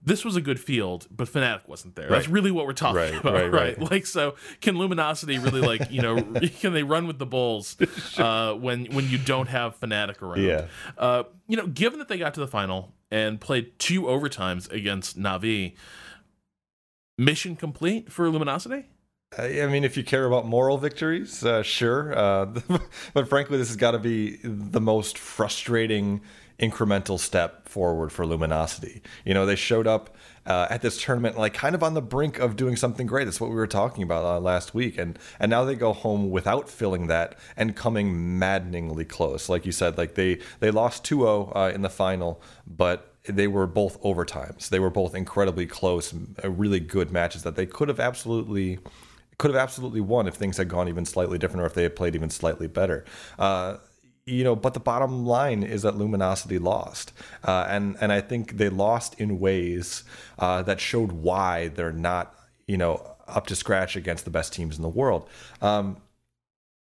this 0.03 0.25
was 0.25 0.35
a 0.35 0.41
good 0.41 0.59
field, 0.59 1.07
but 1.11 1.27
Fnatic 1.27 1.67
wasn't 1.67 1.95
there. 1.95 2.09
Right. 2.09 2.17
That's 2.17 2.27
really 2.27 2.51
what 2.51 2.65
we're 2.65 2.73
talking 2.73 2.97
right, 2.97 3.15
about, 3.15 3.33
right, 3.33 3.51
right, 3.51 3.79
Like, 3.91 4.05
so 4.05 4.35
can 4.59 4.77
Luminosity 4.77 5.37
really 5.37 5.61
like 5.61 5.91
you 5.91 6.01
know 6.01 6.21
can 6.59 6.73
they 6.73 6.83
run 6.83 7.07
with 7.07 7.19
the 7.19 7.25
bulls 7.25 7.77
uh, 8.17 8.53
when 8.53 8.85
when 8.87 9.09
you 9.09 9.17
don't 9.17 9.47
have 9.47 9.79
Fnatic 9.79 10.21
around? 10.21 10.43
Yeah. 10.43 10.67
Uh, 10.97 11.23
you 11.47 11.57
know, 11.57 11.67
given 11.67 11.99
that 11.99 12.07
they 12.07 12.17
got 12.17 12.33
to 12.35 12.39
the 12.39 12.47
final 12.47 12.93
and 13.11 13.39
played 13.39 13.77
two 13.77 14.03
overtimes 14.03 14.71
against 14.71 15.19
Navi, 15.19 15.75
mission 17.17 17.55
complete 17.55 18.11
for 18.11 18.29
Luminosity. 18.29 18.85
I 19.37 19.65
mean, 19.67 19.85
if 19.85 19.95
you 19.95 20.03
care 20.03 20.25
about 20.25 20.45
moral 20.45 20.77
victories, 20.77 21.45
uh, 21.45 21.63
sure. 21.63 22.17
Uh, 22.17 22.47
but 23.13 23.29
frankly, 23.29 23.57
this 23.57 23.69
has 23.69 23.77
got 23.77 23.91
to 23.91 23.99
be 23.99 24.37
the 24.43 24.81
most 24.81 25.17
frustrating 25.17 26.21
incremental 26.59 27.19
step 27.19 27.67
forward 27.67 28.11
for 28.11 28.25
Luminosity. 28.25 29.01
You 29.25 29.33
know, 29.33 29.45
they 29.45 29.55
showed 29.55 29.87
up 29.87 30.15
uh, 30.45 30.67
at 30.69 30.81
this 30.81 31.01
tournament 31.01 31.37
like 31.37 31.53
kind 31.53 31.75
of 31.75 31.83
on 31.83 31.93
the 31.93 32.01
brink 32.01 32.39
of 32.39 32.55
doing 32.55 32.75
something 32.75 33.05
great. 33.05 33.25
That's 33.25 33.39
what 33.39 33.49
we 33.49 33.55
were 33.55 33.67
talking 33.67 34.03
about 34.03 34.25
uh, 34.25 34.39
last 34.39 34.73
week, 34.73 34.97
and 34.97 35.17
and 35.39 35.49
now 35.49 35.63
they 35.63 35.75
go 35.75 35.93
home 35.93 36.31
without 36.31 36.69
filling 36.69 37.07
that 37.07 37.37
and 37.55 37.75
coming 37.75 38.39
maddeningly 38.39 39.05
close. 39.05 39.49
Like 39.49 39.65
you 39.65 39.71
said, 39.71 39.97
like 39.97 40.15
they 40.15 40.39
they 40.59 40.71
lost 40.71 41.03
2-0 41.03 41.55
uh, 41.55 41.71
in 41.73 41.81
the 41.81 41.89
final, 41.89 42.41
but 42.65 43.15
they 43.25 43.47
were 43.47 43.67
both 43.67 44.01
overtimes. 44.01 44.69
They 44.69 44.79
were 44.79 44.89
both 44.89 45.13
incredibly 45.13 45.67
close, 45.67 46.13
uh, 46.43 46.49
really 46.49 46.79
good 46.79 47.11
matches 47.11 47.43
that 47.43 47.55
they 47.55 47.65
could 47.65 47.87
have 47.87 47.99
absolutely 47.99 48.79
could 49.37 49.49
have 49.51 49.59
absolutely 49.59 50.01
won 50.01 50.27
if 50.27 50.35
things 50.35 50.57
had 50.57 50.69
gone 50.69 50.87
even 50.87 51.03
slightly 51.03 51.39
different 51.39 51.63
or 51.63 51.65
if 51.65 51.73
they 51.73 51.81
had 51.81 51.95
played 51.95 52.13
even 52.13 52.29
slightly 52.29 52.67
better. 52.67 53.03
Uh, 53.39 53.77
you 54.25 54.43
know, 54.43 54.55
but 54.55 54.73
the 54.73 54.79
bottom 54.79 55.25
line 55.25 55.63
is 55.63 55.81
that 55.81 55.97
Luminosity 55.97 56.59
lost, 56.59 57.11
uh, 57.43 57.65
and 57.69 57.97
and 58.01 58.11
I 58.11 58.21
think 58.21 58.57
they 58.57 58.69
lost 58.69 59.19
in 59.19 59.39
ways 59.39 60.03
uh, 60.39 60.61
that 60.63 60.79
showed 60.79 61.11
why 61.11 61.69
they're 61.69 61.91
not, 61.91 62.35
you 62.67 62.77
know, 62.77 63.15
up 63.27 63.47
to 63.47 63.55
scratch 63.55 63.95
against 63.95 64.25
the 64.25 64.31
best 64.31 64.53
teams 64.53 64.77
in 64.77 64.83
the 64.83 64.89
world. 64.89 65.27
Um, 65.61 65.97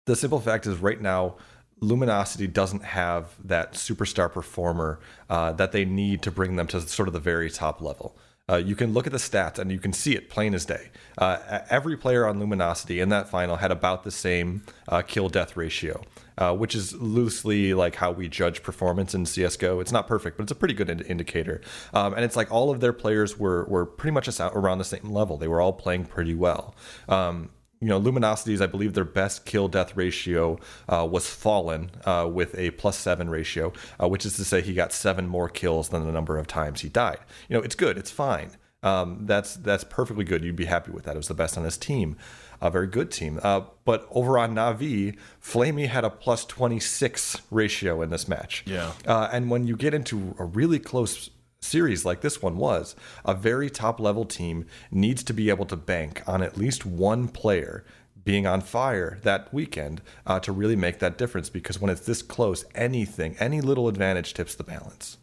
the 0.06 0.16
simple 0.16 0.40
fact 0.40 0.66
is, 0.66 0.78
right 0.78 1.02
now, 1.02 1.36
Luminosity 1.80 2.48
doesn't 2.48 2.84
have 2.84 3.36
that 3.44 3.74
superstar 3.74 4.32
performer 4.32 5.00
uh, 5.30 5.52
that 5.54 5.72
they 5.72 5.86
need 5.86 6.22
to 6.24 6.32
bring 6.32 6.56
them 6.56 6.68
to 6.68 6.82
sort 6.82 7.08
of 7.08 7.14
the 7.14 7.20
very 7.20 7.52
top 7.52 7.82
level. 7.82 8.18
Uh, 8.50 8.56
you 8.56 8.76
can 8.78 8.94
look 8.94 9.06
at 9.06 9.12
the 9.12 9.18
stats 9.18 9.60
and 9.60 9.72
you 9.72 9.78
can 9.78 9.92
see 9.92 10.16
it 10.16 10.30
plain 10.30 10.54
as 10.54 10.66
day. 10.66 10.90
Uh, 11.18 11.60
every 11.70 11.98
player 11.98 12.26
on 12.26 12.40
Luminosity 12.40 13.02
in 13.02 13.10
that 13.10 13.28
final 13.28 13.58
had 13.58 13.72
about 13.72 14.06
the 14.06 14.12
same 14.12 14.64
uh, 14.88 15.02
kill 15.02 15.28
death 15.28 15.58
ratio, 15.58 16.02
uh, 16.38 16.56
which 16.56 16.74
is 16.74 16.94
loosely 16.94 17.74
like 17.74 17.96
how 17.96 18.10
we 18.10 18.30
judge 18.30 18.64
performance 18.64 19.14
in 19.14 19.26
CSGO. 19.26 19.82
It's 19.82 19.92
not 19.92 20.08
perfect, 20.08 20.38
but 20.38 20.44
it's 20.44 20.52
a 20.54 20.56
pretty 20.56 20.74
good 20.74 20.90
ind- 20.90 21.02
indicator. 21.02 21.60
Um, 21.94 22.14
and 22.14 22.24
it's 22.24 22.38
like 22.38 22.50
all 22.50 22.70
of 22.70 22.80
their 22.80 22.94
players 22.94 23.38
were, 23.38 23.66
were 23.66 23.86
pretty 23.86 24.14
much 24.14 24.30
around 24.40 24.78
the 24.78 24.86
same 24.86 25.12
level. 25.12 25.38
They 25.38 25.50
were 25.50 25.60
all 25.60 25.74
playing 25.74 26.06
pretty 26.06 26.34
well. 26.34 26.74
Um, 27.10 27.50
you 27.80 27.88
know, 27.88 28.00
Luminosity's, 28.00 28.62
I 28.62 28.66
believe 28.66 28.94
their 28.94 29.04
best 29.06 29.46
kill 29.46 29.68
death 29.68 29.96
ratio 29.96 30.60
uh, 30.90 31.08
was 31.10 31.30
Fallen 31.30 31.92
uh, 32.06 32.30
with 32.32 32.58
a 32.58 32.72
plus 32.72 32.98
seven 32.98 33.30
ratio, 33.30 33.72
uh, 34.02 34.08
which 34.08 34.26
is 34.26 34.36
to 34.38 34.46
say 34.46 34.62
he 34.62 34.74
got 34.74 34.92
seven 34.92 35.28
more 35.28 35.50
kills 35.50 35.90
than 35.90 36.06
the 36.06 36.12
number 36.12 36.38
of 36.38 36.48
times 36.48 36.82
he 36.82 36.90
died. 36.90 37.20
You 37.50 37.58
know, 37.58 37.64
it's 37.64 37.76
good, 37.76 37.98
it's 37.98 38.12
fine. 38.12 38.52
Um, 38.84 39.26
that's 39.26 39.56
that's 39.56 39.84
perfectly 39.84 40.24
good. 40.24 40.44
You'd 40.44 40.56
be 40.56 40.66
happy 40.66 40.92
with 40.92 41.06
that. 41.06 41.16
It 41.16 41.18
was 41.18 41.28
the 41.28 41.34
best 41.34 41.58
on 41.58 41.64
his 41.64 41.78
team, 41.78 42.16
a 42.62 42.70
very 42.70 42.88
good 42.88 43.12
team. 43.12 43.40
Uh, 43.42 43.62
but 43.86 44.08
over 44.12 44.38
on 44.38 44.54
Navi, 44.54 45.18
flamie 45.42 45.88
had 45.88 46.06
a 46.06 46.12
plus 46.12 46.46
twenty 46.46 46.80
six 46.80 47.42
ratio 47.50 48.02
in 48.04 48.12
this 48.12 48.28
match. 48.28 48.64
Yeah, 48.68 48.92
uh, 49.06 49.30
and 49.32 49.50
when 49.50 49.66
you 49.66 49.76
get 49.76 49.96
into 49.96 50.36
a 50.38 50.46
really 50.46 50.78
close 50.78 51.32
series 51.68 52.06
like 52.06 52.22
this 52.22 52.42
one 52.42 52.58
was, 52.58 52.96
a 53.26 53.34
very 53.34 53.70
top 53.70 54.00
level 54.00 54.26
team 54.26 54.66
needs 54.92 55.24
to 55.24 55.34
be 55.34 55.50
able 55.50 55.66
to 55.66 55.76
bank 55.76 56.24
on 56.28 56.42
at 56.42 56.58
least 56.58 56.86
one 56.86 57.28
player 57.28 57.84
being 58.24 58.46
on 58.46 58.60
fire 58.60 59.20
that 59.24 59.54
weekend 59.54 60.02
uh, 60.26 60.38
to 60.38 60.52
really 60.52 60.76
make 60.76 61.00
that 61.00 61.18
difference 61.18 61.50
because 61.50 61.80
when 61.80 61.90
it's 61.90 62.06
this 62.06 62.22
close, 62.22 62.66
anything, 62.76 63.38
any 63.40 63.62
little 63.62 63.88
advantage 63.88 64.34
tips 64.34 64.54
the 64.54 64.64
balance. 64.64 65.18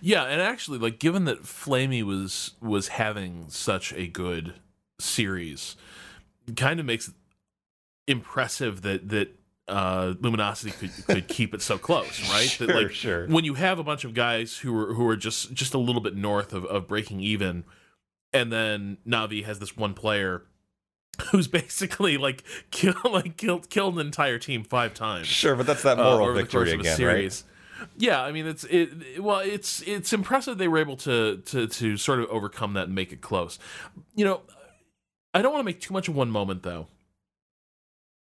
Yeah, 0.00 0.24
and 0.24 0.40
actually, 0.40 0.78
like 0.78 0.98
given 0.98 1.24
that 1.24 1.42
flamie 1.42 2.02
was 2.02 2.52
was 2.60 2.88
having 2.88 3.46
such 3.48 3.92
a 3.94 4.06
good 4.06 4.54
series, 5.00 5.76
kind 6.56 6.78
of 6.78 6.86
makes 6.86 7.08
it 7.08 7.14
impressive 8.06 8.82
that 8.82 9.08
that 9.08 9.34
uh, 9.68 10.14
Luminosity 10.20 10.72
could 10.72 10.90
could 11.06 11.28
keep 11.28 11.54
it 11.54 11.62
so 11.62 11.78
close, 11.78 12.20
right? 12.30 12.48
Sure, 12.48 12.66
that, 12.66 12.76
like, 12.76 12.90
sure. 12.92 13.26
When 13.28 13.44
you 13.44 13.54
have 13.54 13.78
a 13.78 13.84
bunch 13.84 14.04
of 14.04 14.14
guys 14.14 14.58
who 14.58 14.76
are 14.76 14.94
who 14.94 15.06
are 15.08 15.16
just 15.16 15.52
just 15.54 15.74
a 15.74 15.78
little 15.78 16.00
bit 16.02 16.16
north 16.16 16.52
of, 16.52 16.64
of 16.66 16.88
breaking 16.88 17.20
even, 17.20 17.64
and 18.32 18.52
then 18.52 18.98
Navi 19.06 19.44
has 19.44 19.58
this 19.58 19.76
one 19.76 19.94
player 19.94 20.42
who's 21.30 21.46
basically 21.46 22.16
like 22.16 22.42
kill 22.70 22.94
like 23.10 23.36
killed 23.36 23.70
killed 23.70 23.94
an 23.94 24.06
entire 24.06 24.38
team 24.38 24.64
five 24.64 24.94
times. 24.94 25.26
Sure, 25.26 25.54
but 25.54 25.66
that's 25.66 25.82
that 25.82 25.98
uh, 25.98 26.02
moral 26.04 26.28
the 26.28 26.42
victory 26.42 26.72
course 26.72 26.72
of 26.72 26.80
a 26.80 26.82
right? 26.88 26.96
series. 26.96 27.44
Yeah, 27.98 28.22
I 28.22 28.32
mean 28.32 28.46
it's 28.46 28.64
it, 28.64 28.90
it- 29.16 29.22
well 29.22 29.40
it's 29.40 29.82
it's 29.82 30.12
impressive 30.12 30.58
they 30.58 30.68
were 30.68 30.78
able 30.78 30.96
to 30.98 31.38
to 31.46 31.66
to 31.66 31.96
sort 31.96 32.20
of 32.20 32.26
overcome 32.30 32.74
that 32.74 32.86
and 32.86 32.94
make 32.94 33.12
it 33.12 33.20
close. 33.20 33.58
You 34.14 34.24
know, 34.24 34.40
I 35.34 35.42
don't 35.42 35.52
want 35.52 35.60
to 35.62 35.64
make 35.66 35.80
too 35.80 35.92
much 35.92 36.08
of 36.08 36.14
one 36.16 36.30
moment 36.30 36.62
though. 36.62 36.86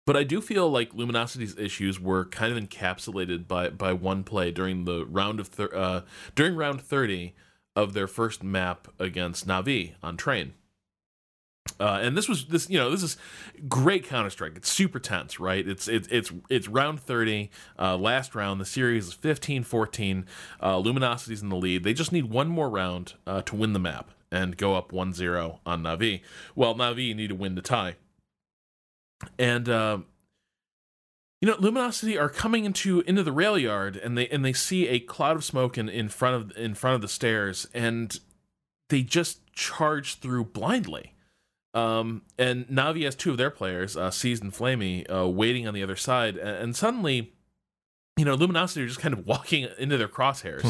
But 0.08 0.16
I 0.16 0.24
do 0.24 0.40
feel 0.40 0.70
like 0.70 0.94
Luminosity's 0.94 1.54
issues 1.58 2.00
were 2.00 2.24
kind 2.24 2.50
of 2.50 2.64
encapsulated 2.64 3.46
by 3.46 3.68
by 3.68 3.92
one 3.92 4.24
play 4.24 4.50
during 4.50 4.86
the 4.86 5.04
round 5.04 5.38
of 5.38 5.48
thir- 5.48 5.74
uh, 5.74 6.00
during 6.34 6.56
round 6.56 6.80
30 6.80 7.34
of 7.76 7.92
their 7.92 8.06
first 8.06 8.42
map 8.42 8.88
against 8.98 9.46
Navi 9.46 9.96
on 10.02 10.16
train. 10.16 10.54
Uh, 11.78 11.98
and 12.00 12.16
this 12.16 12.26
was 12.26 12.46
this 12.46 12.70
you 12.70 12.78
know 12.78 12.90
this 12.90 13.02
is 13.02 13.18
great 13.68 14.06
Counter 14.06 14.30
Strike. 14.30 14.56
It's 14.56 14.72
super 14.72 14.98
tense, 14.98 15.38
right? 15.38 15.68
It's 15.68 15.86
it's 15.88 16.08
it's 16.08 16.32
it's 16.48 16.68
round 16.68 17.00
thirty, 17.00 17.50
uh, 17.78 17.98
last 17.98 18.34
round. 18.34 18.62
The 18.62 18.64
series 18.64 19.08
is 19.08 19.14
15-14. 19.14 20.24
Uh, 20.58 20.76
Luminosity's 20.76 21.42
in 21.42 21.50
the 21.50 21.56
lead. 21.56 21.84
They 21.84 21.92
just 21.92 22.12
need 22.12 22.30
one 22.30 22.48
more 22.48 22.70
round 22.70 23.12
uh, 23.26 23.42
to 23.42 23.54
win 23.54 23.74
the 23.74 23.78
map 23.78 24.12
and 24.32 24.56
go 24.56 24.74
up 24.74 24.90
1-0 24.90 25.58
on 25.66 25.82
Navi. 25.82 26.22
Well, 26.54 26.74
Navi 26.74 27.14
need 27.14 27.28
to 27.28 27.34
win 27.34 27.56
to 27.56 27.62
tie. 27.62 27.96
And 29.38 29.68
uh, 29.68 29.98
you 31.40 31.48
know, 31.48 31.56
Luminosity 31.58 32.18
are 32.18 32.28
coming 32.28 32.64
into 32.64 33.00
into 33.00 33.22
the 33.22 33.32
rail 33.32 33.56
yard, 33.56 33.96
and 33.96 34.18
they 34.18 34.28
and 34.28 34.44
they 34.44 34.52
see 34.52 34.88
a 34.88 34.98
cloud 34.98 35.36
of 35.36 35.44
smoke 35.44 35.78
in, 35.78 35.88
in 35.88 36.08
front 36.08 36.36
of 36.36 36.56
in 36.56 36.74
front 36.74 36.96
of 36.96 37.00
the 37.00 37.08
stairs, 37.08 37.68
and 37.72 38.18
they 38.88 39.02
just 39.02 39.52
charge 39.52 40.16
through 40.16 40.44
blindly. 40.46 41.14
Um, 41.74 42.22
and 42.38 42.66
Navi 42.66 43.04
has 43.04 43.14
two 43.14 43.30
of 43.30 43.36
their 43.36 43.50
players, 43.50 43.96
uh, 43.96 44.10
Seized 44.10 44.42
and 44.42 44.52
flamie, 44.52 45.08
uh, 45.08 45.28
waiting 45.28 45.68
on 45.68 45.74
the 45.74 45.82
other 45.82 45.96
side, 45.96 46.36
and, 46.36 46.48
and 46.48 46.76
suddenly, 46.76 47.34
you 48.16 48.24
know, 48.24 48.34
Luminosity 48.34 48.82
are 48.82 48.88
just 48.88 49.00
kind 49.00 49.14
of 49.14 49.26
walking 49.26 49.68
into 49.78 49.96
their 49.96 50.08
crosshairs, 50.08 50.64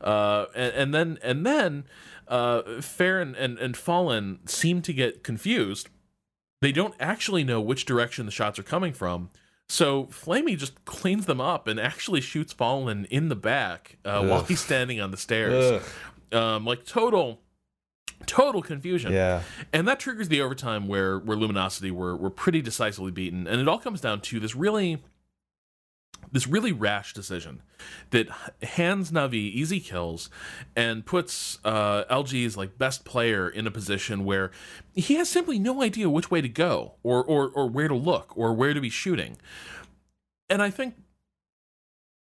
uh, 0.00 0.46
and, 0.54 0.74
and 0.74 0.94
then 0.94 1.18
and 1.22 1.44
then, 1.44 1.84
uh, 2.28 2.80
fer 2.80 3.20
and, 3.20 3.34
and 3.34 3.58
and 3.58 3.76
Fallen 3.76 4.46
seem 4.46 4.80
to 4.82 4.92
get 4.92 5.24
confused. 5.24 5.88
They 6.60 6.72
don't 6.72 6.94
actually 6.98 7.44
know 7.44 7.60
which 7.60 7.84
direction 7.84 8.26
the 8.26 8.32
shots 8.32 8.58
are 8.58 8.62
coming 8.62 8.92
from. 8.92 9.30
So 9.68 10.06
flamie 10.06 10.56
just 10.56 10.84
cleans 10.84 11.26
them 11.26 11.40
up 11.40 11.66
and 11.66 11.80
actually 11.80 12.20
shoots 12.20 12.52
Fallen 12.52 13.06
in 13.06 13.28
the 13.28 13.36
back 13.36 13.96
uh, 14.04 14.24
while 14.24 14.44
he's 14.44 14.60
standing 14.60 15.00
on 15.00 15.10
the 15.10 15.16
stairs. 15.16 15.82
Um, 16.32 16.64
like 16.64 16.84
total, 16.84 17.40
total 18.26 18.60
confusion. 18.62 19.12
Yeah. 19.12 19.42
And 19.72 19.86
that 19.88 20.00
triggers 20.00 20.28
the 20.28 20.40
overtime 20.42 20.88
where 20.88 21.18
where 21.18 21.36
Luminosity 21.36 21.90
were 21.90 22.16
were 22.16 22.30
pretty 22.30 22.60
decisively 22.60 23.10
beaten, 23.10 23.46
and 23.46 23.60
it 23.60 23.68
all 23.68 23.78
comes 23.78 24.00
down 24.00 24.20
to 24.22 24.40
this 24.40 24.54
really 24.54 25.02
this 26.32 26.46
really 26.46 26.72
rash 26.72 27.12
decision 27.12 27.62
that 28.10 28.28
hands 28.62 29.10
Navi 29.10 29.34
easy 29.34 29.80
kills 29.80 30.30
and 30.76 31.04
puts 31.04 31.58
uh, 31.64 32.04
LG's 32.04 32.56
like 32.56 32.78
best 32.78 33.04
player 33.04 33.48
in 33.48 33.66
a 33.66 33.70
position 33.70 34.24
where 34.24 34.50
he 34.94 35.14
has 35.14 35.28
simply 35.28 35.58
no 35.58 35.82
idea 35.82 36.08
which 36.08 36.30
way 36.30 36.40
to 36.40 36.48
go 36.48 36.94
or 37.02 37.22
or 37.24 37.48
or 37.48 37.68
where 37.68 37.88
to 37.88 37.94
look 37.94 38.36
or 38.36 38.52
where 38.52 38.74
to 38.74 38.80
be 38.80 38.90
shooting. 38.90 39.36
And 40.48 40.62
I 40.62 40.70
think 40.70 40.96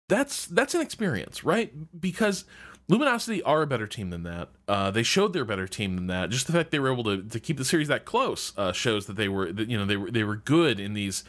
that's 0.08 0.46
that's 0.46 0.74
an 0.74 0.80
experience, 0.80 1.44
right? 1.44 1.72
Because 2.00 2.44
Luminosity 2.88 3.42
are 3.42 3.62
a 3.62 3.66
better 3.66 3.86
team 3.86 4.10
than 4.10 4.22
that. 4.22 4.48
Uh, 4.68 4.90
they 4.92 5.02
showed 5.02 5.32
they're 5.32 5.42
a 5.42 5.46
better 5.46 5.66
team 5.66 5.96
than 5.96 6.06
that. 6.06 6.30
Just 6.30 6.46
the 6.46 6.52
fact 6.52 6.70
they 6.70 6.78
were 6.78 6.92
able 6.92 7.02
to, 7.04 7.20
to 7.20 7.40
keep 7.40 7.58
the 7.58 7.64
series 7.64 7.88
that 7.88 8.04
close 8.04 8.52
uh, 8.56 8.72
shows 8.72 9.06
that 9.06 9.16
they 9.16 9.28
were, 9.28 9.48
you 9.48 9.76
know, 9.76 9.84
they 9.84 9.96
were 9.96 10.10
they 10.10 10.22
were 10.22 10.36
good 10.36 10.78
in 10.78 10.94
these 10.94 11.24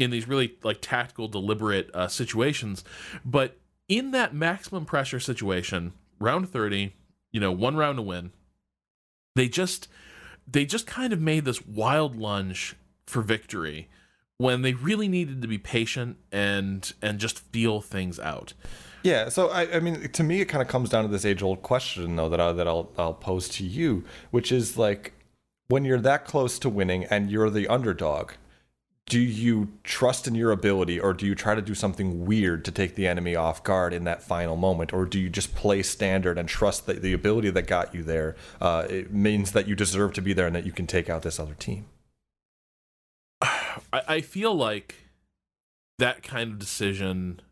in 0.00 0.10
these 0.10 0.26
really 0.26 0.56
like 0.62 0.80
tactical, 0.80 1.28
deliberate 1.28 1.90
uh, 1.94 2.08
situations. 2.08 2.82
But 3.24 3.58
in 3.88 4.10
that 4.12 4.34
maximum 4.34 4.84
pressure 4.84 5.20
situation, 5.20 5.92
round 6.18 6.48
thirty, 6.48 6.94
you 7.32 7.40
know, 7.40 7.52
one 7.52 7.76
round 7.76 7.98
to 7.98 8.02
win, 8.02 8.32
they 9.36 9.48
just 9.48 9.88
they 10.50 10.64
just 10.64 10.86
kind 10.86 11.12
of 11.12 11.20
made 11.20 11.44
this 11.44 11.64
wild 11.66 12.16
lunge 12.16 12.74
for 13.06 13.22
victory 13.22 13.88
when 14.38 14.62
they 14.62 14.72
really 14.72 15.06
needed 15.06 15.42
to 15.42 15.48
be 15.48 15.58
patient 15.58 16.16
and 16.32 16.92
and 17.02 17.18
just 17.18 17.38
feel 17.38 17.80
things 17.80 18.18
out. 18.18 18.54
Yeah, 19.02 19.30
so 19.30 19.48
I, 19.48 19.76
I 19.76 19.80
mean, 19.80 20.10
to 20.10 20.22
me, 20.22 20.42
it 20.42 20.44
kind 20.46 20.60
of 20.60 20.68
comes 20.68 20.90
down 20.90 21.04
to 21.04 21.08
this 21.08 21.24
age-old 21.24 21.62
question, 21.62 22.16
though, 22.16 22.28
that 22.28 22.40
I, 22.40 22.52
that 22.52 22.68
I'll 22.68 22.90
I'll 22.98 23.14
pose 23.14 23.48
to 23.50 23.64
you, 23.64 24.04
which 24.30 24.52
is 24.52 24.76
like, 24.76 25.14
when 25.68 25.86
you're 25.86 26.00
that 26.00 26.26
close 26.26 26.58
to 26.58 26.68
winning 26.68 27.04
and 27.04 27.30
you're 27.30 27.48
the 27.48 27.66
underdog, 27.68 28.32
do 29.10 29.18
you 29.18 29.66
trust 29.82 30.28
in 30.28 30.36
your 30.36 30.52
ability, 30.52 31.00
or 31.00 31.12
do 31.12 31.26
you 31.26 31.34
try 31.34 31.56
to 31.56 31.60
do 31.60 31.74
something 31.74 32.26
weird 32.26 32.64
to 32.64 32.70
take 32.70 32.94
the 32.94 33.08
enemy 33.08 33.34
off 33.34 33.64
guard 33.64 33.92
in 33.92 34.04
that 34.04 34.22
final 34.22 34.54
moment, 34.56 34.92
or 34.92 35.04
do 35.04 35.18
you 35.18 35.28
just 35.28 35.52
play 35.56 35.82
standard 35.82 36.38
and 36.38 36.48
trust 36.48 36.86
that 36.86 37.02
the 37.02 37.12
ability 37.12 37.50
that 37.50 37.66
got 37.66 37.92
you 37.92 38.04
there 38.04 38.36
uh, 38.60 38.86
it 38.88 39.12
means 39.12 39.50
that 39.50 39.66
you 39.66 39.74
deserve 39.74 40.12
to 40.12 40.22
be 40.22 40.32
there 40.32 40.46
and 40.46 40.54
that 40.54 40.64
you 40.64 40.70
can 40.70 40.86
take 40.86 41.10
out 41.10 41.22
this 41.22 41.40
other 41.40 41.54
team? 41.54 41.86
I, 43.42 43.74
I 43.92 44.20
feel 44.20 44.54
like 44.54 44.94
that 45.98 46.22
kind 46.22 46.52
of 46.52 46.60
decision. 46.60 47.42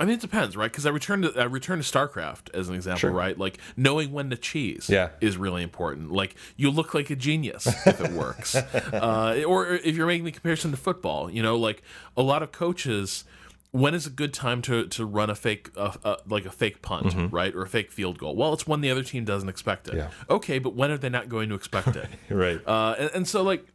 I 0.00 0.04
mean, 0.04 0.14
it 0.16 0.20
depends, 0.20 0.56
right? 0.56 0.70
Because 0.70 0.86
I 0.86 0.90
return 0.90 1.22
to 1.22 1.32
I 1.40 1.44
return 1.44 1.78
to 1.80 1.84
StarCraft 1.84 2.52
as 2.52 2.68
an 2.68 2.74
example, 2.74 2.98
Sure. 2.98 3.10
right? 3.12 3.38
Like 3.38 3.58
knowing 3.76 4.10
when 4.12 4.28
to 4.30 4.36
cheese, 4.36 4.88
Yeah. 4.90 5.10
is 5.20 5.36
really 5.36 5.62
important. 5.62 6.10
Like 6.10 6.34
you 6.56 6.70
look 6.70 6.94
like 6.94 7.10
a 7.10 7.16
genius 7.16 7.66
if 7.86 8.00
it 8.00 8.10
works, 8.10 8.54
uh, 8.92 9.42
or 9.46 9.68
if 9.68 9.94
you're 9.96 10.06
making 10.08 10.24
the 10.24 10.32
comparison 10.32 10.72
to 10.72 10.76
football, 10.76 11.30
you 11.30 11.42
know, 11.42 11.56
like 11.56 11.82
a 12.16 12.22
lot 12.22 12.42
of 12.42 12.50
coaches. 12.52 13.24
When 13.70 13.92
is 13.92 14.06
a 14.06 14.10
good 14.10 14.32
time 14.32 14.62
to 14.62 14.86
to 14.86 15.04
run 15.04 15.30
a 15.30 15.34
fake, 15.34 15.68
uh, 15.76 15.92
uh, 16.04 16.16
like 16.28 16.44
a 16.46 16.50
fake 16.52 16.80
punt, 16.80 17.32
right, 17.32 17.52
or 17.52 17.62
a 17.62 17.68
fake 17.68 17.90
field 17.90 18.18
goal? 18.18 18.36
Well, 18.36 18.52
it's 18.52 18.68
when 18.68 18.82
the 18.82 18.90
other 18.92 19.02
team 19.02 19.24
doesn't 19.24 19.48
expect 19.48 19.88
it. 19.88 19.94
Yeah. 19.96 20.10
Okay, 20.30 20.60
but 20.60 20.76
when 20.76 20.92
are 20.92 20.96
they 20.98 21.08
not 21.08 21.28
going 21.28 21.48
to 21.48 21.56
expect 21.56 21.96
it? 21.96 22.08
Right. 22.30 22.60
Uh, 22.64 22.94
and, 22.98 23.10
and 23.14 23.28
so 23.28 23.42
like, 23.42 23.66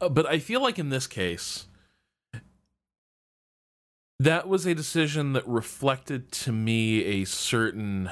uh, 0.00 0.08
but 0.08 0.26
I 0.26 0.40
feel 0.40 0.60
like 0.60 0.80
in 0.80 0.88
this 0.90 1.06
case, 1.06 1.66
that 4.24 4.48
was 4.48 4.66
a 4.66 4.74
decision 4.74 5.32
that 5.32 5.46
reflected 5.46 6.30
to 6.32 6.52
me 6.52 7.04
a 7.04 7.24
certain. 7.24 8.10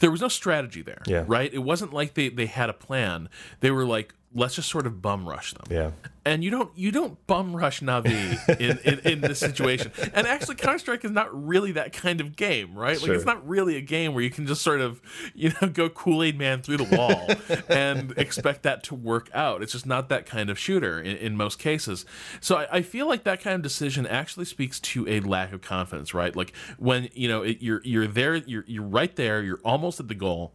There 0.00 0.10
was 0.10 0.20
no 0.22 0.28
strategy 0.28 0.82
there, 0.82 1.02
Yeah. 1.06 1.24
right? 1.26 1.52
It 1.52 1.58
wasn't 1.58 1.92
like 1.92 2.14
they 2.14 2.28
they 2.30 2.46
had 2.46 2.70
a 2.70 2.72
plan. 2.74 3.28
They 3.60 3.70
were 3.70 3.84
like, 3.84 4.14
let's 4.34 4.54
just 4.56 4.68
sort 4.68 4.86
of 4.86 5.00
bum 5.00 5.26
rush 5.26 5.54
them 5.54 5.64
Yeah. 5.70 5.92
and 6.26 6.44
you 6.44 6.50
don't 6.50 6.70
you 6.76 6.90
don't 6.90 7.24
bum 7.26 7.56
rush 7.56 7.80
Navi 7.80 8.36
in, 8.60 8.78
in, 8.84 8.98
in 9.12 9.20
this 9.22 9.38
situation. 9.38 9.92
And 10.12 10.26
actually, 10.26 10.56
Counter 10.56 10.78
Strike 10.78 11.04
is 11.04 11.10
not 11.10 11.28
really 11.46 11.72
that 11.72 11.92
kind 11.92 12.20
of 12.20 12.36
game, 12.36 12.74
right? 12.76 13.00
Like 13.00 13.10
it's 13.12 13.24
not 13.24 13.46
really 13.48 13.76
a 13.76 13.80
game 13.80 14.12
where 14.12 14.22
you 14.22 14.28
can 14.30 14.46
just 14.46 14.62
sort 14.62 14.80
of 14.80 15.00
you 15.34 15.52
know 15.62 15.68
go 15.68 15.88
Kool 15.88 16.22
Aid 16.22 16.36
Man 16.38 16.60
through 16.60 16.78
the 16.78 16.96
wall 16.96 17.28
and 17.68 18.12
expect 18.18 18.64
that 18.64 18.82
to 18.84 18.94
work 18.94 19.30
out. 19.32 19.62
It's 19.62 19.72
just 19.72 19.86
not 19.86 20.08
that 20.10 20.26
kind 20.26 20.50
of 20.50 20.58
shooter 20.58 21.00
in, 21.00 21.16
in 21.16 21.36
most 21.36 21.58
cases. 21.58 22.04
So 22.40 22.56
I, 22.56 22.66
I 22.78 22.82
feel 22.82 23.06
like 23.08 23.24
that 23.24 23.40
kind 23.40 23.54
of 23.54 23.62
decision 23.62 24.06
actually 24.06 24.44
speaks 24.46 24.80
to 24.80 25.08
a 25.08 25.20
lack 25.20 25.52
of 25.52 25.62
confidence, 25.62 26.12
right? 26.12 26.34
Like 26.36 26.52
when 26.78 27.08
you 27.14 27.28
know 27.28 27.42
it, 27.42 27.58
you're 27.62 27.80
you're 27.84 28.06
there, 28.06 28.34
you're 28.36 28.64
you're 28.66 28.82
right 28.82 29.14
there, 29.16 29.42
you're 29.42 29.60
almost 29.64 29.98
at 30.00 30.08
the 30.08 30.14
goal, 30.14 30.52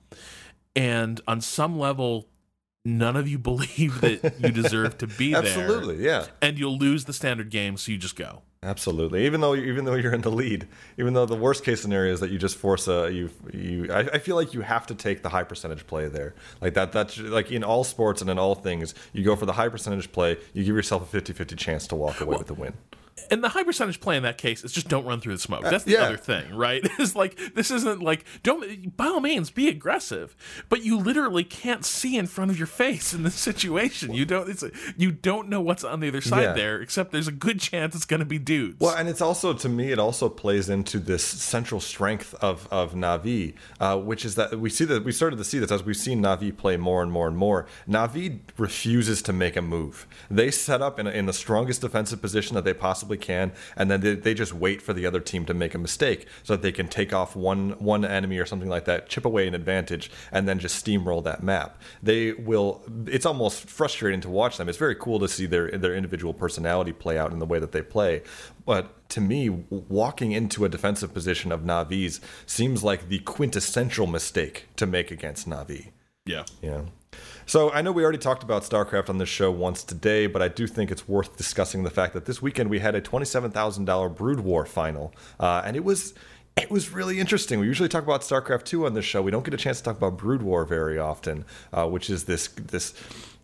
and 0.76 1.20
on 1.28 1.42
some 1.42 1.80
level. 1.80 2.28
None 2.84 3.16
of 3.16 3.28
you 3.28 3.38
believe 3.38 4.02
that 4.02 4.40
you 4.40 4.50
deserve 4.52 4.98
to 5.00 5.08
be 5.08 5.34
there 5.34 5.44
Absolutely. 5.44 6.04
Yeah. 6.04 6.26
and 6.42 6.58
you'll 6.58 6.78
lose 6.78 7.06
the 7.06 7.14
standard 7.14 7.52
game, 7.52 7.78
so 7.78 7.92
you 7.92 7.98
just 8.00 8.16
go. 8.16 8.42
Absolutely. 8.64 9.26
Even 9.26 9.42
though 9.42 9.56
even 9.56 9.86
though 9.86 9.96
you're 9.96 10.14
in 10.14 10.22
the 10.22 10.30
lead, 10.32 10.68
even 10.98 11.14
though 11.14 11.26
the 11.26 11.36
worst 11.36 11.64
case 11.64 11.82
scenario 11.82 12.14
is 12.14 12.20
that 12.20 12.30
you 12.30 12.38
just 12.38 12.56
force 12.56 12.88
a 12.88 13.12
you 13.12 13.30
you 13.52 13.92
I, 13.92 14.00
I 14.02 14.20
feel 14.20 14.36
like 14.36 14.54
you 14.54 14.62
have 14.62 14.86
to 14.88 14.96
take 14.96 15.24
the 15.24 15.30
high 15.30 15.44
percentage 15.44 15.88
play 15.88 16.08
there. 16.08 16.36
Like 16.60 16.76
that 16.76 16.92
that's 16.92 17.18
like 17.18 17.52
in 17.52 17.64
all 17.64 17.84
sports 17.84 18.22
and 18.22 18.30
in 18.30 18.38
all 18.38 18.54
things, 18.54 18.94
you 19.14 19.24
go 19.24 19.36
for 19.36 19.48
the 19.48 19.54
high 19.54 19.70
percentage 19.70 20.12
play, 20.12 20.38
you 20.54 20.64
give 20.64 20.76
yourself 20.76 21.12
a 21.12 21.22
50-50 21.22 21.58
chance 21.58 21.88
to 21.88 21.96
walk 21.96 22.22
away 22.22 22.38
with 22.38 22.48
the 22.48 22.54
win. 22.54 22.74
And 23.30 23.44
the 23.44 23.50
high 23.50 23.64
percentage 23.64 24.00
play 24.00 24.18
in 24.18 24.24
that 24.24 24.38
case 24.38 24.64
is 24.64 24.72
just 24.72 24.88
don't 24.88 25.06
run 25.06 25.20
through 25.22 25.34
the 25.34 25.40
smoke. 25.40 25.64
That's 25.64 25.84
the 25.84 25.92
yeah. 25.94 26.04
other 26.04 26.18
thing, 26.18 26.54
right? 26.56 26.82
It's 27.00 27.16
like 27.16 27.38
this 27.56 27.72
isn't 27.72 28.02
like 28.02 28.26
don't 28.44 28.96
by 28.96 29.06
all 29.06 29.20
means 29.20 29.50
be 29.50 29.68
aggressive, 29.68 30.36
but 30.70 30.84
you 30.84 30.98
literally 30.98 31.44
can't 31.44 31.84
see 31.84 32.16
in 32.18 32.28
front 32.28 32.52
of 32.52 32.58
your 32.58 32.68
face 32.68 33.14
in 33.14 33.24
this 33.24 33.36
situation. 33.36 34.14
You 34.14 34.26
don't 34.26 34.50
it's 34.50 34.64
you 34.98 35.12
don't 35.12 35.50
know 35.50 35.62
what's 35.62 35.84
on 35.84 36.00
the 36.00 36.08
other 36.08 36.22
side 36.22 36.44
Yeah. 36.44 36.54
there, 36.54 36.82
except 36.82 37.12
there's 37.12 37.28
a 37.28 37.32
good 37.32 37.60
chance 37.60 37.96
it's 37.96 38.06
going 38.06 38.20
to 38.20 38.26
be 38.26 38.40
dudes. 38.40 38.80
Well, 38.80 38.96
and 38.96 39.10
it's 39.10 39.22
also 39.22 39.54
to 39.54 39.70
me, 39.70 39.92
it 39.92 40.00
also 40.00 40.30
plays 40.30 40.70
into 40.70 41.00
this 41.00 41.24
central 41.24 41.82
strength 41.82 42.34
of 42.36 42.68
of 42.72 42.94
Navi, 42.94 43.54
uh, 43.80 43.98
which 43.98 44.26
is 44.26 44.36
that 44.36 44.60
we 44.60 44.70
see 44.70 44.86
that 44.86 45.04
we 45.04 45.12
started 45.12 45.38
to 45.38 45.44
see 45.44 45.60
this 45.60 45.72
as 45.72 45.84
we've 45.84 45.98
seen 45.98 46.22
Navi 46.22 46.56
play 46.56 46.78
more 46.78 47.02
and 47.02 47.12
more 47.12 47.28
and 47.28 47.38
more. 47.38 47.66
Navi 47.90 48.40
refuses 48.58 49.22
to 49.24 49.34
make 49.34 49.56
a 49.56 49.62
move. 49.62 50.08
They 50.30 50.52
set 50.52 50.82
up 50.82 51.00
in, 51.00 51.08
a, 51.08 51.12
in 51.12 51.26
the 51.26 51.34
strongest 51.34 51.82
defensive 51.82 52.22
position 52.22 52.56
that 52.56 52.64
they 52.64 52.74
possibly 52.74 53.11
can, 53.18 53.52
and 53.76 53.90
then 53.90 54.02
they, 54.02 54.16
they 54.16 54.34
just 54.34 54.54
wait 54.54 54.82
for 54.82 54.94
the 54.94 55.06
other 55.06 55.20
team 55.20 55.46
to 55.46 55.54
make 55.54 55.74
a 55.74 55.78
mistake 55.78 56.28
so 56.44 56.56
that 56.56 56.62
they 56.62 56.72
can 56.72 56.88
take 56.88 57.14
off 57.14 57.36
one 57.36 57.72
one 57.80 58.06
enemy 58.06 58.38
or 58.38 58.46
something 58.46 58.70
like 58.70 58.86
that, 58.86 59.10
chip 59.10 59.26
away 59.26 59.48
an 59.48 59.54
advantage, 59.54 60.12
and 60.32 60.48
then 60.48 60.60
just 60.60 60.84
steamroll 60.86 61.24
that 61.24 61.44
map. 61.44 61.82
They 62.02 62.34
will. 62.34 62.82
It's 63.08 63.26
almost 63.26 63.66
frustrating 63.66 64.22
to 64.22 64.30
watch 64.30 64.58
them. 64.58 64.70
It's 64.70 64.78
very 64.78 64.96
cool 64.96 65.20
to 65.20 65.28
see 65.28 65.46
their 65.46 65.72
their 65.72 65.96
individual 65.96 66.34
personality 66.34 66.94
play 66.94 67.18
out 67.18 67.32
in 67.32 67.40
the 67.40 67.46
way 67.46 67.60
that 67.60 67.72
they 67.72 67.82
play. 67.82 68.24
But 68.66 69.10
to 69.10 69.22
me, 69.22 69.50
walking 69.50 70.32
into 70.32 70.66
a 70.66 70.70
defensive 70.70 71.14
position 71.14 71.52
of 71.52 71.62
Navi's 71.62 72.22
seems 72.46 72.84
like 72.84 73.10
the 73.10 73.20
quintessential 73.20 74.08
mistake 74.08 74.68
to 74.78 74.86
make 74.86 75.12
against 75.12 75.50
Navi. 75.50 75.92
yeah. 76.26 76.44
Yeah. 76.62 76.84
So 77.52 77.70
I 77.70 77.82
know 77.82 77.92
we 77.92 78.04
already 78.04 78.18
talked 78.18 78.44
about 78.44 78.64
StarCraft 78.64 79.10
on 79.10 79.18
this 79.18 79.28
show 79.28 79.52
once 79.52 79.84
today, 79.84 80.26
but 80.26 80.42
I 80.42 80.48
do 80.48 80.68
think 80.68 80.90
it's 80.90 81.06
worth 81.06 81.36
discussing 81.36 81.84
the 81.84 81.90
fact 81.90 82.14
that 82.14 82.24
this 82.24 82.42
weekend 82.42 82.70
we 82.70 82.80
had 82.80 82.96
a 82.96 83.02
twenty-seven 83.02 83.52
thousand 83.52 83.84
dollar 83.84 84.08
Brood 84.08 84.40
War 84.40 84.66
final, 84.66 85.14
uh, 85.38 85.62
and 85.66 85.76
it 85.76 85.84
was 85.84 86.14
it 86.56 86.72
was 86.72 86.94
really 86.94 87.20
interesting. 87.20 87.60
We 87.60 87.66
usually 87.66 87.90
talk 87.90 88.06
about 88.06 88.22
StarCraft 88.22 88.64
two 88.64 88.86
on 88.86 88.94
this 88.94 89.04
show. 89.04 89.22
We 89.22 89.32
don't 89.32 89.44
get 89.44 89.54
a 89.54 89.58
chance 89.58 89.80
to 89.80 89.84
talk 89.84 89.98
about 89.98 90.18
Brood 90.18 90.42
War 90.42 90.64
very 90.64 90.98
often, 90.98 91.44
uh, 91.74 91.88
which 91.88 92.10
is 92.10 92.24
this 92.24 92.48
this 92.48 92.94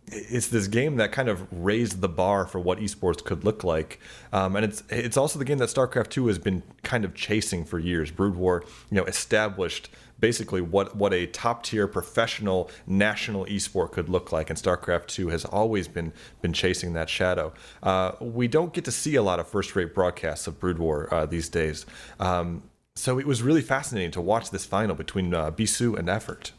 it's 0.09 0.47
this 0.47 0.67
game 0.69 0.95
that 0.95 1.11
kind 1.11 1.27
of 1.27 1.45
raised 1.51 1.99
the 1.99 2.07
bar 2.07 2.45
for 2.45 2.61
what 2.61 2.79
esports 2.79 3.21
could 3.21 3.43
look 3.43 3.65
like, 3.65 3.99
um, 4.31 4.55
and 4.55 4.63
it's 4.63 4.83
it's 4.87 5.17
also 5.17 5.37
the 5.37 5.43
game 5.43 5.57
that 5.57 5.67
StarCraft 5.67 6.11
Two 6.11 6.27
has 6.27 6.39
been 6.39 6.63
kind 6.81 7.03
of 7.03 7.13
chasing 7.13 7.65
for 7.65 7.77
years. 7.77 8.09
Brood 8.09 8.35
War, 8.37 8.63
you 8.89 8.95
know, 8.95 9.03
established 9.03 9.89
basically 10.19 10.61
what 10.61 10.95
what 10.95 11.13
a 11.13 11.25
top 11.27 11.63
tier 11.63 11.87
professional 11.87 12.69
national 12.85 13.45
esport 13.45 13.91
could 13.91 14.09
look 14.09 14.31
like, 14.31 14.49
and 14.49 14.57
StarCraft 14.57 15.07
Two 15.07 15.29
has 15.29 15.45
always 15.45 15.87
been 15.87 16.13
been 16.41 16.53
chasing 16.53 16.93
that 16.93 17.09
shadow. 17.09 17.53
Uh, 17.83 18.11
we 18.19 18.47
don't 18.47 18.73
get 18.73 18.85
to 18.85 18.91
see 18.91 19.15
a 19.15 19.21
lot 19.23 19.39
of 19.39 19.47
first 19.47 19.75
rate 19.75 19.93
broadcasts 19.93 20.47
of 20.47 20.59
Brood 20.59 20.79
War 20.79 21.13
uh, 21.13 21.25
these 21.25 21.49
days. 21.49 21.85
Um, 22.19 22.63
so 22.95 23.19
it 23.19 23.27
was 23.27 23.43
really 23.43 23.61
fascinating 23.61 24.11
to 24.11 24.21
watch 24.21 24.49
this 24.49 24.65
final 24.65 24.95
between 24.95 25.33
uh, 25.33 25.51
Bisu 25.51 25.97
and 25.97 26.09
Effort. 26.09 26.51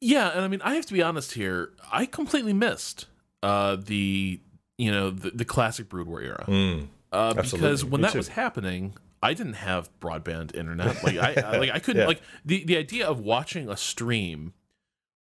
Yeah, 0.00 0.30
and 0.30 0.42
I 0.44 0.48
mean, 0.48 0.62
I 0.62 0.74
have 0.76 0.86
to 0.86 0.92
be 0.94 1.02
honest 1.02 1.32
here. 1.32 1.70
I 1.92 2.06
completely 2.06 2.52
missed 2.52 3.06
uh, 3.42 3.76
the 3.76 4.40
you 4.78 4.90
know 4.90 5.10
the, 5.10 5.30
the 5.30 5.44
classic 5.44 5.88
Brood 5.88 6.06
War 6.06 6.22
era 6.22 6.44
Mm. 6.48 6.86
uh, 7.12 7.34
because 7.34 7.84
when 7.84 8.00
Me 8.00 8.06
that 8.06 8.12
too. 8.12 8.18
was 8.18 8.28
happening, 8.28 8.94
I 9.22 9.34
didn't 9.34 9.54
have 9.54 9.90
broadband 10.00 10.54
internet. 10.54 11.02
Like 11.04 11.16
I, 11.18 11.34
I 11.34 11.56
like 11.58 11.70
I 11.70 11.78
couldn't 11.84 12.02
Yeah. 12.02 12.06
like 12.08 12.22
the 12.44 12.64
the 12.64 12.76
idea 12.76 13.06
of 13.06 13.20
watching 13.20 13.68
a 13.68 13.76
stream 13.76 14.54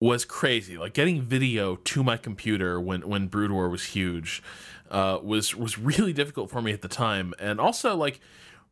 was 0.01 0.25
crazy. 0.25 0.77
Like 0.77 0.95
getting 0.95 1.23
video 1.23 1.77
to 1.77 2.03
my 2.03 2.17
computer 2.17 2.81
when 2.81 3.09
when 3.09 3.29
Brood 3.29 3.51
War 3.53 3.69
was 3.69 3.85
huge 3.85 4.43
uh, 4.91 5.19
was 5.23 5.55
was 5.55 5.79
really 5.79 6.13
difficult 6.13 6.51
for 6.51 6.61
me 6.61 6.73
at 6.73 6.83
the 6.83 6.89
time, 6.89 7.35
and 7.39 7.61
also 7.61 7.95
like. 7.97 8.21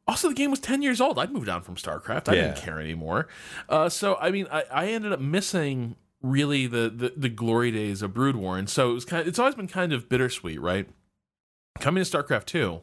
Also, 0.09 0.29
the 0.29 0.35
game 0.35 0.51
was 0.51 0.59
ten 0.59 0.83
years 0.83 1.01
old. 1.01 1.17
I'd 1.17 1.31
moved 1.31 1.49
on 1.49 1.63
from 1.63 1.77
StarCraft. 1.77 2.29
I 2.29 2.35
didn't 2.35 2.57
care 2.57 2.81
anymore. 2.81 3.29
Uh, 3.69 3.89
so, 3.89 4.17
I 4.21 4.33
mean, 4.33 4.49
I, 4.51 4.65
I 4.69 4.87
ended 4.89 5.13
up 5.13 5.21
missing 5.21 5.95
really 6.21 6.67
the, 6.67 6.91
the 6.93 7.13
the 7.17 7.29
glory 7.29 7.71
days 7.71 8.03
of 8.03 8.13
Brood 8.13 8.35
War, 8.35 8.59
and 8.59 8.69
so 8.69 8.91
it 8.91 8.95
was 8.95 9.05
kind. 9.05 9.21
Of, 9.23 9.29
it's 9.29 9.39
always 9.39 9.55
been 9.55 9.69
kind 9.69 9.93
of 9.93 10.09
bittersweet, 10.09 10.61
right? 10.61 10.89
Coming 11.79 12.03
to 12.03 12.11
StarCraft 12.19 12.47
two, 12.47 12.81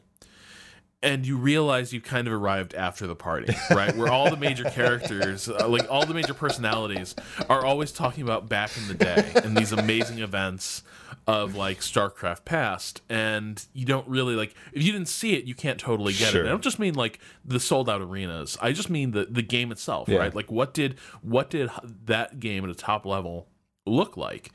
and 1.02 1.26
you 1.26 1.38
realize 1.38 1.94
you 1.94 2.02
kind 2.02 2.28
of 2.28 2.34
arrived 2.34 2.74
after 2.74 3.08
the 3.08 3.16
party, 3.16 3.54
right? 3.72 3.96
Where 3.96 4.12
all 4.12 4.30
the 4.30 4.36
major 4.38 4.66
characters, 4.66 5.48
uh, 5.48 5.68
like 5.68 5.90
all 5.90 6.06
the 6.06 6.14
major 6.14 6.34
personalities, 6.34 7.16
are 7.50 7.66
always 7.66 7.92
talking 7.92 8.24
about 8.24 8.50
back 8.50 8.72
in 8.78 8.88
the 8.90 8.94
day 8.94 9.32
and 9.44 9.56
these 9.56 9.72
amazing 9.72 10.20
events 10.20 10.84
of 11.26 11.56
like 11.56 11.80
StarCraft 11.80 12.44
past, 12.44 13.02
and 13.10 13.66
you 13.74 13.86
don't 13.86 14.08
really 14.08 14.36
like 14.36 14.54
if 14.74 14.84
you 14.84 14.92
didn't 14.92 15.08
see 15.08 15.36
it, 15.36 15.46
you 15.46 15.56
can't 15.56 15.80
totally 15.80 16.12
get 16.14 16.32
Sure. 16.32 16.44
it. 16.44 16.48
I 16.48 16.50
don't 16.50 16.64
just 16.64 16.80
mean 16.80 16.96
like 16.96 17.20
the 17.46 17.60
sold 17.60 17.90
out 17.90 18.02
arenas. 18.02 18.58
I 18.62 18.72
just 18.74 18.90
mean 18.90 19.12
the 19.12 19.26
the 19.26 19.42
game 19.44 19.72
itself, 19.72 20.10
Yeah. 20.10 20.18
right? 20.20 20.36
Like 20.36 20.52
what 20.52 20.74
did 20.74 21.00
what 21.22 21.50
did 21.50 21.70
that 22.06 22.40
game 22.40 22.64
at 22.64 22.70
a 22.70 22.76
top 22.76 23.06
level 23.06 23.48
look 23.86 24.18
like? 24.18 24.52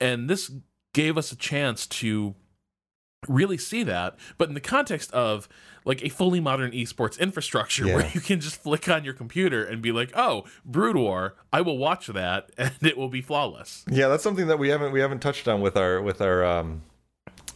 And 0.00 0.28
this 0.28 0.50
gave 0.92 1.16
us 1.18 1.30
a 1.30 1.36
chance 1.36 1.86
to 1.86 2.34
really 3.28 3.56
see 3.58 3.82
that, 3.82 4.16
but 4.38 4.48
in 4.48 4.54
the 4.54 4.60
context 4.60 5.10
of 5.12 5.48
like 5.84 6.04
a 6.04 6.08
fully 6.08 6.40
modern 6.40 6.70
esports 6.72 7.18
infrastructure 7.18 7.86
where 7.86 8.10
you 8.14 8.20
can 8.20 8.40
just 8.40 8.56
flick 8.62 8.88
on 8.88 9.04
your 9.04 9.14
computer 9.14 9.64
and 9.64 9.82
be 9.82 9.92
like, 9.92 10.10
"Oh, 10.14 10.44
Brood 10.64 10.96
War, 10.96 11.34
I 11.52 11.60
will 11.60 11.78
watch 11.78 12.06
that 12.08 12.50
and 12.58 12.72
it 12.82 12.96
will 12.96 13.08
be 13.08 13.20
flawless." 13.20 13.84
Yeah, 13.90 14.08
that's 14.08 14.22
something 14.22 14.46
that 14.46 14.58
we 14.58 14.68
haven't 14.68 14.92
we 14.92 15.00
haven't 15.00 15.20
touched 15.20 15.48
on 15.48 15.60
with 15.60 15.76
our 15.76 16.00
with 16.00 16.20
our 16.20 16.44
um 16.44 16.82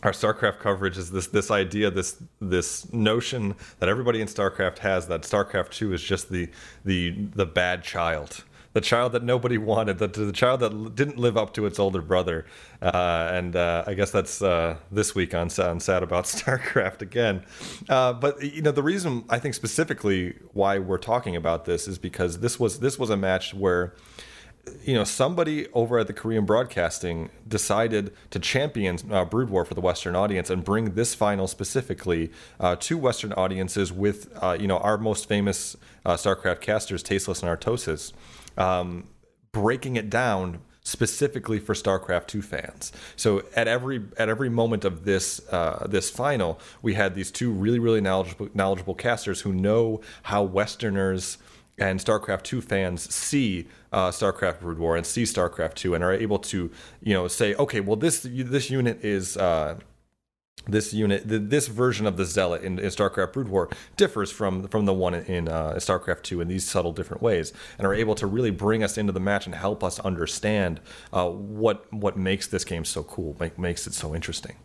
our 0.02 0.12
StarCraft 0.12 0.60
coverage 0.60 0.96
is 0.96 1.10
this 1.10 1.26
this 1.28 1.50
idea 1.50 1.90
this 1.90 2.22
this 2.40 2.92
notion 2.92 3.54
that 3.80 3.88
everybody 3.88 4.20
in 4.20 4.28
StarCraft 4.28 4.78
has 4.78 5.08
that 5.08 5.22
StarCraft 5.22 5.70
2 5.70 5.92
is 5.92 6.02
just 6.02 6.30
the 6.30 6.48
the 6.84 7.10
the 7.34 7.46
bad 7.46 7.82
child. 7.82 8.44
The 8.72 8.80
child 8.80 9.12
that 9.12 9.22
nobody 9.22 9.58
wanted, 9.72 9.98
the, 9.98 10.08
the 10.08 10.32
child 10.32 10.60
that 10.60 10.94
didn't 10.94 11.18
live 11.18 11.36
up 11.36 11.54
to 11.54 11.66
its 11.66 11.78
older 11.78 12.02
brother, 12.02 12.46
uh, 12.82 13.30
and 13.32 13.56
uh, 13.56 13.84
I 13.86 13.94
guess 13.94 14.10
that's 14.10 14.42
uh, 14.42 14.76
this 14.90 15.14
week 15.14 15.34
on, 15.34 15.50
on 15.58 15.80
Sad 15.80 16.02
About 16.02 16.24
StarCraft 16.26 17.02
again. 17.02 17.44
Uh, 17.88 18.12
but 18.12 18.42
you 18.42 18.62
know, 18.62 18.72
the 18.72 18.82
reason 18.82 19.24
I 19.28 19.38
think 19.38 19.54
specifically 19.54 20.36
why 20.52 20.78
we're 20.78 20.98
talking 20.98 21.36
about 21.36 21.64
this 21.64 21.88
is 21.88 21.98
because 21.98 22.40
this 22.40 22.60
was 22.60 22.80
this 22.80 22.98
was 22.98 23.10
a 23.10 23.16
match 23.16 23.54
where 23.54 23.94
you 24.84 24.94
know, 24.94 25.04
somebody 25.04 25.66
over 25.72 25.98
at 25.98 26.06
the 26.06 26.12
Korean 26.12 26.44
Broadcasting 26.44 27.30
decided 27.46 28.12
to 28.30 28.38
champion 28.38 28.98
uh, 29.10 29.24
Brood 29.24 29.50
War 29.50 29.64
for 29.64 29.74
the 29.74 29.80
Western 29.80 30.16
audience 30.16 30.50
and 30.50 30.64
bring 30.64 30.94
this 30.94 31.14
final 31.14 31.46
specifically 31.46 32.30
uh, 32.60 32.76
to 32.76 32.98
Western 32.98 33.32
audiences 33.34 33.92
with, 33.92 34.30
uh, 34.42 34.56
you 34.58 34.66
know, 34.66 34.78
our 34.78 34.98
most 34.98 35.28
famous 35.28 35.76
uh, 36.04 36.14
StarCraft 36.14 36.60
casters, 36.60 37.02
Tasteless 37.02 37.42
and 37.42 37.50
Artosis, 37.50 38.12
um, 38.58 39.08
breaking 39.52 39.96
it 39.96 40.10
down 40.10 40.60
specifically 40.82 41.58
for 41.58 41.74
StarCraft 41.74 42.26
2 42.28 42.40
fans. 42.40 42.92
So 43.14 43.44
at 43.54 43.68
every 43.68 44.02
at 44.16 44.28
every 44.28 44.48
moment 44.48 44.84
of 44.84 45.04
this 45.04 45.40
uh, 45.50 45.86
this 45.88 46.10
final, 46.10 46.58
we 46.82 46.94
had 46.94 47.14
these 47.14 47.30
two 47.30 47.50
really 47.50 47.78
really 47.78 48.00
knowledgeable 48.00 48.48
knowledgeable 48.54 48.94
casters 48.94 49.42
who 49.42 49.52
know 49.52 50.00
how 50.24 50.42
Westerners 50.42 51.38
and 51.78 52.00
StarCraft 52.00 52.42
2 52.42 52.60
fans 52.60 53.14
see 53.14 53.68
uh, 53.92 54.08
StarCraft 54.08 54.60
Brood 54.60 54.78
War 54.78 54.96
and 54.96 55.06
see 55.06 55.22
StarCraft 55.22 55.74
2 55.74 55.94
and 55.94 56.02
are 56.02 56.12
able 56.12 56.38
to, 56.40 56.70
you 57.00 57.14
know, 57.14 57.28
say, 57.28 57.54
okay, 57.54 57.80
well 57.80 57.96
this 57.96 58.20
this 58.22 58.70
unit 58.70 59.04
is 59.04 59.36
uh, 59.36 59.78
this 60.66 60.92
unit 60.92 61.28
th- 61.28 61.42
this 61.44 61.66
version 61.68 62.06
of 62.06 62.16
the 62.16 62.24
Zealot 62.24 62.62
in, 62.62 62.78
in 62.78 62.86
StarCraft 62.86 63.32
Brood 63.32 63.48
War 63.48 63.68
differs 63.96 64.30
from 64.30 64.68
from 64.68 64.84
the 64.84 64.92
one 64.92 65.14
in 65.14 65.48
uh, 65.48 65.74
StarCraft 65.74 66.22
2 66.22 66.40
in 66.40 66.48
these 66.48 66.68
subtle 66.68 66.92
different 66.92 67.22
ways 67.22 67.52
and 67.78 67.86
are 67.86 67.94
able 67.94 68.14
to 68.16 68.26
really 68.26 68.50
bring 68.50 68.82
us 68.82 68.98
into 68.98 69.12
the 69.12 69.20
match 69.20 69.46
and 69.46 69.54
help 69.54 69.82
us 69.82 69.98
understand 70.00 70.80
uh, 71.12 71.28
what 71.28 71.90
what 71.92 72.16
makes 72.16 72.46
this 72.46 72.64
game 72.64 72.84
so 72.84 73.02
cool, 73.02 73.36
make, 73.38 73.58
makes 73.58 73.86
it 73.86 73.94
so 73.94 74.14
interesting. 74.14 74.56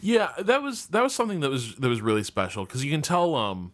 Yeah, 0.00 0.32
that 0.38 0.62
was 0.62 0.86
that 0.88 1.02
was 1.02 1.14
something 1.14 1.40
that 1.40 1.50
was 1.50 1.74
that 1.76 1.88
was 1.88 2.00
really 2.00 2.22
special 2.22 2.64
because 2.64 2.84
you 2.84 2.90
can 2.90 3.02
tell 3.02 3.34
um 3.34 3.72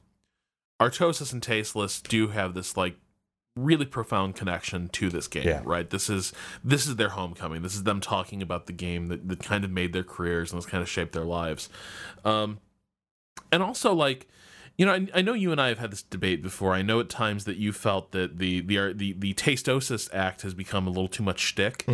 Artosis 0.80 1.32
and 1.32 1.42
Tasteless 1.42 2.00
do 2.00 2.28
have 2.28 2.54
this 2.54 2.76
like 2.76 2.96
really 3.56 3.84
profound 3.84 4.34
connection 4.36 4.88
to 4.88 5.10
this 5.10 5.26
game, 5.28 5.46
Yeah. 5.46 5.62
right? 5.64 5.88
This 5.90 6.08
is 6.08 6.32
this 6.62 6.86
is 6.86 6.96
their 6.96 7.10
homecoming. 7.10 7.62
This 7.62 7.74
is 7.74 7.82
them 7.82 8.00
talking 8.00 8.42
about 8.42 8.66
the 8.66 8.72
game 8.72 9.06
that, 9.08 9.28
that 9.28 9.42
kind 9.42 9.64
of 9.64 9.70
made 9.70 9.92
their 9.92 10.04
careers 10.04 10.52
and 10.52 10.56
has 10.58 10.66
kind 10.66 10.82
of 10.82 10.88
shaped 10.88 11.12
their 11.12 11.24
lives. 11.24 11.68
Um 12.24 12.58
and 13.52 13.62
also 13.62 13.92
like 13.92 14.28
you 14.78 14.86
know, 14.86 14.94
I, 14.94 15.06
I 15.16 15.20
know 15.20 15.34
you 15.34 15.52
and 15.52 15.60
I 15.60 15.68
have 15.68 15.78
had 15.78 15.90
this 15.90 16.02
debate 16.02 16.42
before. 16.42 16.72
I 16.72 16.80
know 16.80 17.00
at 17.00 17.10
times 17.10 17.44
that 17.44 17.58
you 17.58 17.70
felt 17.70 18.12
that 18.12 18.38
the 18.38 18.60
the 18.62 18.94
the 18.94 19.12
the 19.18 19.34
Tastosis 19.34 20.08
Act 20.14 20.40
has 20.42 20.54
become 20.54 20.86
a 20.86 20.90
little 20.90 21.08
too 21.08 21.22
much 21.22 21.40
shtick 21.40 21.84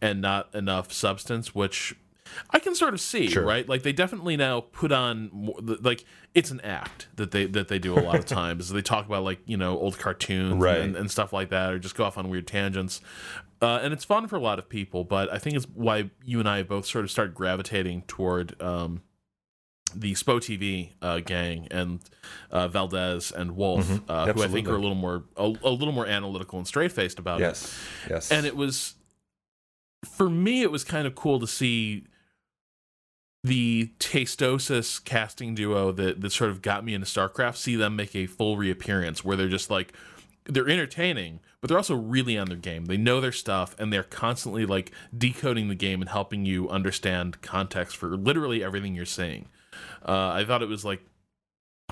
and 0.00 0.20
not 0.20 0.52
enough 0.52 0.92
substance, 0.92 1.54
which 1.54 1.94
I 2.50 2.58
can 2.58 2.74
sort 2.74 2.94
of 2.94 3.00
see, 3.00 3.28
Sure. 3.28 3.44
right? 3.44 3.68
Like 3.68 3.82
they 3.82 3.92
definitely 3.92 4.36
now 4.36 4.60
put 4.60 4.92
on 4.92 5.30
more, 5.32 5.56
like 5.80 6.04
it's 6.34 6.50
an 6.50 6.60
act 6.62 7.08
that 7.16 7.30
they 7.30 7.46
that 7.46 7.68
they 7.68 7.78
do 7.78 7.94
a 7.98 8.00
lot 8.00 8.16
of 8.16 8.26
times. 8.40 8.68
they 8.70 8.82
talk 8.82 9.06
about 9.06 9.24
like 9.24 9.40
you 9.46 9.56
know 9.56 9.78
old 9.78 9.98
cartoons 9.98 10.62
Right. 10.62 10.80
and, 10.80 10.96
and 10.96 11.10
stuff 11.10 11.32
like 11.32 11.50
that, 11.50 11.72
or 11.72 11.78
just 11.78 11.94
go 11.94 12.04
off 12.04 12.16
on 12.18 12.28
weird 12.28 12.46
tangents. 12.46 13.00
Uh, 13.60 13.78
and 13.82 13.92
it's 13.92 14.04
fun 14.04 14.26
for 14.26 14.34
a 14.36 14.40
lot 14.40 14.58
of 14.58 14.68
people, 14.68 15.04
but 15.04 15.32
I 15.32 15.38
think 15.38 15.54
it's 15.56 15.66
why 15.74 16.10
you 16.24 16.40
and 16.40 16.48
I 16.48 16.62
both 16.64 16.84
sort 16.84 17.04
of 17.04 17.10
start 17.12 17.32
gravitating 17.32 18.02
toward 18.08 18.60
um, 18.60 19.02
the 19.94 20.14
SPOTV 20.14 20.90
uh, 21.00 21.20
gang 21.20 21.68
and 21.70 22.00
uh, 22.50 22.66
Valdez 22.66 23.30
and 23.30 23.54
Wolf, 23.54 24.00
uh, 24.08 24.32
who 24.32 24.42
I 24.42 24.48
think 24.48 24.66
are 24.66 24.74
a 24.74 24.80
little 24.80 24.96
more 24.96 25.24
a, 25.36 25.44
a 25.62 25.70
little 25.70 25.92
more 25.92 26.06
analytical 26.06 26.58
and 26.58 26.66
straight 26.66 26.90
faced 26.90 27.20
about 27.20 27.40
it. 27.40 27.44
Yes. 27.44 27.78
Yes. 28.10 28.32
And 28.32 28.46
it 28.46 28.56
was 28.56 28.94
for 30.16 30.28
me, 30.28 30.62
it 30.62 30.72
was 30.72 30.82
kind 30.82 31.06
of 31.06 31.14
cool 31.14 31.38
to 31.38 31.46
see 31.46 32.06
the 33.44 33.90
Tastosis 33.98 35.02
casting 35.04 35.54
duo 35.54 35.90
that 35.92 36.20
that 36.20 36.30
sort 36.30 36.50
of 36.50 36.62
got 36.62 36.84
me 36.84 36.94
into 36.94 37.06
StarCraft. 37.06 37.56
See 37.56 37.76
them 37.76 37.96
make 37.96 38.14
a 38.14 38.26
full 38.26 38.56
reappearance 38.56 39.24
where 39.24 39.36
they're 39.36 39.48
just 39.48 39.70
like 39.70 39.92
they're 40.44 40.68
entertaining, 40.68 41.40
but 41.60 41.68
they're 41.68 41.78
also 41.78 41.94
really 41.94 42.36
on 42.36 42.48
their 42.48 42.56
game. 42.56 42.86
They 42.86 42.96
know 42.96 43.20
their 43.20 43.32
stuff, 43.32 43.76
and 43.78 43.92
they're 43.92 44.02
constantly 44.02 44.66
like 44.66 44.92
decoding 45.16 45.68
the 45.68 45.74
game 45.74 46.00
and 46.00 46.10
helping 46.10 46.44
you 46.44 46.68
understand 46.68 47.42
context 47.42 47.96
for 47.96 48.16
literally 48.16 48.62
everything 48.62 48.94
you're 48.94 49.04
seeing. 49.04 49.48
Uh, 50.06 50.30
I 50.30 50.44
thought 50.44 50.62
it 50.62 50.68
was 50.68 50.84
like 50.84 51.02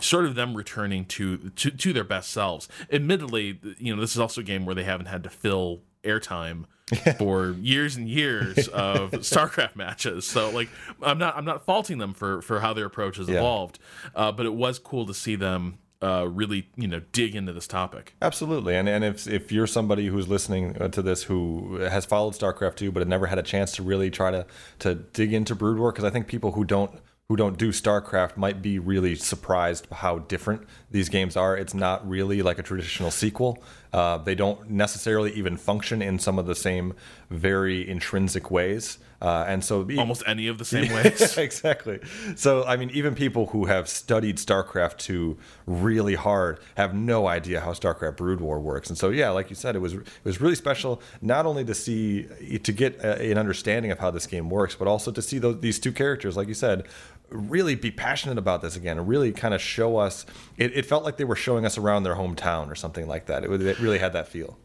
sort 0.00 0.24
of 0.24 0.34
them 0.34 0.54
returning 0.54 1.04
to, 1.04 1.50
to 1.50 1.70
to 1.70 1.92
their 1.92 2.04
best 2.04 2.30
selves. 2.30 2.68
Admittedly, 2.92 3.60
you 3.78 3.94
know, 3.94 4.00
this 4.00 4.12
is 4.12 4.18
also 4.18 4.40
a 4.40 4.44
game 4.44 4.66
where 4.66 4.74
they 4.74 4.84
haven't 4.84 5.06
had 5.06 5.22
to 5.24 5.30
fill 5.30 5.82
airtime 6.04 6.64
for 7.18 7.52
years 7.60 7.96
and 7.96 8.08
years 8.08 8.66
of 8.68 9.10
StarCraft 9.12 9.76
matches. 9.76 10.26
So 10.26 10.50
like 10.50 10.68
I'm 11.02 11.18
not 11.18 11.36
I'm 11.36 11.44
not 11.44 11.64
faulting 11.64 11.98
them 11.98 12.14
for 12.14 12.42
for 12.42 12.60
how 12.60 12.72
their 12.74 12.86
approach 12.86 13.16
has 13.18 13.28
Yeah. 13.28 13.36
evolved. 13.38 13.78
Uh, 14.14 14.32
but 14.32 14.46
it 14.46 14.54
was 14.54 14.78
cool 14.78 15.06
to 15.06 15.14
see 15.14 15.36
them 15.36 15.78
uh, 16.02 16.26
really, 16.26 16.66
you 16.76 16.88
know, 16.88 17.00
dig 17.12 17.36
into 17.36 17.52
this 17.52 17.66
topic. 17.66 18.14
Absolutely, 18.22 18.74
and 18.74 18.88
and 18.88 19.04
if 19.04 19.28
if 19.28 19.52
you're 19.52 19.66
somebody 19.66 20.06
who's 20.06 20.26
listening 20.28 20.74
uh, 20.80 20.88
to 20.88 21.02
this 21.02 21.24
who 21.24 21.74
has 21.76 22.06
followed 22.06 22.32
StarCraft 22.32 22.76
2 22.76 22.90
but 22.90 23.00
had 23.00 23.08
never 23.08 23.26
had 23.26 23.38
a 23.38 23.42
chance 23.42 23.72
to 23.72 23.82
really 23.82 24.10
try 24.10 24.30
to 24.30 24.46
to 24.78 24.94
dig 24.94 25.34
into 25.34 25.54
Brood 25.54 25.78
War, 25.78 25.92
because 25.92 26.04
I 26.04 26.10
think 26.10 26.26
people 26.26 26.52
who 26.52 26.64
don't 26.64 26.90
who 27.30 27.36
don't 27.36 27.56
do 27.56 27.68
StarCraft 27.68 28.36
might 28.36 28.60
be 28.60 28.80
really 28.80 29.14
surprised 29.14 29.86
how 29.92 30.18
different 30.18 30.66
these 30.90 31.08
games 31.08 31.36
are. 31.36 31.56
It's 31.56 31.74
not 31.74 32.06
really 32.08 32.42
like 32.42 32.58
a 32.58 32.62
traditional 32.64 33.12
sequel. 33.12 33.62
Uh, 33.92 34.18
they 34.18 34.34
don't 34.34 34.68
necessarily 34.68 35.32
even 35.34 35.56
function 35.56 36.02
in 36.02 36.18
some 36.18 36.40
of 36.40 36.46
the 36.46 36.56
same 36.56 36.92
very 37.30 37.88
intrinsic 37.88 38.50
ways, 38.50 38.98
uh, 39.22 39.44
and 39.46 39.62
so 39.62 39.86
Almost 39.98 40.22
any 40.26 40.48
of 40.48 40.58
the 40.58 40.64
same 40.64 40.90
ways. 40.94 41.36
exactly. 41.38 42.00
So, 42.36 42.64
I 42.64 42.76
mean, 42.76 42.90
even 42.90 43.14
people 43.14 43.46
who 43.46 43.66
have 43.66 43.88
studied 43.88 44.38
StarCraft 44.38 44.96
2 44.98 45.36
really 45.66 46.14
hard 46.14 46.58
have 46.76 46.94
no 46.94 47.26
idea 47.26 47.60
how 47.60 47.72
StarCraft 47.72 48.16
Brood 48.16 48.40
War 48.40 48.58
works. 48.58 48.88
And 48.88 48.96
so, 48.96 49.10
yeah, 49.10 49.30
like 49.30 49.50
you 49.50 49.56
said, 49.56 49.76
it 49.76 49.80
was 49.80 49.94
it 49.94 50.06
was 50.24 50.40
really 50.40 50.54
special 50.54 51.02
not 51.20 51.44
only 51.44 51.64
to 51.64 51.74
see 51.74 52.28
to 52.62 52.72
get 52.72 52.98
a, 53.00 53.30
an 53.30 53.36
understanding 53.36 53.90
of 53.90 53.98
how 53.98 54.10
this 54.10 54.26
game 54.26 54.48
works, 54.48 54.74
but 54.74 54.88
also 54.88 55.10
to 55.12 55.20
see 55.20 55.38
those, 55.38 55.60
these 55.60 55.78
two 55.78 55.92
characters, 55.92 56.36
like 56.36 56.48
you 56.48 56.54
said, 56.54 56.86
really 57.30 57.74
be 57.74 57.90
passionate 57.90 58.38
about 58.38 58.62
this 58.62 58.76
again 58.76 58.98
and 58.98 59.06
really 59.08 59.32
kind 59.32 59.54
of 59.54 59.60
show 59.60 59.96
us. 59.96 60.26
It, 60.56 60.76
it 60.76 60.86
felt 60.86 61.04
like 61.04 61.16
they 61.16 61.24
were 61.24 61.36
showing 61.36 61.64
us 61.64 61.76
around 61.78 62.02
their 62.02 62.14
hometown 62.16 62.70
or 62.70 62.74
something 62.74 63.06
like 63.06 63.26
that. 63.26 63.44
It, 63.44 63.50
it 63.62 63.78
really 63.80 63.98
had 63.98 64.12
that 64.12 64.28
feel. 64.28 64.58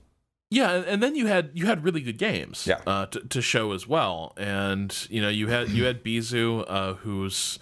Yeah, 0.52 0.84
and- 0.88 1.02
then 1.02 1.16
you 1.16 1.26
had 1.28 1.52
you 1.54 1.66
had 1.66 1.84
really 1.84 2.02
good 2.02 2.18
games 2.20 2.68
Yeah. 2.68 2.80
uh, 2.86 3.08
to, 3.08 3.20
to 3.22 3.42
show 3.42 3.72
as 3.72 3.88
well, 3.88 4.34
and 4.38 4.96
you 5.10 5.20
know 5.22 5.30
you 5.30 5.48
had 5.48 5.70
you 5.70 5.86
had 5.86 6.04
Bisu, 6.04 6.64
uh, 6.68 6.94
who's 6.94 7.58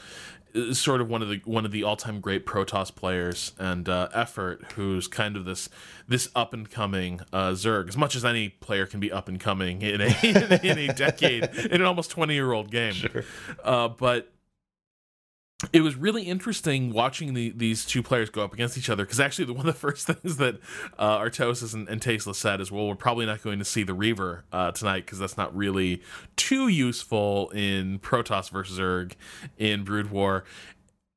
uh, 0.54 0.74
sort 0.74 1.00
of 1.00 1.10
one 1.10 1.22
of 1.22 1.30
the 1.30 1.42
one 1.46 1.64
of 1.66 1.72
the 1.72 1.82
all 1.84 1.96
time 1.96 2.20
great 2.20 2.46
Protoss 2.46 2.94
players, 2.94 3.54
and 3.58 3.88
uh, 3.88 4.10
Effort, 4.14 4.74
who's 4.76 5.08
kind 5.08 5.38
of 5.38 5.46
this 5.46 5.70
this 6.10 6.28
up 6.36 6.54
and 6.54 6.70
coming 6.70 7.22
uh, 7.32 7.52
Zerg. 7.52 7.88
As 7.88 7.96
much 7.98 8.18
as 8.18 8.26
any 8.26 8.50
player 8.50 8.86
can 8.86 9.00
be 9.00 9.12
up 9.14 9.30
and 9.30 9.40
coming 9.40 9.82
in 9.82 10.02
a 10.02 10.14
in 10.62 10.78
a 10.78 10.94
decade 10.94 11.46
in 11.46 11.72
an 11.80 11.84
almost 11.84 12.12
twenty 12.12 12.34
year 12.34 12.52
old 12.52 12.70
game, 12.70 12.96
uh, 13.64 13.88
but 13.88 14.30
it 15.72 15.82
was 15.82 15.96
really 15.96 16.24
interesting 16.24 16.92
watching 16.92 17.34
the, 17.34 17.54
these 17.56 17.86
two 17.86 18.04
players 18.04 18.30
go 18.30 18.44
up 18.44 18.54
against 18.54 18.78
each 18.78 18.90
other 18.90 19.06
because 19.06 19.20
actually 19.20 19.46
the, 19.46 19.54
one 19.54 19.68
of 19.68 19.74
the 19.74 19.80
first 19.80 20.08
things 20.08 20.38
that 20.38 20.60
uh, 20.98 21.20
Artosis 21.20 21.74
and, 21.74 21.88
and 21.88 22.02
Tasteless 22.02 22.38
said 22.38 22.60
is, 22.60 22.72
well, 22.72 22.88
we're 22.88 22.96
probably 22.96 23.26
not 23.26 23.42
going 23.42 23.60
to 23.60 23.66
see 23.66 23.84
the 23.84 23.94
Reaver 23.94 24.44
uh, 24.52 24.72
tonight 24.72 25.06
because 25.06 25.20
that's 25.20 25.38
not 25.38 25.56
really 25.56 26.02
too 26.36 26.68
useful 26.68 27.50
in 27.52 28.00
Protoss 28.00 28.50
versus 28.50 28.80
Zerg 28.80 29.14
in 29.58 29.84
Brood 29.84 30.12
War. 30.12 30.44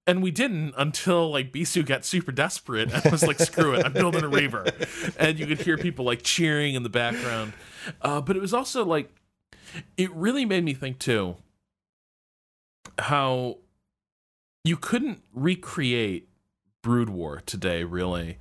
And 0.08 0.22
we 0.22 0.30
didn't 0.30 0.74
until 0.78 1.32
like 1.32 1.52
Bisu 1.52 1.84
got 1.84 2.04
super 2.04 2.30
desperate 2.30 2.92
and 2.92 3.10
was 3.10 3.24
like, 3.24 3.40
"Screw 3.40 3.74
it, 3.74 3.84
I'm 3.84 3.92
building 3.92 4.22
a 4.22 4.28
Reaver," 4.28 4.64
and 5.18 5.36
you 5.36 5.46
could 5.46 5.60
hear 5.60 5.76
people 5.76 6.04
like 6.04 6.22
cheering 6.22 6.76
in 6.76 6.84
the 6.84 6.88
background. 6.88 7.54
Uh, 8.00 8.20
but 8.20 8.36
it 8.36 8.38
was 8.40 8.54
also 8.54 8.84
like, 8.84 9.10
it 9.96 10.12
really 10.14 10.44
made 10.44 10.62
me 10.62 10.74
think 10.74 11.00
too 11.00 11.34
how 13.00 13.58
you 14.66 14.76
couldn't 14.76 15.22
recreate 15.32 16.28
Brood 16.82 17.08
War 17.08 17.42
today, 17.46 17.84
really, 17.84 18.38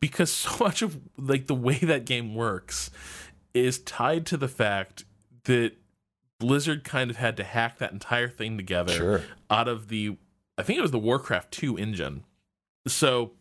because 0.00 0.30
so 0.32 0.56
much 0.64 0.82
of 0.82 0.98
like 1.16 1.46
the 1.46 1.54
way 1.54 1.78
that 1.78 2.04
game 2.04 2.34
works 2.34 2.90
is 3.54 3.78
tied 3.78 4.26
to 4.26 4.36
the 4.36 4.48
fact 4.48 5.04
that 5.44 5.72
Blizzard 6.38 6.84
kind 6.84 7.10
of 7.10 7.16
had 7.16 7.36
to 7.38 7.44
hack 7.44 7.78
that 7.78 7.92
entire 7.92 8.28
thing 8.28 8.56
together 8.58 8.92
Sure. 8.92 9.22
out 9.50 9.68
of 9.68 9.88
the 9.88 10.16
I 10.58 10.62
think 10.62 10.78
it 10.78 10.82
was 10.82 10.90
the 10.90 10.98
Warcraft 10.98 11.50
2 11.52 11.76
engine. 11.78 12.24
So 12.86 13.32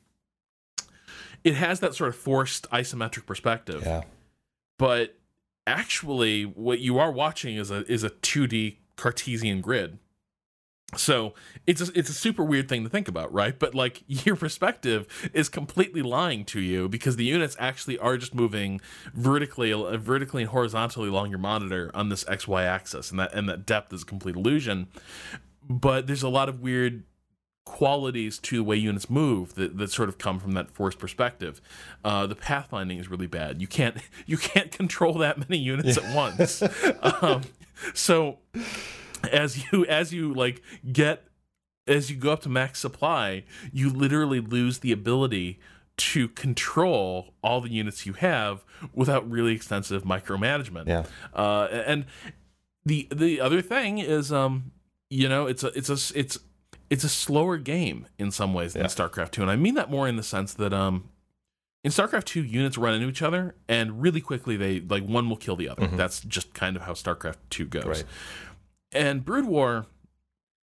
it 1.43 1.55
has 1.55 1.79
that 1.81 1.93
sort 1.95 2.09
of 2.09 2.15
forced 2.15 2.69
isometric 2.71 3.25
perspective 3.25 3.83
Yeah. 3.85 4.03
but 4.79 5.15
actually 5.67 6.43
what 6.43 6.79
you 6.79 6.97
are 6.99 7.11
watching 7.11 7.55
is 7.57 7.71
a 7.71 7.89
is 7.91 8.03
a 8.03 8.09
2D 8.09 8.77
Cartesian 8.95 9.59
grid. 9.61 9.99
So 10.97 11.33
it's 11.67 11.81
a, 11.81 11.91
it's 11.97 12.09
a 12.09 12.13
super 12.13 12.43
weird 12.43 12.69
thing 12.69 12.83
to 12.83 12.89
think 12.89 13.07
about, 13.07 13.31
right? 13.33 13.57
But 13.57 13.75
like 13.75 14.03
your 14.07 14.35
perspective 14.35 15.07
is 15.33 15.49
completely 15.49 16.01
lying 16.01 16.45
to 16.45 16.59
you 16.59 16.87
because 16.89 17.15
the 17.15 17.25
units 17.25 17.55
actually 17.59 17.97
are 17.97 18.17
just 18.17 18.33
moving 18.33 18.81
vertically, 19.13 19.71
uh, 19.73 19.97
vertically 19.97 20.43
and 20.43 20.51
horizontally 20.51 21.09
along 21.09 21.29
your 21.29 21.39
monitor 21.39 21.91
on 21.93 22.09
this 22.09 22.27
X 22.27 22.47
Y 22.47 22.63
axis, 22.63 23.11
and 23.11 23.19
that 23.19 23.33
and 23.33 23.47
that 23.49 23.65
depth 23.65 23.93
is 23.93 24.03
a 24.03 24.05
complete 24.05 24.35
illusion. 24.35 24.87
But 25.67 26.07
there's 26.07 26.23
a 26.23 26.29
lot 26.29 26.49
of 26.49 26.61
weird 26.61 27.03
qualities 27.65 28.37
to 28.37 28.57
the 28.57 28.63
way 28.63 28.75
units 28.75 29.09
move 29.09 29.55
that, 29.55 29.77
that 29.77 29.91
sort 29.91 30.07
of 30.07 30.17
come 30.19 30.39
from 30.39 30.51
that 30.51 30.69
forced 30.69 30.99
perspective. 30.99 31.59
Uh, 32.03 32.27
the 32.27 32.35
pathfinding 32.35 32.99
is 32.99 33.09
really 33.09 33.27
bad. 33.27 33.59
You 33.59 33.67
can't 33.67 33.97
you 34.25 34.37
can't 34.37 34.71
control 34.71 35.13
that 35.15 35.37
many 35.37 35.57
units 35.57 35.97
at 35.97 36.15
once. 36.15 36.63
um, 37.21 37.41
so 37.93 38.37
as 39.31 39.71
you 39.71 39.85
as 39.85 40.13
you 40.13 40.33
like 40.33 40.61
get 40.91 41.23
as 41.87 42.09
you 42.09 42.17
go 42.17 42.31
up 42.31 42.41
to 42.41 42.49
max 42.49 42.79
supply, 42.79 43.43
you 43.71 43.89
literally 43.89 44.39
lose 44.39 44.79
the 44.79 44.91
ability 44.91 45.59
to 45.97 46.27
control 46.29 47.33
all 47.43 47.61
the 47.61 47.69
units 47.71 48.05
you 48.05 48.13
have 48.13 48.65
without 48.93 49.29
really 49.29 49.53
extensive 49.53 50.03
micromanagement. 50.03 50.87
Yeah. 50.87 51.03
Uh, 51.33 51.67
and 51.71 52.05
the 52.85 53.07
the 53.13 53.39
other 53.39 53.61
thing 53.61 53.99
is, 53.99 54.31
um, 54.31 54.71
you 55.09 55.29
know, 55.29 55.45
it's 55.47 55.63
a 55.63 55.67
it's 55.77 55.89
a 55.89 56.19
it's 56.19 56.37
it's 56.89 57.03
a 57.03 57.09
slower 57.09 57.57
game 57.57 58.07
in 58.19 58.31
some 58.31 58.53
ways 58.53 58.73
than 58.73 58.81
Yeah. 58.83 58.87
StarCraft 58.89 59.31
Two, 59.31 59.41
and 59.41 59.51
I 59.51 59.55
mean 59.55 59.75
that 59.75 59.89
more 59.89 60.07
in 60.07 60.17
the 60.17 60.23
sense 60.23 60.53
that 60.55 60.73
um, 60.73 61.09
in 61.83 61.91
StarCraft 61.91 62.25
Two, 62.25 62.43
units 62.43 62.77
run 62.77 62.93
into 62.95 63.07
each 63.07 63.21
other, 63.21 63.55
and 63.69 64.01
really 64.01 64.21
quickly 64.21 64.57
they 64.57 64.81
like 64.81 65.03
one 65.05 65.29
will 65.29 65.37
kill 65.37 65.55
the 65.55 65.69
other. 65.69 65.87
That's 65.87 66.19
just 66.21 66.53
kind 66.53 66.75
of 66.75 66.81
how 66.83 66.93
StarCraft 66.93 67.37
Two 67.49 67.65
goes. 67.65 67.85
Right. 67.85 68.03
And 68.95 69.25
Brood 69.25 69.45
War, 69.45 69.85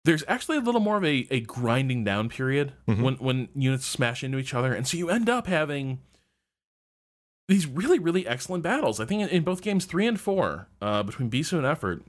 there's 0.03 0.23
actually 0.27 0.58
a 0.58 0.62
little 0.62 0.82
more 0.82 0.97
of 0.97 1.06
a, 1.06 1.27
a 1.30 1.41
grinding 1.41 2.03
down 2.03 2.30
period 2.30 2.73
when 3.03 3.15
when 3.15 3.49
units 3.56 3.86
smash 3.86 4.23
into 4.23 4.38
each 4.38 4.53
other, 4.53 4.73
and 4.73 4.88
so 4.88 4.97
you 4.97 5.10
end 5.10 5.30
up 5.30 5.47
having 5.47 5.99
these 7.47 7.65
really 7.65 7.99
really 7.99 8.25
excellent 8.27 8.63
battles. 8.63 8.99
I 8.99 9.06
think 9.06 9.21
in, 9.21 9.30
in 9.30 9.43
both 9.43 9.62
games 9.62 9.86
three 9.86 10.08
and 10.08 10.19
four, 10.19 10.67
uh, 10.82 11.03
between 11.03 11.30
Bisu 11.30 11.53
and 11.53 11.65
Effort, 11.65 12.03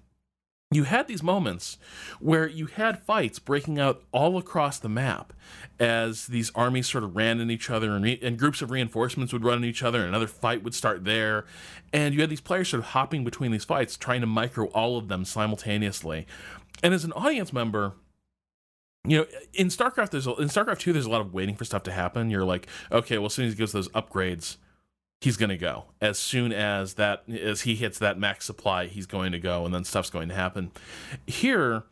you 0.70 0.85
had 0.85 1.09
these 1.09 1.22
moments 1.22 1.78
where 2.20 2.46
you 2.46 2.66
had 2.66 3.02
fights 3.02 3.38
breaking 3.38 3.78
out 3.78 4.02
all 4.12 4.37
across 4.37 4.78
the 4.78 4.88
map 4.88 5.33
as 5.81 6.26
these 6.26 6.52
armies 6.54 6.87
sort 6.87 7.04
of 7.04 7.16
ran 7.16 7.40
in 7.40 7.50
each 7.50 7.70
other 7.70 7.92
and, 7.92 8.04
re- 8.04 8.20
and 8.22 8.38
groups 8.38 8.61
of 8.61 8.70
reinforcements 8.70 9.33
would 9.33 9.44
run 9.44 9.59
in 9.59 9.64
each 9.64 9.83
other 9.83 10.00
and 10.00 10.09
another 10.09 10.26
fight 10.26 10.62
would 10.62 10.74
start 10.74 11.04
there. 11.04 11.46
And 11.90 12.14
you 12.14 12.20
had 12.20 12.28
these 12.28 12.42
players 12.42 12.68
sort 12.68 12.81
of 12.81 12.90
hopping 12.90 13.24
between 13.24 13.50
these 13.50 13.64
fights 13.64 13.96
trying 13.96 14.20
to 14.20 14.26
micro 14.26 14.66
all 14.66 14.98
of 14.98 15.09
them 15.09 15.24
simultaneously. 15.24 16.26
And 16.83 16.92
as 16.92 17.04
an 17.04 17.12
audience 17.12 17.52
member 17.52 17.94
you 19.07 19.16
know 19.16 19.26
in 19.54 19.68
starcraft 19.68 20.11
there's 20.11 20.26
a, 20.26 20.35
in 20.35 20.48
starcraft 20.48 20.81
2 20.81 20.92
there's 20.92 21.07
a 21.07 21.11
lot 21.11 21.20
of 21.20 21.33
waiting 21.33 21.54
for 21.54 21.64
stuff 21.64 21.85
to 21.85 21.92
happen. 21.92 22.28
You're 22.28 22.44
like 22.44 22.66
okay 22.92 23.16
well 23.16 23.26
as 23.26 23.35
soon 23.35 23.46
as 23.46 23.52
he 23.54 23.57
gives 23.57 23.72
those 23.72 23.88
upgrades 23.90 24.57
he's 25.20 25.37
going 25.37 25.48
to 25.50 25.57
go 25.57 25.85
as 26.00 26.18
soon 26.18 26.52
as 26.52 26.94
that 26.94 27.24
as 27.28 27.62
he 27.62 27.74
hits 27.74 27.98
that 27.98 28.18
max 28.18 28.44
supply 28.44 28.87
he's 28.87 29.07
going 29.07 29.33
to 29.33 29.38
go 29.38 29.64
and 29.64 29.74
then 29.74 29.83
stuff's 29.85 30.11
going 30.11 30.28
to 30.28 30.35
happen 30.35 30.70
here 31.26 31.83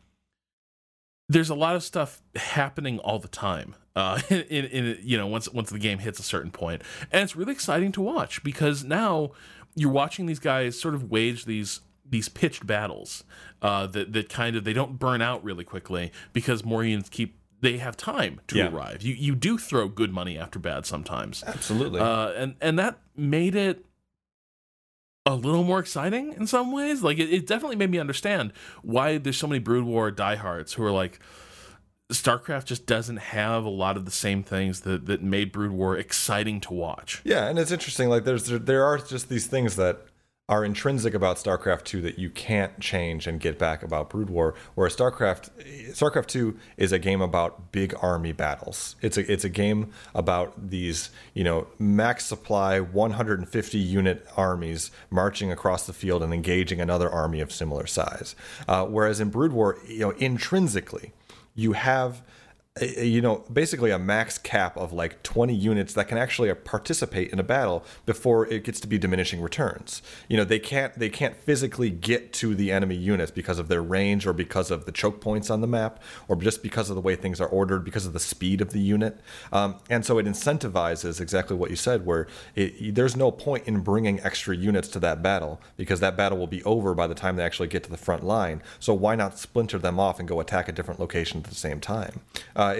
there's 1.29 1.49
a 1.49 1.55
lot 1.55 1.75
of 1.75 1.83
stuff 1.83 2.21
happening 2.35 2.99
all 2.99 3.19
the 3.19 3.27
time 3.27 3.75
uh 3.95 4.19
in, 4.29 4.65
in, 4.65 4.97
you 5.01 5.17
know 5.17 5.27
once 5.27 5.51
once 5.51 5.69
the 5.69 5.79
game 5.79 5.99
hits 5.99 6.19
a 6.19 6.23
certain 6.23 6.51
point 6.51 6.81
and 7.11 7.23
it's 7.23 7.35
really 7.35 7.51
exciting 7.53 7.91
to 7.91 8.01
watch 8.01 8.43
because 8.43 8.83
now 8.83 9.31
you're 9.75 9.91
watching 9.91 10.25
these 10.25 10.39
guys 10.39 10.79
sort 10.79 10.93
of 10.95 11.09
wage 11.11 11.45
these 11.45 11.81
these 12.09 12.29
pitched 12.29 12.65
battles 12.65 13.25
uh, 13.61 13.85
that 13.87 14.13
that 14.13 14.29
kind 14.29 14.55
of 14.55 14.63
they 14.63 14.71
don't 14.71 14.97
burn 14.97 15.21
out 15.21 15.43
really 15.43 15.65
quickly 15.65 16.11
because 16.31 16.63
more 16.63 16.83
units 16.83 17.09
keep 17.09 17.35
they 17.59 17.77
have 17.79 17.97
time 17.97 18.39
to 18.47 18.55
Yeah. 18.55 18.69
arrive. 18.71 19.01
You 19.01 19.15
you 19.15 19.35
do 19.35 19.57
throw 19.57 19.87
good 19.89 20.13
money 20.13 20.37
after 20.37 20.59
bad 20.59 20.85
sometimes, 20.85 21.43
Absolutely. 21.45 21.99
uh, 21.99 22.29
and 22.33 22.55
and 22.61 22.77
that 22.79 22.99
made 23.17 23.55
it 23.55 23.85
a 25.25 25.35
little 25.35 25.63
more 25.63 25.79
exciting 25.79 26.33
in 26.33 26.47
some 26.47 26.71
ways. 26.71 27.03
Like 27.03 27.19
it, 27.19 27.33
it 27.33 27.47
definitely 27.47 27.75
made 27.75 27.91
me 27.91 27.99
understand 27.99 28.53
why 28.81 29.17
there's 29.17 29.37
so 29.37 29.47
many 29.47 29.59
Brood 29.59 29.85
War 29.85 30.11
diehards 30.11 30.73
who 30.73 30.83
are 30.83 30.91
like. 30.91 31.19
StarCraft 32.09 32.63
just 32.63 32.85
doesn't 32.85 33.17
have 33.17 33.65
a 33.65 33.69
lot 33.69 33.97
of 33.97 34.05
the 34.05 34.11
same 34.11 34.41
things 34.41 34.79
that, 34.81 35.07
that 35.07 35.21
made 35.21 35.51
Brood 35.51 35.71
War 35.71 35.97
exciting 35.97 36.61
to 36.61 36.73
watch. 36.73 37.21
Yeah, 37.25 37.49
and 37.49 37.59
it's 37.59 37.69
interesting. 37.69 38.07
Like 38.07 38.23
there's 38.23 38.45
there, 38.45 38.57
there 38.57 38.85
are 38.85 38.97
just 38.97 39.27
these 39.27 39.45
things 39.45 39.75
that 39.75 40.06
are 40.49 40.63
intrinsic 40.63 41.13
about 41.13 41.35
StarCraft 41.35 41.83
2 41.83 42.01
that 42.01 42.17
you 42.17 42.29
can't 42.29 42.79
change 42.79 43.27
and 43.27 43.41
get 43.41 43.59
back 43.59 43.83
about 43.83 44.09
Brood 44.09 44.29
War. 44.29 44.55
Whereas 44.75 44.95
StarCraft 44.95 45.49
StarCraft 45.91 46.27
2 46.27 46.57
is 46.77 46.93
a 46.93 46.99
game 46.99 47.21
about 47.21 47.73
big 47.73 47.93
army 48.01 48.31
battles. 48.31 48.95
It's 49.01 49.17
a 49.17 49.29
it's 49.29 49.43
a 49.43 49.49
game 49.49 49.91
about 50.15 50.69
these 50.69 51.09
you 51.33 51.43
know 51.43 51.67
max 51.79 52.25
supply 52.25 52.79
150 52.79 53.77
unit 53.77 54.25
armies 54.37 54.89
marching 55.09 55.51
across 55.51 55.85
the 55.85 55.93
field 55.93 56.23
and 56.23 56.33
engaging 56.33 56.79
another 56.79 57.09
army 57.09 57.41
of 57.41 57.51
similar 57.51 57.85
size. 57.85 58.33
Uh, 58.69 58.85
whereas 58.85 59.19
in 59.19 59.29
Brood 59.29 59.51
War, 59.51 59.77
you 59.85 59.99
know 59.99 60.11
intrinsically 60.11 61.11
you 61.55 61.73
have 61.73 62.21
you 62.81 63.21
know 63.21 63.43
basically 63.51 63.91
a 63.91 63.99
max 63.99 64.37
cap 64.37 64.77
of 64.77 64.93
like 64.93 65.23
20 65.23 65.53
units 65.53 65.93
that 65.93 66.07
can 66.07 66.17
actually 66.17 66.53
participate 66.53 67.31
in 67.31 67.39
a 67.39 67.43
battle 67.43 67.83
before 68.05 68.47
it 68.47 68.63
gets 68.63 68.79
to 68.79 68.87
be 68.87 68.97
diminishing 68.97 69.41
returns. 69.41 70.01
You 70.27 70.37
know 70.37 70.43
they 70.43 70.59
can't 70.59 70.97
they 70.97 71.09
can't 71.09 71.35
physically 71.35 71.89
get 71.89 72.33
to 72.33 72.55
the 72.55 72.71
enemy 72.71 72.95
units 72.95 73.31
because 73.31 73.59
of 73.59 73.67
their 73.67 73.81
range 73.81 74.25
or 74.25 74.33
because 74.33 74.71
of 74.71 74.85
the 74.85 74.91
choke 74.91 75.21
points 75.21 75.49
on 75.49 75.61
the 75.61 75.67
map 75.67 76.01
or 76.27 76.35
just 76.35 76.63
because 76.63 76.89
of 76.89 76.95
the 76.95 77.01
way 77.01 77.15
things 77.15 77.39
are 77.39 77.47
ordered 77.47 77.83
because 77.83 78.05
of 78.05 78.13
the 78.13 78.19
speed 78.19 78.61
of 78.61 78.71
the 78.71 78.79
unit. 78.79 79.19
Um, 79.51 79.77
and 79.89 80.05
so 80.05 80.17
it 80.17 80.25
incentivizes 80.25 81.21
exactly 81.21 81.55
what 81.55 81.69
you 81.69 81.75
said 81.75 82.05
where 82.05 82.27
it, 82.55 82.95
there's 82.95 83.15
no 83.15 83.31
point 83.31 83.67
in 83.67 83.81
bringing 83.81 84.19
extra 84.21 84.55
units 84.55 84.87
to 84.89 84.99
that 84.99 85.21
battle 85.21 85.61
because 85.75 85.99
that 85.99 86.17
battle 86.17 86.37
will 86.37 86.47
be 86.47 86.63
over 86.63 86.93
by 86.93 87.07
the 87.07 87.15
time 87.15 87.35
they 87.35 87.43
actually 87.43 87.67
get 87.67 87.83
to 87.83 87.89
the 87.89 87.97
front 87.97 88.23
line. 88.23 88.61
So 88.79 88.93
why 88.93 89.15
not 89.15 89.39
splinter 89.39 89.77
them 89.79 89.99
off 89.99 90.19
and 90.19 90.27
go 90.27 90.39
attack 90.39 90.67
a 90.67 90.71
different 90.71 90.99
location 90.99 91.39
at 91.39 91.45
the 91.45 91.55
same 91.55 91.79
time 91.79 92.21
uh, 92.67 92.73
it, 92.73 92.79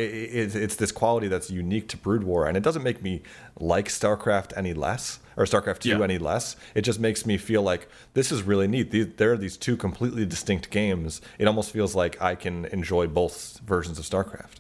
it, 0.54 0.56
it's 0.56 0.76
this 0.76 0.92
quality 0.92 1.28
that's 1.28 1.50
unique 1.50 1.88
to 1.90 1.98
Brood 1.98 2.24
War, 2.24 2.48
and 2.48 2.56
it 2.58 2.64
doesn't 2.64 2.84
make 2.84 3.02
me 3.02 3.22
like 3.60 3.88
StarCraft 3.88 4.54
any 4.56 4.74
less, 4.74 5.20
or 5.36 5.46
StarCraft 5.46 5.80
2 5.80 5.90
Yeah. 5.90 6.02
any 6.04 6.18
less. 6.18 6.56
It 6.76 6.82
just 6.82 7.00
makes 7.00 7.26
me 7.26 7.38
feel 7.38 7.62
like 7.62 7.88
this 8.14 8.32
is 8.32 8.44
really 8.44 8.68
neat. 8.68 8.92
These, 8.92 9.08
there 9.18 9.32
are 9.34 9.38
these 9.38 9.58
two 9.58 9.78
completely 9.78 10.26
distinct 10.26 10.70
games. 10.70 11.22
It 11.40 11.48
almost 11.48 11.72
feels 11.72 11.96
like 11.96 12.22
I 12.22 12.36
can 12.36 12.66
enjoy 12.66 13.08
both 13.08 13.60
versions 13.66 14.00
of 14.00 14.06
StarCraft. 14.06 14.60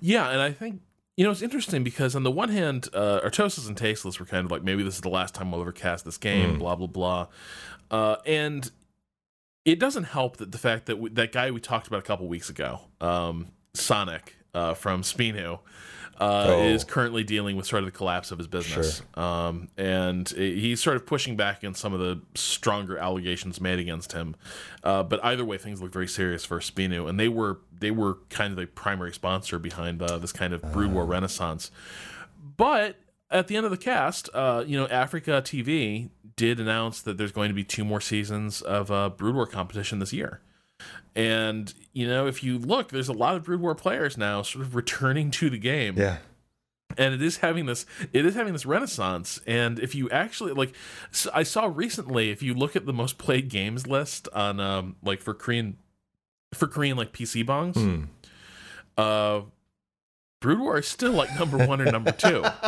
Yeah, 0.00 0.28
and 0.30 0.40
I 0.40 0.52
think 0.52 0.80
you 1.16 1.24
know 1.24 1.30
it's 1.30 1.42
interesting 1.42 1.84
because 1.84 2.14
on 2.16 2.22
the 2.22 2.30
one 2.30 2.48
hand, 2.48 2.88
uh, 2.94 3.20
Artosis 3.24 3.66
and 3.68 3.76
Tasteless 3.76 4.18
were 4.18 4.26
kind 4.26 4.44
of 4.44 4.50
like 4.50 4.62
maybe 4.62 4.82
this 4.82 4.94
is 4.94 5.00
the 5.02 5.08
last 5.10 5.34
time 5.34 5.50
we'll 5.50 5.60
ever 5.60 5.72
cast 5.72 6.04
this 6.04 6.16
game, 6.16 6.58
blah 6.58 6.74
blah 6.76 6.86
blah, 6.86 7.26
uh, 7.90 8.16
and 8.24 8.70
it 9.64 9.78
doesn't 9.78 10.04
help 10.04 10.38
that 10.38 10.52
the 10.52 10.56
fact 10.58 10.86
that 10.86 10.98
we, 10.98 11.10
that 11.10 11.30
guy 11.32 11.50
we 11.50 11.60
talked 11.60 11.86
about 11.86 11.98
a 11.98 12.02
couple 12.02 12.26
weeks 12.26 12.48
ago, 12.48 12.80
um, 13.02 13.48
Sonic 13.78 14.36
uh, 14.54 14.74
from 14.74 15.02
Spinu. 15.02 15.60
Uh, 16.20 16.46
Oh. 16.48 16.64
Is 16.64 16.82
currently 16.82 17.22
dealing 17.22 17.54
with 17.54 17.64
sort 17.66 17.84
of 17.84 17.86
the 17.86 17.96
collapse 17.96 18.32
of 18.32 18.38
his 18.38 18.48
business, 18.48 19.02
um, 19.14 19.68
and 19.76 20.28
he's 20.30 20.80
sort 20.82 20.96
of 20.96 21.06
pushing 21.06 21.36
back 21.36 21.58
against 21.58 21.80
some 21.80 21.92
of 21.92 22.00
the 22.00 22.20
stronger 22.34 22.98
allegations 22.98 23.60
made 23.60 23.78
against 23.78 24.10
him. 24.10 24.34
Uh, 24.82 25.04
but 25.04 25.24
either 25.24 25.44
way, 25.44 25.58
things 25.58 25.80
look 25.80 25.92
very 25.92 26.08
serious 26.08 26.44
for 26.44 26.58
Spinu, 26.58 27.08
and 27.08 27.20
they 27.20 27.28
were 27.28 27.60
they 27.78 27.92
were 27.92 28.18
kind 28.30 28.50
of 28.50 28.56
the 28.56 28.66
primary 28.66 29.12
sponsor 29.12 29.60
behind 29.60 30.02
uh, 30.02 30.18
this 30.18 30.32
kind 30.32 30.52
of 30.52 30.60
Brood 30.72 30.90
War 30.90 31.06
renaissance. 31.06 31.70
But 32.56 32.96
at 33.30 33.46
the 33.46 33.54
end 33.56 33.64
of 33.66 33.70
the 33.70 33.76
cast, 33.76 34.28
uh, 34.34 34.64
you 34.66 34.76
know, 34.76 34.88
Afreeca 34.88 35.40
TV 35.42 36.10
did 36.34 36.58
announce 36.58 37.00
that 37.02 37.16
there's 37.16 37.30
going 37.32 37.48
to 37.48 37.54
be 37.54 37.62
two 37.62 37.84
more 37.84 38.00
seasons 38.00 38.60
of 38.60 38.90
uh, 38.90 39.08
Brood 39.10 39.36
War 39.36 39.46
competition 39.46 40.00
this 40.00 40.12
year. 40.12 40.40
And 41.18 41.74
you 41.92 42.06
know, 42.06 42.26
if 42.28 42.44
you 42.44 42.58
look, 42.58 42.90
there's 42.90 43.08
a 43.08 43.12
lot 43.12 43.34
of 43.34 43.42
Brood 43.44 43.60
War 43.60 43.74
players 43.74 44.16
now 44.16 44.42
sort 44.42 44.64
of 44.64 44.74
returning 44.76 45.30
to 45.32 45.50
the 45.50 45.58
game 45.58 45.94
Yeah. 45.98 46.18
and 46.96 47.12
it 47.12 47.20
is 47.20 47.38
having 47.38 47.66
this 47.66 47.84
it 48.12 48.24
is 48.24 48.34
having 48.36 48.52
this 48.52 48.64
renaissance 48.64 49.40
and 49.46 49.78
if 49.80 49.94
you 49.96 50.08
actually 50.10 50.52
like 50.52 50.74
so 51.10 51.28
i 51.34 51.42
saw 51.42 51.70
recently 51.74 52.30
if 52.30 52.40
you 52.42 52.54
look 52.54 52.76
at 52.76 52.86
the 52.86 52.92
most 52.92 53.18
played 53.18 53.48
games 53.48 53.86
list 53.86 54.28
on 54.32 54.58
um 54.60 54.96
like 55.02 55.20
for 55.20 55.34
korean 55.34 55.76
for 56.54 56.66
korean 56.68 56.96
like 56.96 57.12
pc 57.12 57.44
bangs 57.44 57.76
Hmm. 57.76 58.04
uh 58.96 59.40
brood 60.40 60.60
war 60.60 60.78
is 60.78 60.86
still 60.88 61.12
like 61.12 61.36
number 61.38 61.58
one 61.66 61.80
or 61.82 61.90
number 61.90 62.12
two 62.12 62.42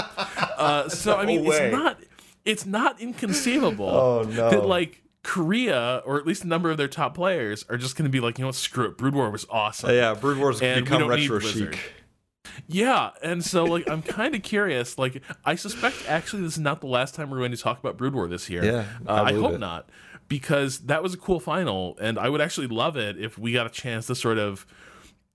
uh 0.58 0.88
so 0.88 1.16
i 1.16 1.24
mean 1.24 1.44
No 1.44 1.50
it's 1.52 1.72
not 1.72 1.98
it's 2.44 2.66
not 2.66 3.00
inconceivable 3.00 3.88
Oh, 3.88 4.22
no. 4.22 4.50
that 4.50 4.66
like 4.66 5.02
korea 5.22 6.02
or 6.06 6.18
at 6.18 6.26
least 6.26 6.44
a 6.44 6.46
number 6.46 6.70
of 6.70 6.76
their 6.78 6.88
top 6.88 7.14
players 7.14 7.64
are 7.68 7.76
just 7.76 7.94
going 7.96 8.04
to 8.04 8.10
be 8.10 8.20
like 8.20 8.38
you 8.38 8.42
know 8.42 8.48
what 8.48 8.54
screw 8.54 8.86
it 8.86 8.96
brood 8.96 9.14
war 9.14 9.30
was 9.30 9.46
awesome 9.50 9.90
yeah, 9.94 10.14
Brood 10.14 10.38
War's 10.38 10.62
And 10.62 10.84
become 10.84 11.06
retro 11.06 11.38
chic. 11.40 11.78
yeah, 12.66 13.10
and 13.22 13.44
so 13.44 13.64
like 13.64 13.88
I'm 13.88 14.02
kind 14.18 14.34
of 14.34 14.42
curious. 14.42 14.98
Like 14.98 15.22
I 15.44 15.54
suspect 15.54 15.96
actually 16.08 16.42
this 16.42 16.54
is 16.54 16.58
not 16.58 16.80
the 16.80 16.86
last 16.86 17.14
time 17.14 17.30
we're 17.30 17.38
going 17.38 17.50
to 17.52 17.56
talk 17.56 17.78
about 17.78 17.96
Brood 17.96 18.14
War 18.14 18.28
this 18.28 18.48
year. 18.48 18.64
Yeah, 18.64 18.84
I 19.06 19.12
uh, 19.12 19.22
I 19.24 19.32
hope 19.34 19.52
it. 19.54 19.58
not, 19.60 19.88
because 20.28 20.80
that 20.80 21.02
was 21.02 21.14
a 21.14 21.16
cool 21.18 21.38
final, 21.40 21.96
and 22.00 22.18
I 22.18 22.28
would 22.28 22.40
actually 22.40 22.66
love 22.66 22.96
it 22.96 23.18
if 23.18 23.38
we 23.38 23.52
got 23.52 23.66
a 23.66 23.70
chance 23.70 24.06
to 24.06 24.14
sort 24.14 24.38
of. 24.38 24.66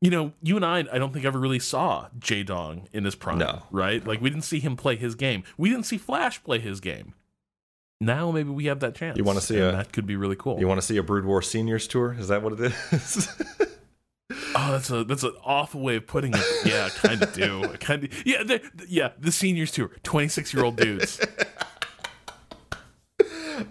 You 0.01 0.11
know, 0.11 0.33
you 0.43 0.55
and 0.57 0.65
I, 0.65 0.79
I 0.91 0.99
don't 0.99 1.13
think 1.13 1.25
ever 1.25 1.39
really 1.39 1.57
saw 1.57 2.09
Jaedong 2.19 2.88
in 2.91 3.05
his 3.05 3.15
prime, 3.15 3.38
No. 3.39 3.63
right? 3.71 4.05
Like 4.05 4.19
we 4.21 4.29
didn't 4.29 4.43
see 4.43 4.59
him 4.59 4.75
play 4.75 4.97
his 4.97 5.15
game. 5.15 5.43
We 5.57 5.69
didn't 5.69 5.86
see 5.86 5.97
Flash 5.97 6.43
play 6.43 6.59
his 6.59 6.79
game. 6.81 7.13
Now 8.02 8.32
maybe 8.32 8.50
we 8.50 8.66
have 8.66 8.82
that 8.82 8.96
chance. 8.96 9.18
You 9.18 9.24
wanna 9.24 9.41
see 9.41 9.56
and 9.58 9.68
a- 9.70 9.72
that 9.72 9.93
could 9.93 10.06
be 10.06 10.16
really 10.16 10.36
cool. 10.36 10.60
You 10.60 10.68
want 10.68 10.80
to 10.80 10.86
see 10.86 10.98
a 10.98 11.04
Brood 11.04 11.26
War 11.26 11.41
Seniors 11.41 11.88
tour? 11.88 12.16
Is 12.18 12.28
that 12.28 12.41
what 12.43 12.54
it 12.60 12.74
is? 12.91 13.28
Oh, 14.58 14.72
that's 14.72 14.89
a 14.89 15.04
that's 15.04 15.22
an 15.24 15.34
awful 15.43 15.82
way 15.82 15.98
of 15.98 16.08
putting 16.08 16.34
it. 16.34 16.43
Yeah, 16.66 16.86
I 16.86 16.89
kind 16.89 17.22
of 17.22 17.34
do. 17.34 17.64
I 17.64 17.78
kind 17.78 18.06
of 18.06 18.26
yeah, 18.26 18.41
the, 18.41 18.62
yeah. 18.88 19.12
The 19.20 19.32
seniors 19.32 19.70
tour, 19.72 19.91
twenty 20.02 20.30
six 20.30 20.52
year 20.54 20.64
old 20.64 20.78
dudes. 20.78 21.20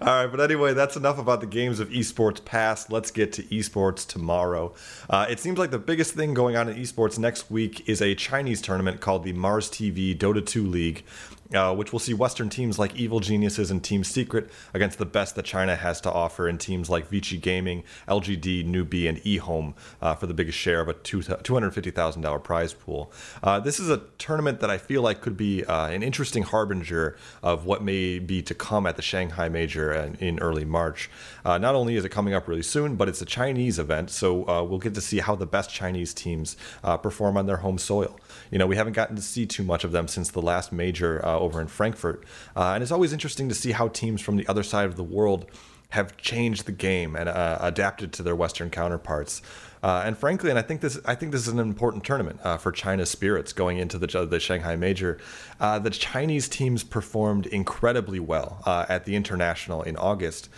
All 0.00 0.06
right, 0.06 0.26
but 0.26 0.40
anyway, 0.40 0.72
that's 0.72 0.96
enough 0.96 1.18
about 1.18 1.40
the 1.40 1.46
games 1.46 1.78
of 1.80 1.90
esports 1.90 2.42
past. 2.42 2.90
Let's 2.90 3.10
get 3.10 3.32
to 3.34 3.42
esports 3.44 4.06
tomorrow. 4.06 4.74
Uh, 5.10 5.26
it 5.28 5.40
seems 5.40 5.58
like 5.58 5.70
the 5.70 5.78
biggest 5.78 6.14
thing 6.14 6.32
going 6.32 6.56
on 6.56 6.68
in 6.68 6.76
esports 6.76 7.18
next 7.18 7.50
week 7.50 7.86
is 7.88 8.00
a 8.00 8.14
Chinese 8.14 8.62
tournament 8.62 9.00
called 9.00 9.24
the 9.24 9.32
Mars 9.34 9.68
TV 9.70 10.16
Dota 10.16 10.44
2 10.44 10.66
League, 10.66 11.04
uh, 11.52 11.74
which 11.74 11.92
will 11.92 11.98
see 11.98 12.14
Western 12.14 12.48
teams 12.48 12.78
like 12.78 12.94
Evil 12.94 13.20
Geniuses 13.20 13.70
and 13.70 13.82
Team 13.82 14.02
Secret 14.02 14.50
against 14.72 14.98
the 14.98 15.06
best 15.06 15.36
that 15.36 15.44
China 15.44 15.76
has 15.76 16.00
to 16.02 16.10
offer 16.10 16.48
in 16.48 16.58
teams 16.58 16.88
like 16.88 17.08
Vici 17.08 17.36
Gaming, 17.36 17.84
LGD, 18.08 18.66
Newbee, 18.66 19.08
and 19.08 19.18
eHome 19.18 19.74
uh, 20.00 20.14
for 20.14 20.26
the 20.26 20.34
biggest 20.34 20.56
share 20.56 20.80
of 20.80 20.88
a 20.88 20.94
$250,000 20.94 22.44
prize 22.44 22.72
pool. 22.72 23.12
Uh, 23.42 23.60
this 23.60 23.78
is 23.78 23.90
a 23.90 23.98
tournament 24.18 24.60
that 24.60 24.70
I 24.70 24.78
feel 24.78 25.02
like 25.02 25.20
could 25.20 25.36
be 25.36 25.64
uh, 25.64 25.88
an 25.88 26.02
interesting 26.02 26.44
harbinger 26.44 27.16
of 27.42 27.66
what 27.66 27.82
may 27.82 28.18
be 28.18 28.42
to 28.42 28.54
come 28.54 28.86
at 28.86 28.96
the 28.96 29.02
Shanghai 29.02 29.48
Major 29.48 29.92
in, 29.92 30.14
in 30.16 30.38
early 30.38 30.64
March. 30.64 31.10
Uh, 31.44 31.58
not 31.58 31.74
only 31.74 31.96
is 31.96 32.04
it 32.04 32.10
coming 32.10 32.32
up 32.32 32.48
really 32.48 32.62
soon, 32.62 32.96
but 32.96 33.08
it's 33.08 33.20
a 33.20 33.26
Chinese 33.26 33.78
event, 33.78 34.10
so 34.10 34.48
uh, 34.48 34.62
we'll 34.62 34.78
get 34.78 34.94
to 34.94 35.00
see 35.00 35.18
how 35.18 35.34
the 35.34 35.46
best 35.46 35.70
Chinese 35.70 36.14
teams 36.14 36.56
perform 37.02 37.36
on 37.36 37.46
their 37.46 37.58
home 37.58 37.78
soil. 37.78 38.18
You 38.50 38.58
know, 38.58 38.66
we 38.66 38.76
haven't 38.76 38.94
gotten 38.94 39.16
to 39.16 39.22
see 39.22 39.46
too 39.46 39.62
much 39.62 39.84
of 39.84 39.92
them 39.92 40.08
since 40.08 40.30
the 40.30 40.42
last 40.42 40.72
major 40.72 41.24
uh, 41.34 41.38
over 41.38 41.60
in 41.60 41.66
Frankfurt, 41.66 42.24
uh, 42.56 42.72
and 42.74 42.82
it's 42.82 42.92
always 42.92 43.12
interesting 43.12 43.48
to 43.48 43.54
see 43.54 43.72
how 43.72 43.88
teams 43.88 44.20
from 44.20 44.36
the 44.36 44.46
other 44.46 44.62
side 44.62 44.86
of 44.86 44.96
the 44.96 45.04
world 45.04 45.46
have 45.90 46.16
changed 46.16 46.66
the 46.66 46.72
game 46.72 47.14
and 47.14 47.28
uh, 47.28 47.58
adapted 47.60 48.12
to 48.12 48.22
their 48.22 48.34
Western 48.34 48.70
counterparts. 48.70 49.42
Uh, 49.82 50.02
and 50.04 50.16
frankly, 50.16 50.48
and 50.48 50.58
I 50.58 50.62
think 50.62 50.80
this, 50.80 50.98
I 51.04 51.14
think 51.14 51.30
this 51.30 51.42
is 51.42 51.52
an 51.52 51.58
important 51.58 52.04
tournament 52.04 52.40
uh, 52.42 52.56
for 52.56 52.72
China's 52.72 53.10
spirits 53.10 53.52
going 53.52 53.78
into 53.78 53.98
the 53.98 54.26
the 54.26 54.40
Shanghai 54.40 54.76
Major. 54.76 55.18
Uh, 55.60 55.78
the 55.78 55.90
Chinese 55.90 56.48
teams 56.48 56.82
performed 56.82 57.46
incredibly 57.46 58.18
well 58.18 58.62
at 58.66 59.04
the 59.04 59.14
international 59.14 59.82
in 59.82 59.96
August, 59.96 60.48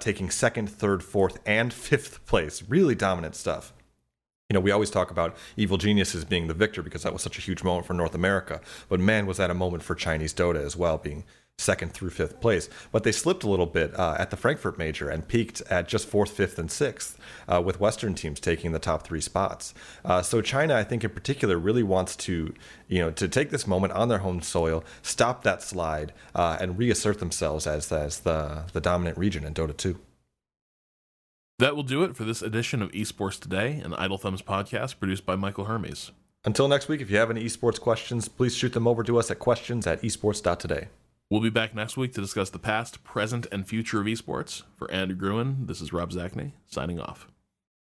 taking 0.00 0.30
second, 0.30 0.68
third, 0.68 1.02
fourth, 1.04 1.38
and 1.46 1.72
fifth 1.88 2.26
place. 2.26 2.64
Really 2.68 2.96
dominant 2.96 3.36
stuff 3.36 3.72
you 4.52 4.54
know, 4.54 4.60
we 4.60 4.70
always 4.70 4.90
talk 4.90 5.10
about 5.10 5.34
evil 5.56 5.78
geniuses 5.78 6.26
being 6.26 6.46
the 6.46 6.52
victor 6.52 6.82
because 6.82 7.04
that 7.04 7.12
was 7.14 7.22
such 7.22 7.38
a 7.38 7.40
huge 7.40 7.64
moment 7.64 7.86
for 7.86 7.94
North 7.94 8.14
America. 8.14 8.60
But 8.90 9.00
man, 9.00 9.24
was 9.24 9.38
that 9.38 9.50
a 9.50 9.54
moment 9.54 9.82
for 9.82 9.94
Chinese 9.94 10.34
Dota 10.34 10.62
as 10.62 10.76
well, 10.76 10.98
being 10.98 11.24
second 11.56 11.94
through 11.94 12.10
fifth 12.10 12.38
place. 12.38 12.68
But 12.90 13.02
they 13.02 13.12
slipped 13.12 13.44
a 13.44 13.48
little 13.48 13.64
bit 13.64 13.98
uh, 13.98 14.16
at 14.18 14.28
the 14.28 14.36
Frankfurt 14.36 14.76
Major 14.76 15.08
and 15.08 15.26
peaked 15.26 15.62
at 15.70 15.88
just 15.88 16.06
fourth, 16.06 16.32
fifth, 16.32 16.58
and 16.58 16.70
sixth, 16.70 17.18
uh, 17.48 17.62
with 17.64 17.80
Western 17.80 18.14
teams 18.14 18.40
taking 18.40 18.72
the 18.72 18.78
top 18.78 19.06
three 19.06 19.22
spots. 19.22 19.72
Uh, 20.04 20.20
so 20.20 20.42
China, 20.42 20.74
I 20.74 20.84
think 20.84 21.02
in 21.02 21.10
particular, 21.10 21.56
really 21.56 21.82
wants 21.82 22.14
to, 22.16 22.52
you 22.88 22.98
know, 22.98 23.10
to 23.12 23.28
take 23.28 23.48
this 23.48 23.66
moment 23.66 23.94
on 23.94 24.08
their 24.08 24.18
home 24.18 24.42
soil, 24.42 24.84
stop 25.00 25.44
that 25.44 25.62
slide, 25.62 26.12
uh, 26.34 26.58
and 26.60 26.76
reassert 26.76 27.20
themselves 27.20 27.66
as 27.66 27.90
as 27.90 28.20
the 28.20 28.64
the 28.74 28.82
dominant 28.82 29.16
region 29.16 29.44
in 29.44 29.54
Dota 29.54 29.74
2. 29.74 29.98
That 31.62 31.76
will 31.76 31.84
do 31.84 32.02
it 32.02 32.16
for 32.16 32.24
this 32.24 32.42
edition 32.42 32.82
of 32.82 32.90
Esports 32.90 33.38
Today, 33.38 33.80
an 33.84 33.94
Idle 33.94 34.18
Thumbs 34.18 34.42
podcast 34.42 34.98
produced 34.98 35.24
by 35.24 35.36
Michael 35.36 35.66
Hermes. 35.66 36.10
Until 36.44 36.66
next 36.66 36.88
week, 36.88 37.00
if 37.00 37.08
you 37.08 37.18
have 37.18 37.30
any 37.30 37.44
esports 37.44 37.80
questions, 37.80 38.26
please 38.26 38.56
shoot 38.56 38.72
them 38.72 38.88
over 38.88 39.04
to 39.04 39.16
us 39.16 39.30
at 39.30 39.38
questions 39.38 39.86
at 39.86 40.02
esports.today. 40.02 40.88
We'll 41.30 41.40
be 41.40 41.50
back 41.50 41.72
next 41.72 41.96
week 41.96 42.14
to 42.14 42.20
discuss 42.20 42.50
the 42.50 42.58
past, 42.58 43.04
present, 43.04 43.46
and 43.52 43.64
future 43.64 44.00
of 44.00 44.08
esports. 44.08 44.64
For 44.76 44.90
Andrew 44.90 45.14
Groen, 45.14 45.66
this 45.66 45.80
is 45.80 45.92
Rob 45.92 46.10
Zacny, 46.10 46.50
signing 46.66 46.98
off. 46.98 47.28